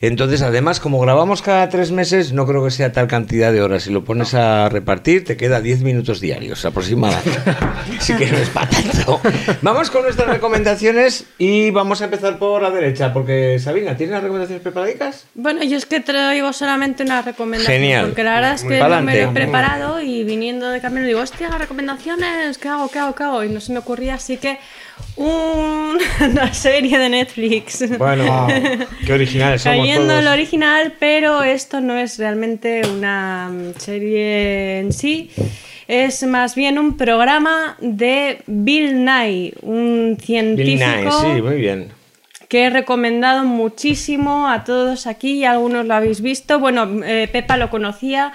[0.01, 3.85] Entonces, además, como grabamos cada tres meses, no creo que sea tal cantidad de horas.
[3.85, 7.31] Si lo pones a repartir, te queda 10 minutos diarios aproximadamente.
[7.99, 9.21] Así que no es para tanto.
[9.63, 14.23] Vamos con nuestras recomendaciones y vamos a empezar por la derecha, porque Sabina, ¿tienes las
[14.23, 15.27] recomendaciones preparaditas?
[15.35, 17.81] Bueno, yo es que traigo solamente una recomendación.
[17.81, 18.07] Genial.
[18.07, 21.21] Porque la verdad es que no me lo he preparado y viniendo de camino digo,
[21.21, 23.45] hostia, recomendaciones, ¿qué hago, qué hago, qué hago?
[23.45, 24.59] Y no se me ocurría, así que
[25.17, 27.99] una serie de Netflix.
[27.99, 28.49] Bueno,
[29.07, 30.25] qué originales somos Cayendo todos.
[30.25, 35.31] lo original, pero esto no es realmente una mm, serie en sí.
[35.89, 41.89] Es más bien un programa de Bill Nye, un Bill científico Nye, sí, muy bien.
[42.49, 46.59] que he recomendado muchísimo a todos aquí, algunos lo habéis visto.
[46.59, 48.33] Bueno, eh, Pepa lo conocía.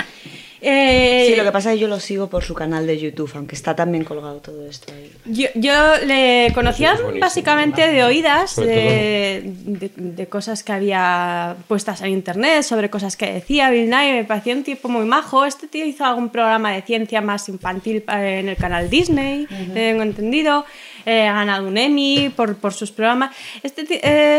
[0.62, 3.32] Eh, Sí, lo que pasa es que yo lo sigo por su canal de YouTube,
[3.36, 5.12] aunque está también colgado todo esto ahí.
[5.26, 5.74] Yo, yo
[6.06, 7.20] le conocía buenísimo.
[7.20, 13.32] básicamente de oídas, de, de- de cosas que había puestas en internet, sobre cosas que
[13.34, 15.46] decía Bill Nye, me parecía un tipo muy majo.
[15.46, 20.66] Este tío hizo algún programa de ciencia más infantil en el canal Disney, tengo entendido.
[21.06, 23.36] Eh, ha ganado un Emmy por, por sus programas.
[23.64, 23.82] Este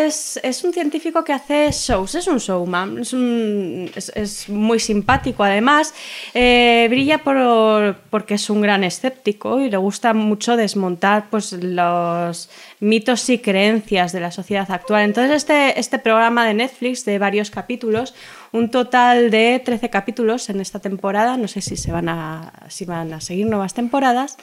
[0.06, 5.94] es, es un científico que hace shows, es un showman, es- es muy simpático además.
[6.34, 12.48] Eh, brilla por, porque es un gran escéptico y le gusta mucho desmontar pues, los
[12.80, 15.02] mitos y creencias de la sociedad actual.
[15.04, 18.14] Entonces este, este programa de Netflix de varios capítulos,
[18.52, 22.84] un total de 13 capítulos en esta temporada, no sé si, se van, a, si
[22.84, 24.36] van a seguir nuevas temporadas.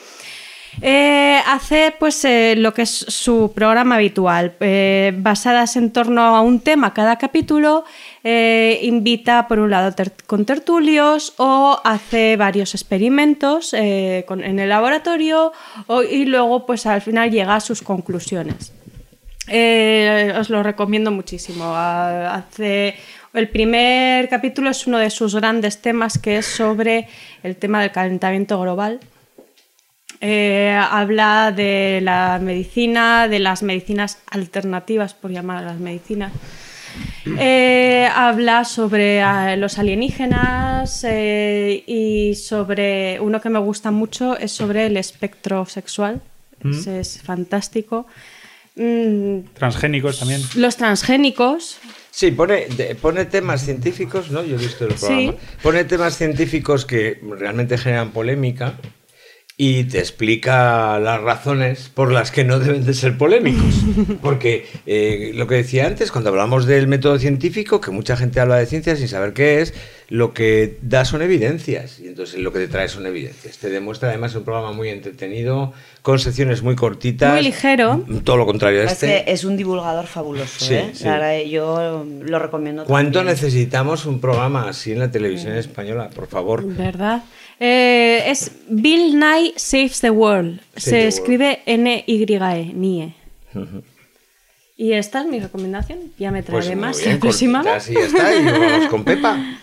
[0.82, 6.42] Eh, hace pues eh, lo que es su programa habitual, eh, basadas en torno a
[6.42, 7.86] un tema cada capítulo,
[8.24, 9.96] invita por un lado
[10.28, 15.54] con tertulios o hace varios experimentos en el laboratorio
[16.12, 18.74] y luego pues al final llega a sus conclusiones.
[20.38, 21.74] Os lo recomiendo muchísimo.
[21.76, 22.96] Hace,
[23.34, 27.08] el primer capítulo es uno de sus grandes temas que es sobre
[27.42, 29.00] el tema del calentamiento global.
[30.22, 36.34] Eh, habla de la medicina, de las medicinas alternativas, por llamar a las medicinas.
[37.38, 44.52] Eh, habla sobre ah, los alienígenas eh, y sobre uno que me gusta mucho es
[44.52, 46.22] sobre el espectro sexual.
[46.70, 48.06] Ese es fantástico.
[48.76, 50.42] Mm, Transgénicos también.
[50.56, 51.78] los transgénicos,
[52.12, 54.44] Sí, pone, de- pone temas científicos, ¿no?
[54.44, 55.06] Yo he visto el Sí.
[55.06, 55.34] programa.
[55.62, 58.74] Pone temas científicos que realmente generan polémica
[59.62, 63.76] y te explica las razones por las que no deben de ser polémicos.
[64.22, 68.56] Porque eh, lo que decía antes, cuando hablamos del método científico, que mucha gente habla
[68.56, 69.74] de ciencia sin saber qué es,
[70.08, 72.00] lo que da son evidencias.
[72.00, 73.58] Y entonces lo que te trae son evidencias.
[73.58, 75.74] Te demuestra además un programa muy entretenido,
[76.04, 77.34] con secciones muy cortitas.
[77.34, 78.06] Muy ligero.
[78.24, 79.08] Todo lo contrario a Es este.
[79.26, 80.92] que es un divulgador fabuloso, Sí, ¿eh?
[80.94, 81.04] sí.
[81.04, 83.36] Verdad, yo lo recomiendo ¿Cuánto también.
[83.36, 86.10] necesitamos un programa así en la televisión española?
[86.16, 86.66] Por favor.
[86.66, 87.24] ¿verdad?
[87.60, 90.60] Eh, es Bill Nye Saves the World.
[90.76, 93.14] Save Se the escribe N-Y-E, NIE.
[94.78, 96.00] Y esta es mi recomendación.
[96.18, 97.88] Ya me traeré Pues más bien, la próxima vez.
[97.88, 98.34] ya está.
[98.36, 99.38] Y luego vamos con Pepa.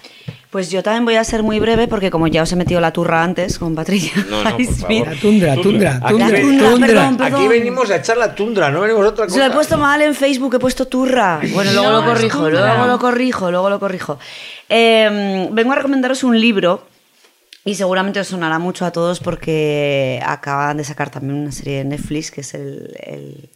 [0.49, 2.91] Pues yo también voy a ser muy breve porque como ya os he metido la
[2.91, 5.09] turra antes con Patricia No, no, por favor.
[5.09, 6.87] La tundra, tundra, Aquí, tundra, La ven- tundra, tundra.
[6.87, 7.35] perdón, perdón.
[7.41, 9.35] aquí venimos a echar la tundra, no venimos a otra cosa.
[9.37, 11.41] Se lo he puesto mal en Facebook, he puesto turra.
[11.53, 14.19] Bueno, luego No, lo corrijo, luego lo corrijo, luego lo corrijo.
[14.71, 16.87] Eh, vengo a recomendaros un libro
[17.67, 21.85] y seguramente os sonará mucho a todos porque acaban de sacar también una serie de
[21.85, 23.51] Netflix que es el, el,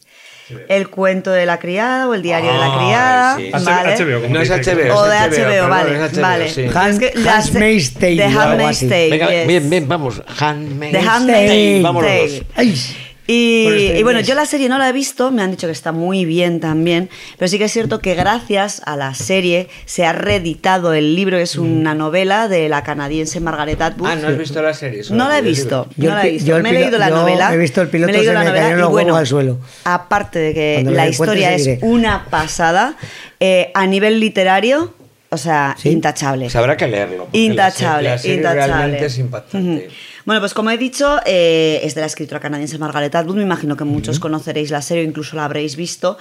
[0.67, 3.37] el cuento de la criada o el diario de la criada.
[3.37, 3.49] sí.
[3.65, 3.95] ¿vale?
[3.95, 4.49] HBO, No es.
[4.49, 4.95] HBO.
[4.97, 6.05] O de HBO, perdón, vale.
[6.05, 6.49] es HBO, vale.
[6.49, 6.65] sí.
[6.75, 8.79] Han- Es que la se- Handmaid's Tale, The Handmaid's.
[8.81, 9.47] Tale, Venga, yes.
[9.47, 10.21] bien, bien, vamos.
[10.39, 11.79] Handmaid's Tale.
[11.81, 12.09] Vámonos.
[12.11, 12.43] Tale.
[12.55, 12.75] Ay,
[13.27, 16.25] Y, bueno, yo la serie no la he visto, me han dicho que está muy
[16.25, 20.93] bien también, pero sí que es cierto que gracias a la serie se ha reeditado
[20.93, 24.09] el libro, es una novela de la canadiense Margaret Atwood.
[24.09, 25.03] Ah, ¿no has visto la serie?
[25.11, 26.47] No la he visto, Yo no la he visto.
[26.47, 27.53] yo me he leído la novela.
[27.53, 29.59] he visto el piloto, me he leído la novela y bueno, al suelo.
[29.83, 32.95] aparte de que Cuando la historia es una pasada,
[33.39, 34.93] eh, a nivel literario,
[35.33, 35.89] o sea, ¿Sí?
[35.89, 36.45] intachable.
[36.45, 37.27] Pues habrá que leerlo.
[37.31, 38.73] Intachable, la serie, la serie intachable.
[38.73, 39.89] realmente es impactante.
[40.25, 43.37] Bueno, pues como he dicho, eh, es de la escritora canadiense Margaret Atwood.
[43.37, 46.17] Me imagino que muchos conoceréis la serie o incluso la habréis visto.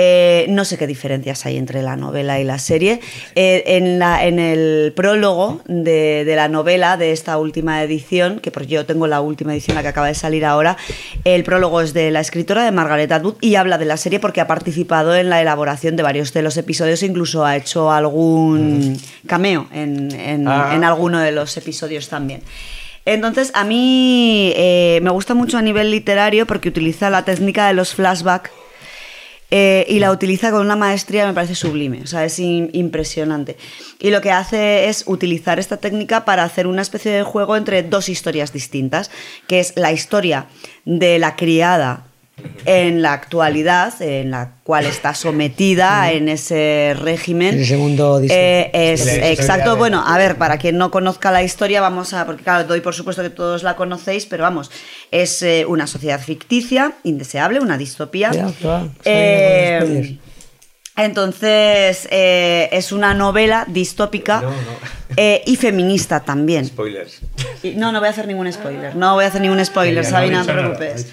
[0.00, 3.00] Eh, no sé qué diferencias hay entre la novela y la serie.
[3.34, 8.52] Eh, en, la, en el prólogo de, de la novela de esta última edición, que
[8.68, 10.76] yo tengo la última edición, la que acaba de salir ahora,
[11.24, 14.40] el prólogo es de la escritora de Margaret Atwood y habla de la serie porque
[14.40, 18.96] ha participado en la elaboración de varios de los episodios, incluso ha hecho algún
[19.26, 20.72] cameo en, en- Ah.
[20.76, 22.42] en alguno de los episodios también.
[23.04, 27.74] Entonces, a mí eh, me gusta mucho a nivel literario porque utiliza la técnica de
[27.74, 28.50] los flashbacks
[29.50, 33.56] eh, y la utiliza con una maestría me parece sublime, o sea, es im- impresionante.
[33.98, 37.82] Y lo que hace es utilizar esta técnica para hacer una especie de juego entre
[37.82, 39.10] dos historias distintas,
[39.46, 40.46] que es la historia
[40.84, 42.04] de la criada
[42.64, 47.54] en la actualidad, en la cual está sometida en ese régimen.
[47.54, 51.80] En ese mundo Eh, es, exacto, bueno, a ver, para quien no conozca la historia,
[51.80, 54.70] vamos a, porque claro, doy por supuesto que todos la conocéis, pero vamos,
[55.10, 58.30] es eh, una sociedad ficticia, indeseable, una distopía.
[58.32, 58.48] Ya,
[59.04, 60.10] Eh, spoilers.
[60.96, 64.56] entonces, eh, es una novela distópica No, no.
[65.16, 66.66] eh, y feminista también.
[66.66, 67.20] Spoilers.
[67.62, 68.94] Y- No, no voy a hacer ningún spoiler.
[68.96, 71.06] No voy a hacer ningún spoiler, Sabina, no te nada, preocupes.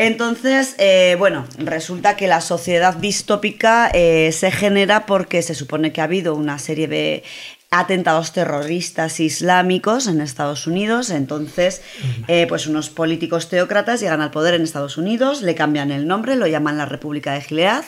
[0.00, 6.00] Entonces, eh, bueno, resulta que la sociedad distópica eh, se genera porque se supone que
[6.00, 7.22] ha habido una serie de
[7.70, 11.10] atentados terroristas islámicos en Estados Unidos.
[11.10, 11.82] Entonces,
[12.28, 16.34] eh, pues unos políticos teócratas llegan al poder en Estados Unidos, le cambian el nombre,
[16.34, 17.84] lo llaman la República de Gilead,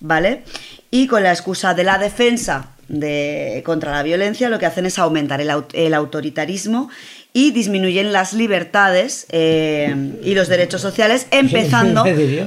[0.00, 0.42] ¿vale?
[0.90, 4.98] Y con la excusa de la defensa de, contra la violencia, lo que hacen es
[4.98, 6.90] aumentar el autoritarismo
[7.32, 12.04] y disminuyen las libertades eh, y los derechos sociales, empezando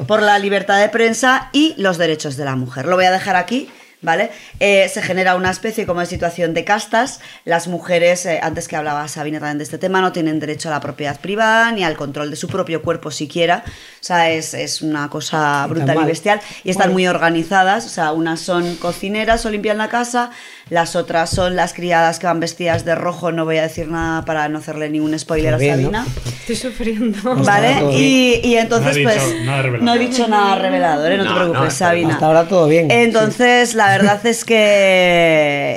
[0.08, 2.86] por la libertad de prensa y los derechos de la mujer.
[2.86, 3.70] Lo voy a dejar aquí.
[4.02, 4.30] ¿Vale?
[4.60, 7.22] Eh, se genera una especie como de situación de castas.
[7.44, 10.74] Las mujeres, eh, antes que hablaba Sabina también de este tema, no tienen derecho a
[10.74, 13.64] la propiedad privada ni al control de su propio cuerpo siquiera.
[13.66, 16.40] O sea, es, es una cosa brutal y bestial.
[16.64, 17.88] Y están muy organizadas.
[17.88, 20.30] O sea, unas son cocineras o limpian la casa,
[20.70, 23.32] las otras son las criadas que van vestidas de rojo.
[23.32, 25.60] No voy a decir nada para no hacerle ningún spoiler a.
[25.60, 26.06] Sabina.
[26.40, 27.36] Estoy sufriendo.
[27.36, 27.94] ¿Vale?
[27.94, 29.36] Y, y entonces, No pues.
[29.46, 31.18] nada no he dicho nada revelador, ¿eh?
[31.18, 32.14] no, No, te preocupes, Sabina.
[32.14, 32.90] Hasta ahora todo bien.
[32.92, 34.56] Entonces, la verdad es que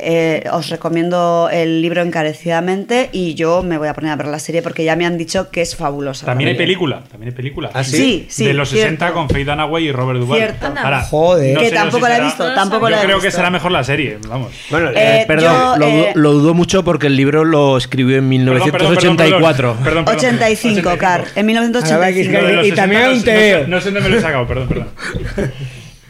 [0.03, 4.39] eh, os recomiendo el libro encarecidamente y yo me voy a poner a ver la
[4.39, 6.27] serie porque ya me han dicho que es fabulosa.
[6.27, 7.71] También hay película, también hay película.
[7.75, 7.97] ¿Ah, sí?
[7.97, 8.45] Sí, sí.
[8.47, 9.15] de los 60 cierto.
[9.15, 10.39] con Faye Dunaway y Robert Duvall.
[10.39, 10.67] Cierto.
[10.67, 11.03] Anda.
[11.03, 11.59] Joder.
[11.59, 13.29] Que tampoco si la he visto, tampoco Yo la he creo visto.
[13.29, 14.53] que será mejor la serie, vamos.
[14.83, 18.29] Bueno, Eh, Perdón, yo, lo, eh, lo dudo mucho porque el libro lo escribió en
[18.29, 19.69] Perdón, perdón, perdón, 1984.
[19.75, 20.19] Perdón, perdón, perdón.
[20.19, 21.61] 85, Car, en Ahora
[21.99, 22.41] va a 1985.
[22.41, 23.59] Lo de los Y también 60 hay un no sé- teo.
[23.59, 24.89] No sé, no sé dónde me lo he sacado, perdón, perdón.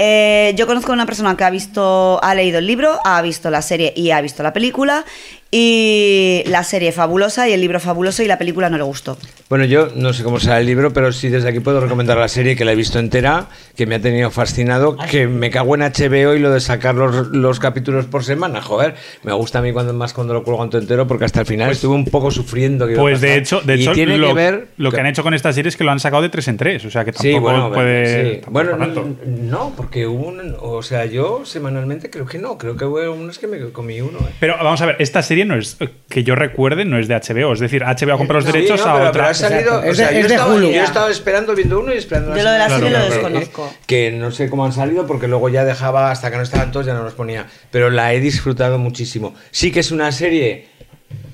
[0.00, 3.50] Eh, yo conozco a una persona que ha visto, ha leído el libro, ha visto
[3.50, 5.05] la serie y ha visto la película.
[5.51, 9.17] Y la serie fabulosa y el libro fabuloso y la película no le gustó.
[9.49, 12.28] Bueno, yo no sé cómo será el libro, pero sí desde aquí puedo recomendar la
[12.28, 15.81] serie que la he visto entera, que me ha tenido fascinado, que me cago en
[15.81, 18.94] HBO y lo de sacar los, los capítulos por semana, joder.
[19.23, 21.70] Me gusta a mí cuando más cuando lo cuelgo todo entero porque hasta el final
[21.70, 22.86] estuve un poco sufriendo.
[22.86, 25.33] que Pues de hecho, de hecho tiene lo, que ver lo que han hecho con
[25.33, 27.33] esta serie es que lo han sacado de tres en tres, o sea que tampoco
[27.35, 28.35] Sí, bueno, puede.
[28.35, 28.41] sí.
[28.43, 29.01] tampoco Bueno, tanto.
[29.25, 32.99] n- no, porque hubo un, o sea, yo semanalmente creo que no, creo que hubo
[33.12, 34.18] unos que me comí uno.
[34.18, 34.33] ¿eh?
[34.41, 35.76] Pero vamos a ver, esta serie no es
[36.08, 37.52] que yo recuerde, no es de HBO.
[37.52, 39.12] Es decir, HBO ha comprado los Sí, derechos no, a pero, otra.
[39.12, 40.70] pero ha salido, Es de- yo, es de estaba, Hulu.
[40.70, 43.75] yo he estado esperando viendo uno y esperando Yo lo de la serie lo desconozco.
[43.86, 46.86] Que no sé cómo han salido porque luego ya dejaba hasta que no estaban todos
[46.86, 49.34] ya no los ponía, pero la he disfrutado muchísimo.
[49.50, 50.68] Sí que es una serie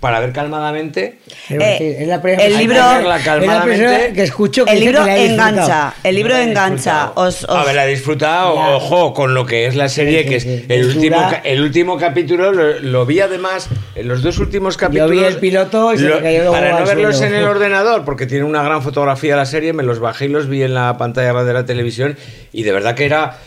[0.04, 1.18] para ver calmadamente.
[1.48, 2.76] Eh, es la primera- el libro-
[3.24, 3.40] calmadamente.
[3.40, 5.48] Es la primera que escucho que El libro que la he disfrutado.
[5.56, 7.12] engancha, el libro engancha.
[7.14, 8.68] Os, os- A ver, la he disfrutado, Ya.
[8.76, 10.66] ojo, con lo que es la serie, Sí, que sí, es sí.
[10.68, 15.10] el último, el último capítulo, lo, lo vi además, en los dos últimos capítulos.
[15.10, 17.34] vi el piloto y se me cayó luego Para no verlos suelo.
[17.36, 20.50] en el ordenador, porque tiene una gran fotografía la serie, me los bajé y los
[20.50, 22.18] vi en la pantalla grande de la televisión,
[22.52, 23.38] y de verdad que era.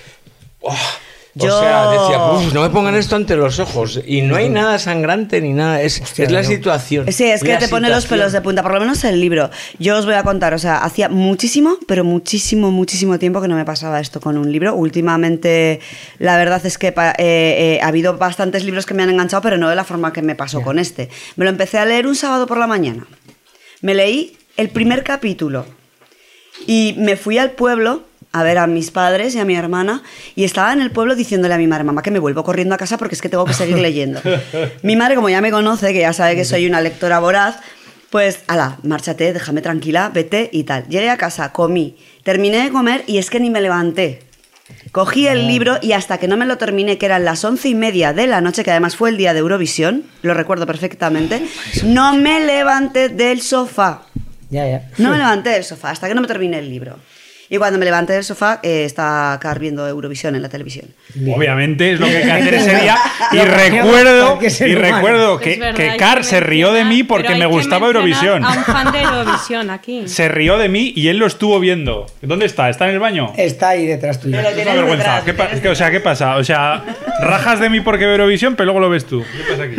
[0.61, 0.75] oh,
[1.37, 4.01] Yo- O sea, decía, "Uf, no me pongan esto ante los ojos.
[4.05, 6.47] Y no hay nada sangrante ni nada, es, Hostia, es la no.
[6.47, 7.11] situación.
[7.11, 9.49] Sí, es que La te pone los pelos de punta, por lo menos el libro.
[9.79, 13.55] Yo os voy a contar, o sea, hacía muchísimo, pero muchísimo, muchísimo tiempo que no
[13.55, 14.73] me pasaba esto con un libro.
[14.75, 15.79] Últimamente,
[16.19, 19.57] la verdad es que eh, eh, ha habido bastantes libros que me han enganchado, pero
[19.57, 21.09] no de la forma que me pasó con este.
[21.35, 23.05] Me lo empecé a leer un sábado por la mañana.
[23.81, 25.65] Me leí el primer capítulo
[26.65, 30.03] y me fui al pueblo a ver a mis padres y a mi hermana
[30.35, 32.77] y estaba en el pueblo diciéndole a mi madre, mamá, que me vuelvo corriendo a
[32.77, 34.21] casa porque es que tengo que seguir leyendo.
[34.83, 37.57] mi madre, como ya me conoce, que ya sabe que soy una lectora voraz,
[38.09, 40.87] pues, ala, márchate, déjame tranquila, vete y tal.
[40.87, 44.21] Llegué a casa, comí, terminé de comer y es que ni me levanté.
[44.91, 47.75] Cogí el libro y hasta que no me lo terminé, que eran las once y
[47.75, 51.41] media de la noche, que además fue el día de Eurovisión, lo recuerdo perfectamente,
[51.83, 54.03] no me levanté del sofá.
[54.49, 54.89] Ya, ya.
[54.97, 56.97] No me levanté del sofá hasta que no me terminé el libro.
[57.49, 60.85] Y cuando me levanté del sofá, eh, estaba Car viendo Eurovisión en la televisión.
[61.33, 62.97] Obviamente es lo que hay que hacer ese día.
[63.31, 67.45] Y recuerdo, y recuerdo que, verdad, que Car que se rió de mí porque me
[67.45, 68.43] gustaba Eurovisión.
[68.43, 70.07] A un fan de Eurovisión aquí.
[70.07, 72.05] Se rió de mí y él lo estuvo viendo.
[72.21, 72.69] ¿Dónde está?
[72.69, 73.31] ¿Está en el baño?
[73.37, 74.39] Está ahí detrás tuyo.
[74.39, 75.21] Es una vergüenza.
[75.23, 76.35] ¿Qué pa- qué- o sea, ¿qué pasa?
[76.37, 76.83] O sea,
[77.21, 79.23] rajas de mí porque veo Eurovisión, pero luego lo ves tú.
[79.23, 79.75] ¿Qué pasa aquí?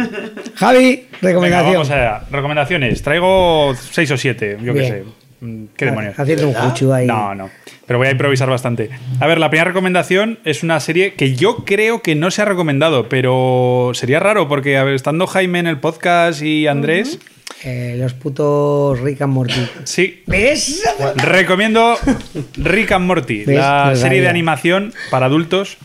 [0.55, 1.73] Javi, Venga, recomendación.
[1.75, 2.21] vamos allá.
[2.31, 3.03] Recomendaciones.
[3.03, 5.05] Traigo seis o siete, yo qué sé.
[5.41, 6.19] Mm, ¿Qué demonios?
[6.19, 7.07] Haciendo un ahí.
[7.07, 7.51] No, no.
[7.87, 8.91] Pero voy a improvisar bastante.
[9.21, 12.45] A ver, la primera recomendación es una serie que yo creo que no se ha
[12.45, 17.19] recomendado, pero sería raro porque a ver, estando Jaime en el podcast y Andrés,
[17.65, 19.69] Eh, los putos Rick and Morty.
[19.85, 20.23] sí.
[20.27, 20.83] ¿Ves?
[21.17, 21.97] Recomiendo
[22.57, 23.57] Rick and Morty, ¿Ves?
[23.57, 25.77] la serie de animación para adultos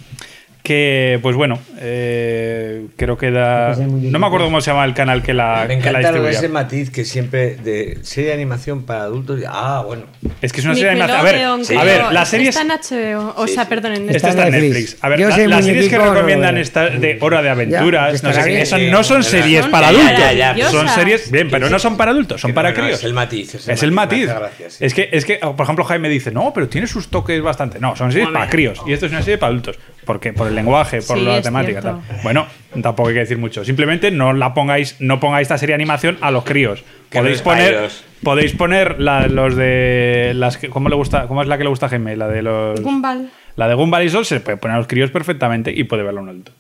[0.63, 3.75] que, pues bueno, eh, creo que da...
[3.77, 6.31] No me acuerdo cómo se llama el canal que la, Me que la encanta distribuía.
[6.39, 9.41] ese matiz que siempre de serie de animación para adultos.
[9.45, 10.03] Ah, bueno.
[10.41, 11.19] Es que es una serie de animación.
[11.19, 12.55] A ver, Nickelodeon, a ver, la serie es...
[12.55, 12.79] Está en
[13.19, 13.33] HBO.
[13.35, 14.73] O sea, perdón, en Esta Está está en Netflix.
[14.73, 14.97] Netflix.
[15.03, 18.87] A ver, la- las series que recomiendan esta de Hora de Aventuras, no sé Sí,
[18.89, 20.11] no son sí, series son para adultos.
[20.17, 22.77] ya, ya, pero- Son series, bien, pero no son para adultos, son Que para no,
[22.77, 22.99] no, críos.
[22.99, 23.55] es el matiz.
[23.55, 24.29] Es el, Es el matiz.
[24.69, 24.85] sí.
[24.85, 27.79] Es que, es que, por ejemplo, Jaime dice, no, pero tiene sus toques bastante.
[27.81, 28.79] No, son series para críos.
[28.87, 29.77] Y esto es una serie para adultos.
[30.05, 31.81] Porque, por el lenguaje, por Sí, la temática.
[31.81, 31.99] Tal.
[32.23, 32.47] Bueno,
[32.81, 33.65] tampoco hay que decir mucho.
[33.65, 36.83] Simplemente no la pongáis, no pongáis esta serie de animación a los críos.
[37.11, 37.89] Podéis poner,
[38.23, 41.27] podéis poner la- los de las que, ¿cómo le gusta?
[41.27, 42.15] ¿Cómo es la que le gusta a Jaime?
[42.15, 43.29] La de los Gumball.
[43.55, 46.21] la de Gumball y Sol se puede poner a los críos perfectamente y puede verlo
[46.21, 46.51] un adulto.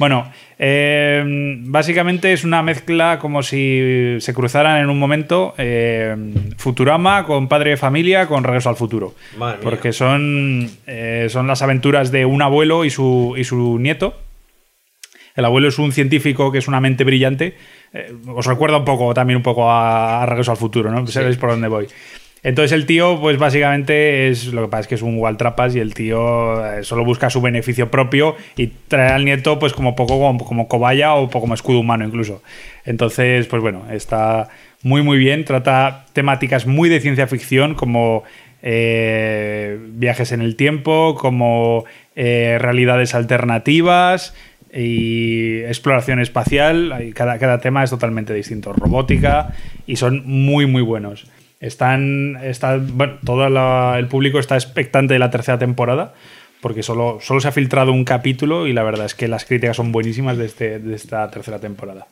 [0.00, 1.22] Bueno, eh,
[1.60, 6.16] básicamente es una mezcla como si se cruzaran en un momento eh,
[6.56, 9.14] Futurama con Padre de Familia con Regreso al Futuro.
[9.36, 9.64] Madre mía.
[9.64, 14.18] Porque son, eh, son las aventuras de un abuelo y su, y su nieto.
[15.36, 17.58] El abuelo es un científico que es una mente brillante.
[17.92, 21.06] Eh, os recuerda un poco, también un poco a, a Regreso al Futuro, ¿no?
[21.08, 21.86] Sabéis por dónde voy.
[22.42, 25.78] Entonces el tío, pues básicamente es lo que pasa es que es un Waltrapas y
[25.78, 30.18] el tío eh, solo busca su beneficio propio y trae al nieto pues como poco
[30.44, 32.42] como, cobaya o como escudo humano incluso.
[32.86, 34.48] Entonces, pues bueno, está
[34.82, 38.24] muy muy bien, trata temáticas muy de ciencia ficción como
[38.62, 41.84] eh, viajes en el tiempo, como
[42.16, 44.34] eh, realidades alternativas
[44.72, 47.12] y exploración espacial.
[47.14, 48.72] Cada, cada tema es totalmente distinto.
[48.72, 49.54] Robótica
[49.86, 51.26] y son muy, muy buenos.
[51.60, 56.14] Están, están bueno, todo la- el público está expectante de la tercera temporada
[56.62, 59.76] porque solo, solo se ha filtrado un capítulo y la verdad es que las críticas
[59.76, 62.06] son buenísimas de, este- de esta tercera temporada.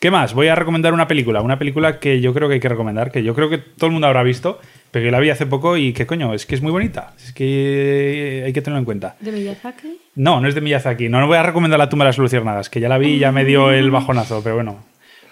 [0.00, 0.34] ¿Qué más?
[0.34, 1.40] Voy a recomendar una película.
[1.42, 3.92] Una película que yo creo que hay que recomendar, que yo creo que todo el
[3.92, 4.58] mundo habrá visto,
[4.90, 7.12] pero yo la vi hace poco y que coño, es que es muy bonita.
[7.24, 9.14] Es que hay que tenerlo en cuenta.
[9.20, 10.00] ¿De Miyazaki?
[10.16, 11.08] No, no es de Miyazaki.
[11.08, 13.18] No, no voy a recomendar La tumba de las luciérnagas, que ya la vi y
[13.20, 14.84] ya me dio el bajonazo, pero bueno,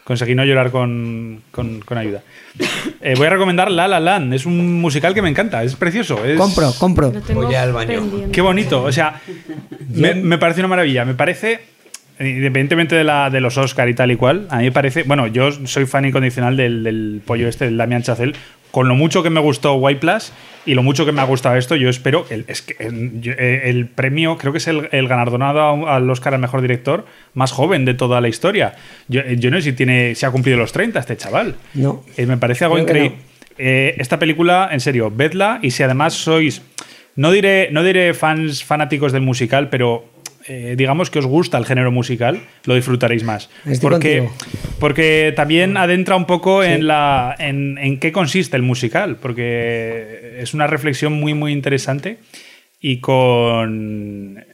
[0.04, 2.22] conseguí no llorar con, con- con ayuda.
[3.00, 4.34] Eh, voy a recomendar La La Land.
[4.34, 6.24] Es un musical que me encanta, es precioso.
[6.24, 6.36] Es...
[6.36, 7.12] Compro, compro.
[7.32, 8.00] Voy al baño.
[8.00, 8.32] pendiente.
[8.32, 9.20] Qué bonito, o sea,
[9.88, 11.04] me, me parece una maravilla.
[11.04, 11.60] Me parece,
[12.18, 15.26] independientemente de, la, de los Oscar y tal y cual, a mí me parece, bueno,
[15.28, 18.34] yo soy fan incondicional del, del pollo este, del Damian Chazelle.
[18.70, 20.32] Con lo mucho que me gustó White Plus
[20.66, 22.26] y lo mucho que me ha gustado esto, yo espero.
[22.30, 25.08] El, es que el, eh, el premio, creo que es el, el
[25.72, 28.74] un- al Oscar al mejor director más joven de toda la historia.
[29.08, 31.54] Yo, eh, yo no sé si, tiene, si ha cumplido los 30 este chaval.
[31.74, 32.04] No.
[32.16, 33.16] Eh, me parece algo increíble.
[33.58, 36.62] Eh, esta película, en serio, vedla y si además sois,
[37.16, 40.04] no diré, no diré fans fanáticos del musical, pero
[40.52, 43.48] eh, digamos que os gusta el género musical, lo disfrutaréis más.
[43.64, 44.34] Estoy porque, contigo.
[44.80, 50.52] porque también adentra un poco en, la, en, en qué consiste el musical, porque es
[50.52, 52.18] una reflexión muy, muy interesante
[52.80, 54.44] y con,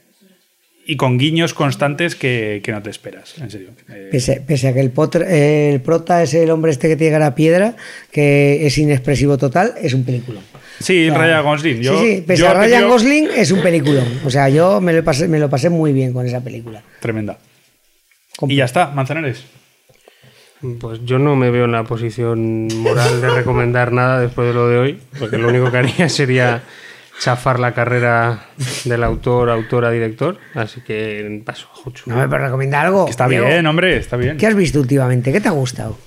[0.85, 3.69] y con guiños constantes que, que no te esperas, en serio.
[3.89, 7.13] Eh, Pese, pese a que el, potr- el prota es el hombre este que tiene
[7.13, 7.75] cara piedra,
[8.11, 10.43] que es inexpresivo total, es un peliculón.
[10.79, 11.81] Sí, O sea, Ryan Gosling.
[11.81, 14.07] Yo, sí, sí, pese yo a Ryan Gosling es un peliculón.
[14.25, 16.81] O sea, yo me lo pasé, me lo pasé muy bien con esa película.
[16.99, 17.37] Tremenda.
[18.47, 19.43] Y ya está, Manzanares.
[20.79, 24.67] Pues yo no me veo en la posición moral de recomendar nada después de lo
[24.67, 26.63] de hoy, porque lo único que haría sería
[27.19, 28.45] chafar la carrera
[28.85, 30.37] del autor, autora, director.
[30.55, 32.09] Así que paso Juchu.
[32.09, 33.05] No me puedes recomendar algo.
[33.05, 33.45] Que está Diego?
[33.47, 34.37] bien, hombre, está bien.
[34.37, 35.31] ¿Qué has visto últimamente?
[35.31, 35.97] ¿Qué te ha gustado?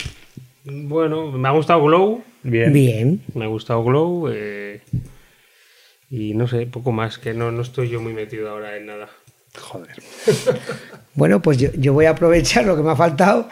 [0.65, 2.23] Bueno, me ha gustado Glow.
[2.43, 2.73] Bien.
[2.73, 3.23] Bien.
[3.35, 4.29] Me ha gustado Glow.
[4.33, 4.81] eh,
[6.11, 9.09] y no sé, poco más, que no, no estoy yo muy metido ahora en nada.
[9.59, 9.97] Joder.
[11.13, 13.49] Bueno, pues yo, yo voy a aprovechar lo que me ha faltado.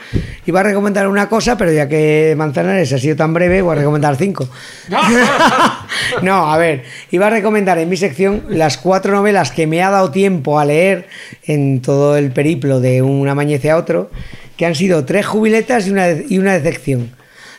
[0.46, 3.80] Iba a recomendar una cosa, pero ya que Manzanares ha sido tan breve, voy a
[3.80, 4.48] recomendar cinco.
[6.22, 9.90] no, a ver, iba a recomendar en mi sección las cuatro novelas que me ha
[9.90, 11.08] dado tiempo a leer
[11.42, 14.10] en todo el periplo de un amañece a otro,
[14.56, 17.17] que han sido tres jubiletas y una, y una decepción.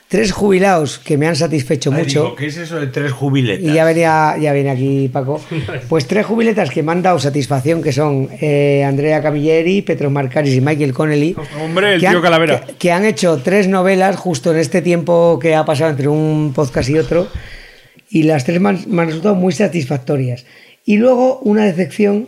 [0.09, 2.23] Tres jubilados que me han satisfecho mucho.
[2.23, 3.63] digo, ¿Qué es eso de tres jubiletas?
[3.63, 5.39] Y ya venía, ya viene aquí Paco.
[5.87, 10.55] Pues tres jubiletas que me han dado satisfacción, que son eh, Andrea Camilleri, Petro Marcaris
[10.55, 11.35] y Michael Connelly.
[11.63, 12.65] Hombre, el tío han- Calavera.
[12.65, 16.51] Que, que han hecho tres novelas justo en este tiempo que ha pasado entre un
[16.55, 17.27] podcast y otro.
[18.09, 20.45] Y las tres me han, me han resultado muy satisfactorias.
[20.83, 22.27] Y luego una decepción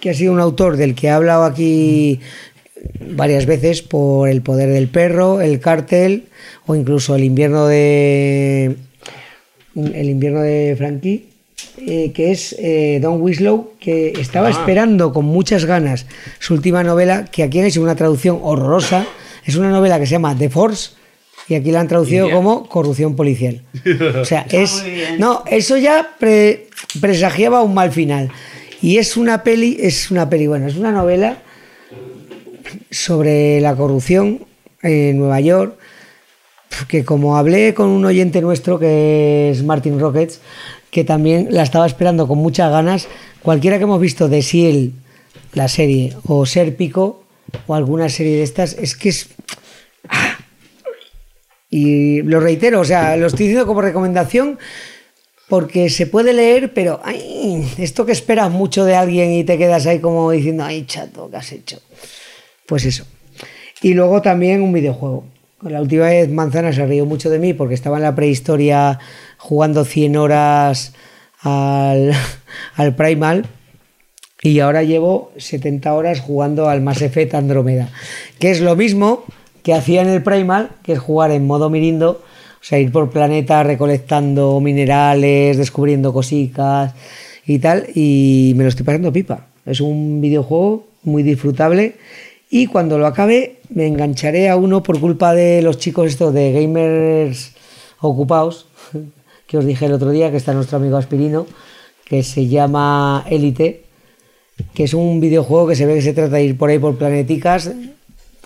[0.00, 2.20] que ha sido un autor del que he hablado aquí
[3.00, 6.24] varias veces por El poder del perro, El cártel
[6.66, 8.76] o incluso El invierno de
[9.76, 11.28] El invierno de Frankie,
[11.78, 16.06] eh, que es eh, Don Winslow, que estaba esperando con muchas ganas
[16.38, 19.06] su última novela, que aquí han hecho una traducción horrorosa.
[19.44, 20.90] Es una novela que se llama The Force
[21.48, 23.62] y aquí la han traducido como Corrupción policial.
[24.20, 24.84] O sea, es
[25.18, 26.68] no, eso ya pre-
[27.00, 28.30] presagiaba un mal final.
[28.80, 31.38] Y es una peli, es una peli, bueno, es una novela
[32.90, 34.44] sobre la corrupción
[34.82, 35.76] en Nueva York,
[36.88, 40.40] que como hablé con un oyente nuestro que es Martin Rockets,
[40.90, 43.08] que también la estaba esperando con muchas ganas,
[43.42, 44.92] cualquiera que hemos visto de Ciel,
[45.54, 47.24] la serie, o Serpico,
[47.66, 49.28] o alguna serie de estas, es que es...
[50.08, 50.38] ¡Ah!
[51.70, 54.58] Y lo reitero, o sea, lo estoy diciendo como recomendación
[55.48, 57.00] porque se puede leer, pero
[57.78, 61.36] esto que esperas mucho de alguien y te quedas ahí como diciendo, ay, chato, ¿qué
[61.36, 61.80] has hecho?
[62.66, 63.04] Pues eso.
[63.82, 65.24] Y luego también un videojuego.
[65.62, 68.98] La última vez Manzana se rió mucho de mí porque estaba en la prehistoria
[69.38, 70.92] jugando 100 horas
[71.40, 72.12] al,
[72.76, 73.46] al Primal
[74.42, 77.90] y ahora llevo 70 horas jugando al Mass Effect Andromeda,
[78.40, 79.24] que es lo mismo
[79.62, 82.22] que hacía en el Primal, que es jugar en modo mirindo,
[82.60, 86.92] o sea, ir por planeta recolectando minerales, descubriendo cositas
[87.46, 89.46] y tal, y me lo estoy pasando pipa.
[89.64, 91.94] Es un videojuego muy disfrutable
[92.54, 96.52] y cuando lo acabe me engancharé a uno por culpa de los chicos estos de
[96.52, 97.52] gamers
[97.98, 98.66] ocupados,
[99.46, 101.46] que os dije el otro día, que está nuestro amigo Aspirino,
[102.04, 103.84] que se llama Elite,
[104.74, 106.98] que es un videojuego que se ve que se trata de ir por ahí por
[106.98, 107.72] planeticas,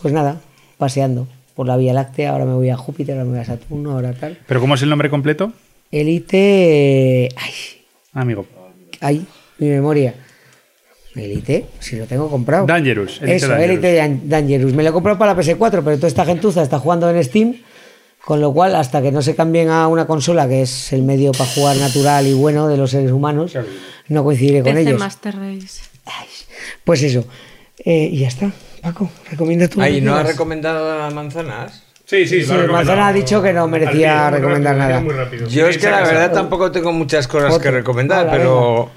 [0.00, 0.40] pues nada,
[0.78, 1.26] paseando
[1.56, 4.12] por la Vía Láctea, ahora me voy a Júpiter, ahora me voy a Saturno, ahora
[4.12, 4.38] tal.
[4.46, 5.52] ¿Pero cómo es el nombre completo?
[5.90, 7.52] Elite, ay,
[8.12, 8.46] Amigo.
[9.00, 9.26] ay,
[9.58, 10.14] mi memoria.
[11.16, 12.66] Elite, si lo tengo comprado.
[12.66, 13.18] Dangerous.
[13.22, 13.70] Elite Eso, Dangerous.
[13.70, 14.72] Elite Dan- Dangerous.
[14.74, 17.56] Me lo he comprado para la PS4, pero toda esta gentuza está jugando en Steam,
[18.24, 21.32] con lo cual hasta que no se cambien a una consola, que es el medio
[21.32, 23.56] para jugar natural y bueno de los seres humanos,
[24.08, 25.00] no coincidiré con PC ellos.
[25.00, 25.82] Master Race.
[26.84, 27.24] Pues eso.
[27.78, 28.50] Eh, y ya está.
[28.82, 29.80] Paco, recomienda tú.
[29.80, 31.82] Ay, ¿no has has recomendado a manzanas?
[32.08, 35.02] Sí, sí, Sí, Manzana ha dicho que no merecía recomendar nada.
[35.48, 38.90] Yo es que la verdad tampoco tengo muchas cosas que recomendar, pero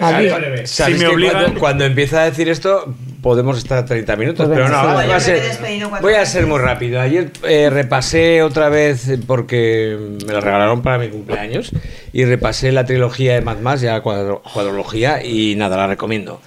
[0.00, 4.56] a- Si me obligan- cuando, cuando empieza a decir esto podemos estar 30 minutos, Pues
[4.58, 5.42] pero no, a ser-
[6.00, 7.00] voy a ser muy rápido.
[7.02, 11.70] Ayer eh, repasé otra vez eh, porque me la regalaron para mi cumpleaños
[12.14, 16.40] y repasé la trilogía de Mad Max, ya cuadro- cuadrología y nada, la recomiendo.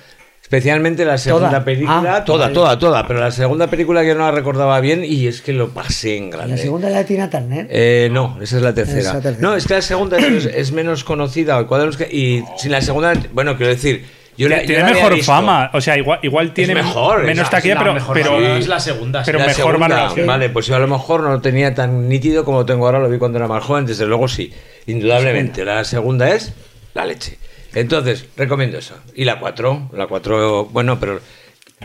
[0.49, 1.63] Especialmente la segunda ¿Toda?
[1.63, 2.53] película, Ah, toda, vale.
[2.55, 5.53] toda, toda, pero la segunda película que yo no la recordaba bien y es que
[5.53, 6.55] lo pasé en grande.
[6.55, 7.67] La segunda la de Tina Turner.
[7.69, 9.19] Eh, no, esa es la tercera.
[9.23, 9.39] Es.
[9.39, 11.63] No, es que la segunda es, es menos conocida.
[11.67, 14.03] ¿cuál de los que- y sin la segunda, bueno, quiero decir,
[14.39, 15.31] yo la, tiene mejor visto.
[15.31, 15.69] fama.
[15.71, 18.79] O sea, igual, igual tiene mejor, menos es- taquilla, la pero, mejor pero, es la
[18.79, 20.25] segunda, pero La mejor segunda, valoración.
[20.25, 23.07] Vale, pues yo a lo mejor no lo tenía tan nítido como tengo ahora, lo
[23.07, 24.51] vi cuando era más joven, desde luego sí,
[24.87, 25.63] indudablemente.
[25.63, 26.53] La segunda es
[26.95, 27.37] la leche.
[27.73, 28.95] Entonces, recomiendo eso.
[29.15, 31.19] Y la 4, la 4, bueno, pero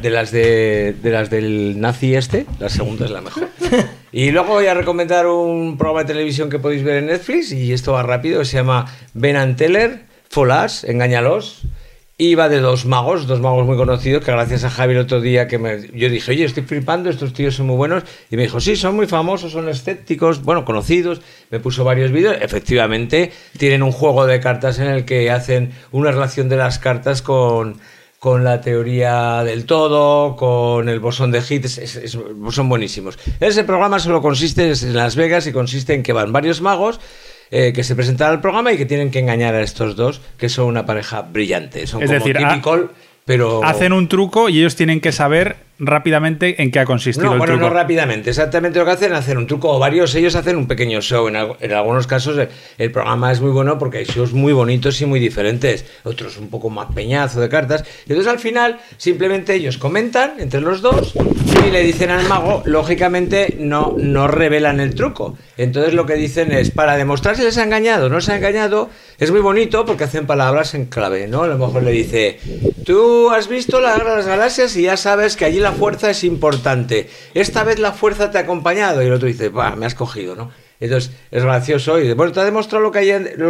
[0.01, 3.49] de las de, de las del nazi este, la segunda es la mejor.
[4.13, 7.73] Y luego voy a recomendar un programa de televisión que podéis ver en Netflix, y
[7.73, 11.63] esto va rápido, se llama Ben and Teller, Folas, Engáñalos.
[12.21, 15.49] Va de dos magos, dos magos muy conocidos, que gracias a Javi el otro día
[15.49, 18.05] que me, yo dije, oye, estoy flipando, estos tíos son muy buenos.
[18.31, 21.21] Y me dijo, sí, son muy famosos, son escépticos, bueno, conocidos.
[21.51, 22.37] Me puso varios vídeos.
[22.41, 27.21] Efectivamente, tienen un juego de cartas en el que hacen una relación de las cartas
[27.21, 27.81] con,
[28.21, 32.19] con la teoría del todo, con el bosón de Higgs, es- es-
[32.51, 33.19] son buenísimos.
[33.41, 37.01] Ese programa solo consiste en Las Vegas y consiste en que van varios magos
[37.51, 40.49] eh, que se presentan al programa y que tienen que engañar a estos dos, que
[40.49, 41.87] son una pareja brillante.
[41.87, 42.37] Son Es como decir,
[43.25, 43.65] pero...
[43.65, 47.39] Hacen un truco y ellos tienen que saber rápidamente en qué ha consistido No, el
[47.39, 47.69] bueno, truco.
[47.69, 48.31] no rápidamente.
[48.31, 50.15] Exactamente lo que hacen, hacer un truco o varios.
[50.15, 51.29] Ellos hacen un pequeño show.
[51.29, 55.01] En, en algunos casos eh, el programa es muy bueno porque hay shows muy bonitos
[55.01, 55.85] y muy diferentes.
[56.05, 57.85] Otros un poco más peñazo de cartas.
[58.07, 61.15] Y entonces al final simplemente ellos comentan entre los dos
[61.67, 65.37] y le dicen al mago, lógicamente no, no revelan el truco.
[65.57, 68.37] Entonces lo que dicen es, para demostrar si les ha engañado o no se ha
[68.37, 71.43] engañado, es muy bonito porque hacen palabras en clave, ¿no?
[71.45, 72.39] A lo mejor le dice,
[72.85, 77.09] tú has visto las galaxias y ya sabes que allí la fuerza es importante.
[77.33, 80.37] Esta vez la fuerza te ha acompañado y el otro dice, va, me has cogido,
[80.37, 80.53] ¿no?
[80.79, 83.01] Entonces es gracioso y bueno, ¿te ha demostrado lo que,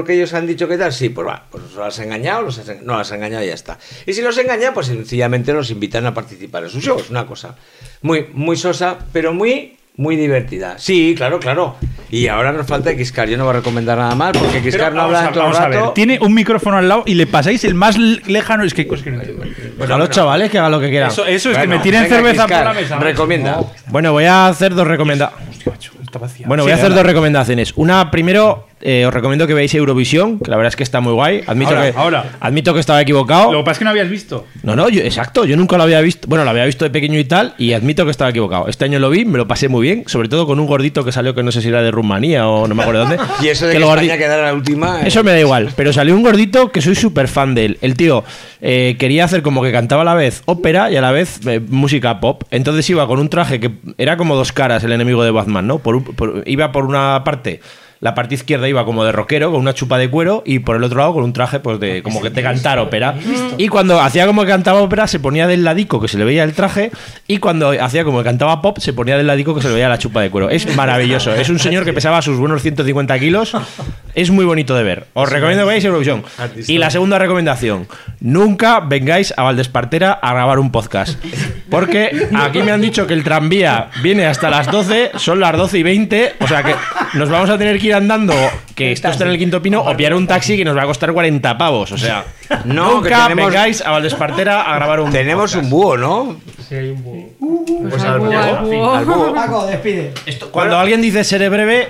[0.07, 0.93] que ellos han dicho que tal?
[0.93, 3.79] Sí, pues va, pues los has engañado, los no los has engañado y ya está.
[4.07, 6.99] Y si los engañan, pues sencillamente los invitan a participar en su show.
[6.99, 7.57] Es una cosa
[8.03, 10.75] muy, muy sosa, pero muy, muy divertida.
[10.79, 11.77] Sí, claro, claro.
[12.11, 13.29] Y ahora nos falta Xcar.
[13.29, 15.69] Yo no voy a recomendar nada más porque Xcar no habla a- todo vamos a
[15.69, 15.93] ver, rato.
[15.93, 18.63] tiene un micrófono al lado y le pasáis el más lejano.
[18.65, 19.45] Es que, es que no entiendo.
[19.79, 21.11] Pues a los chavales que hagan lo que quieran.
[21.11, 22.99] Eso, eso es que Bueno, me tiren venga, cerveza Xcar, por la mesa.
[22.99, 23.53] recomienda.
[23.57, 23.71] No.
[23.89, 25.61] Bueno, voy a hacer dos recomendaciones.
[26.47, 27.73] Bueno, Sí, voy a hacer dos recomendaciones.
[27.77, 31.13] Una, primero, eh, os recomiendo que veáis Eurovisión, que la verdad es que está muy
[31.13, 31.43] guay.
[31.47, 32.25] Admito, Ahora, que, ahora.
[32.41, 33.53] admito que estaba equivocado.
[33.53, 34.47] Lo que pasa es que no habías visto.
[34.63, 36.29] No, no, yo, exacto, yo nunca lo había visto.
[36.29, 38.69] Bueno, lo había visto de pequeño y tal, y admito que estaba equivocado.
[38.69, 41.13] Este año lo vi, me lo pasé muy bien, sobre todo con un gordito que
[41.13, 43.19] salió que no sé si era de Rumanía o no me acuerdo dónde.
[43.43, 45.01] Y eso de que, gordi- España quedara la última.
[45.03, 47.79] eh, Eso me da igual, pero salió un gordito que soy súper fan de él.
[47.81, 48.25] El tío
[48.61, 52.21] eh, quería hacer como que cantaba a la vez ópera y a la vez música
[52.21, 52.43] pop.
[52.51, 55.79] Entonces iba con un traje que era como dos caras el enemigo de Batman, ¿no?
[55.79, 57.61] Por un- por- iba por una parte,
[58.05, 60.85] la parte izquierda iba como de rockero, con una chupa de cuero, y por el
[60.85, 63.15] otro lado con un traje pues de como que de cantar ópera.
[63.57, 66.45] Y cuando hacía como que cantaba ópera se ponía del ladico que se le veía
[66.45, 66.91] el traje,
[67.27, 69.89] y cuando hacía como que cantaba pop se ponía del ladico que se le veía
[69.89, 70.51] la chupa de cuero.
[70.51, 71.35] Es maravilloso.
[71.35, 73.57] Es un señor que pesaba sus buenos 150 kilos.
[74.15, 75.07] Es muy bonito de ver.
[75.15, 76.25] Os recomiendo que veáis Eurovisión.
[76.69, 77.89] Y la segunda recomendación:
[78.21, 81.19] nunca vengáis a Valdespartera a grabar un podcast.
[81.71, 85.79] Porque aquí me han dicho que el tranvía viene hasta las 12, son las 12
[85.79, 86.35] y 20.
[86.41, 86.75] O sea que
[87.15, 88.35] nos vamos a tener que ir andando,
[88.75, 90.87] que esto está en el quinto pino, o pillar un taxi que nos va a
[90.87, 91.93] costar 40 pavos.
[91.93, 92.25] O sea,
[92.65, 95.65] No, que nunca tenemos- vengáis a Valdespartera a grabar un Tenemos podcast.
[95.65, 96.37] un búho, ¿no?
[96.69, 97.89] Sí, hay un búho.
[97.91, 98.95] Pues al búho, al búho.
[98.95, 99.35] al búho.
[99.35, 100.13] Paco, despide.
[100.27, 101.89] Esto- cuando alguien dice seré breve,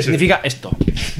[0.00, 0.70] significa esto.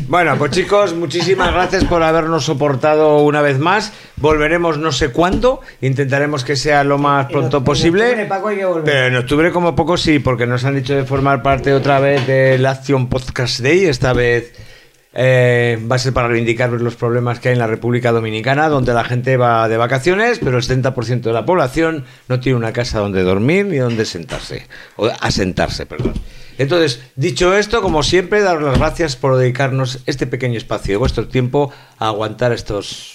[0.08, 3.92] Bueno, pues chicos, muchísimas gracias por habernos soportado una vez más.
[4.16, 5.60] Volveremos no sé cuándo.
[5.81, 8.24] Intentaremos que sea lo más En pronto octubre, posible.
[8.26, 8.84] Paco, hay que volver.
[8.84, 12.26] Pero en octubre como poco sí, porque nos han dicho de formar parte otra vez
[12.26, 13.84] del Action Podcast Day.
[14.02, 14.52] Esta vez
[15.12, 18.92] eh, va a ser para reivindicar los problemas que hay en la República Dominicana, donde
[18.92, 22.98] la gente va de vacaciones, pero el 70% de la población no tiene una casa
[22.98, 24.66] donde dormir ni donde sentarse.
[24.97, 26.14] O asentarse, perdón.
[26.58, 31.28] Entonces, dicho esto, como siempre, daros las gracias por dedicarnos este pequeño espacio de vuestro
[31.28, 33.14] tiempo a aguantar estos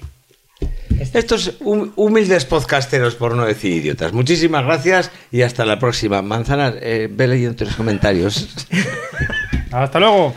[1.14, 4.14] estos hum- humildes podcasteros, por no decir idiotas.
[4.14, 6.22] Muchísimas gracias y hasta la próxima.
[6.22, 8.48] Manzanas, eh, ve leyendo los comentarios.
[9.72, 10.34] Hasta luego.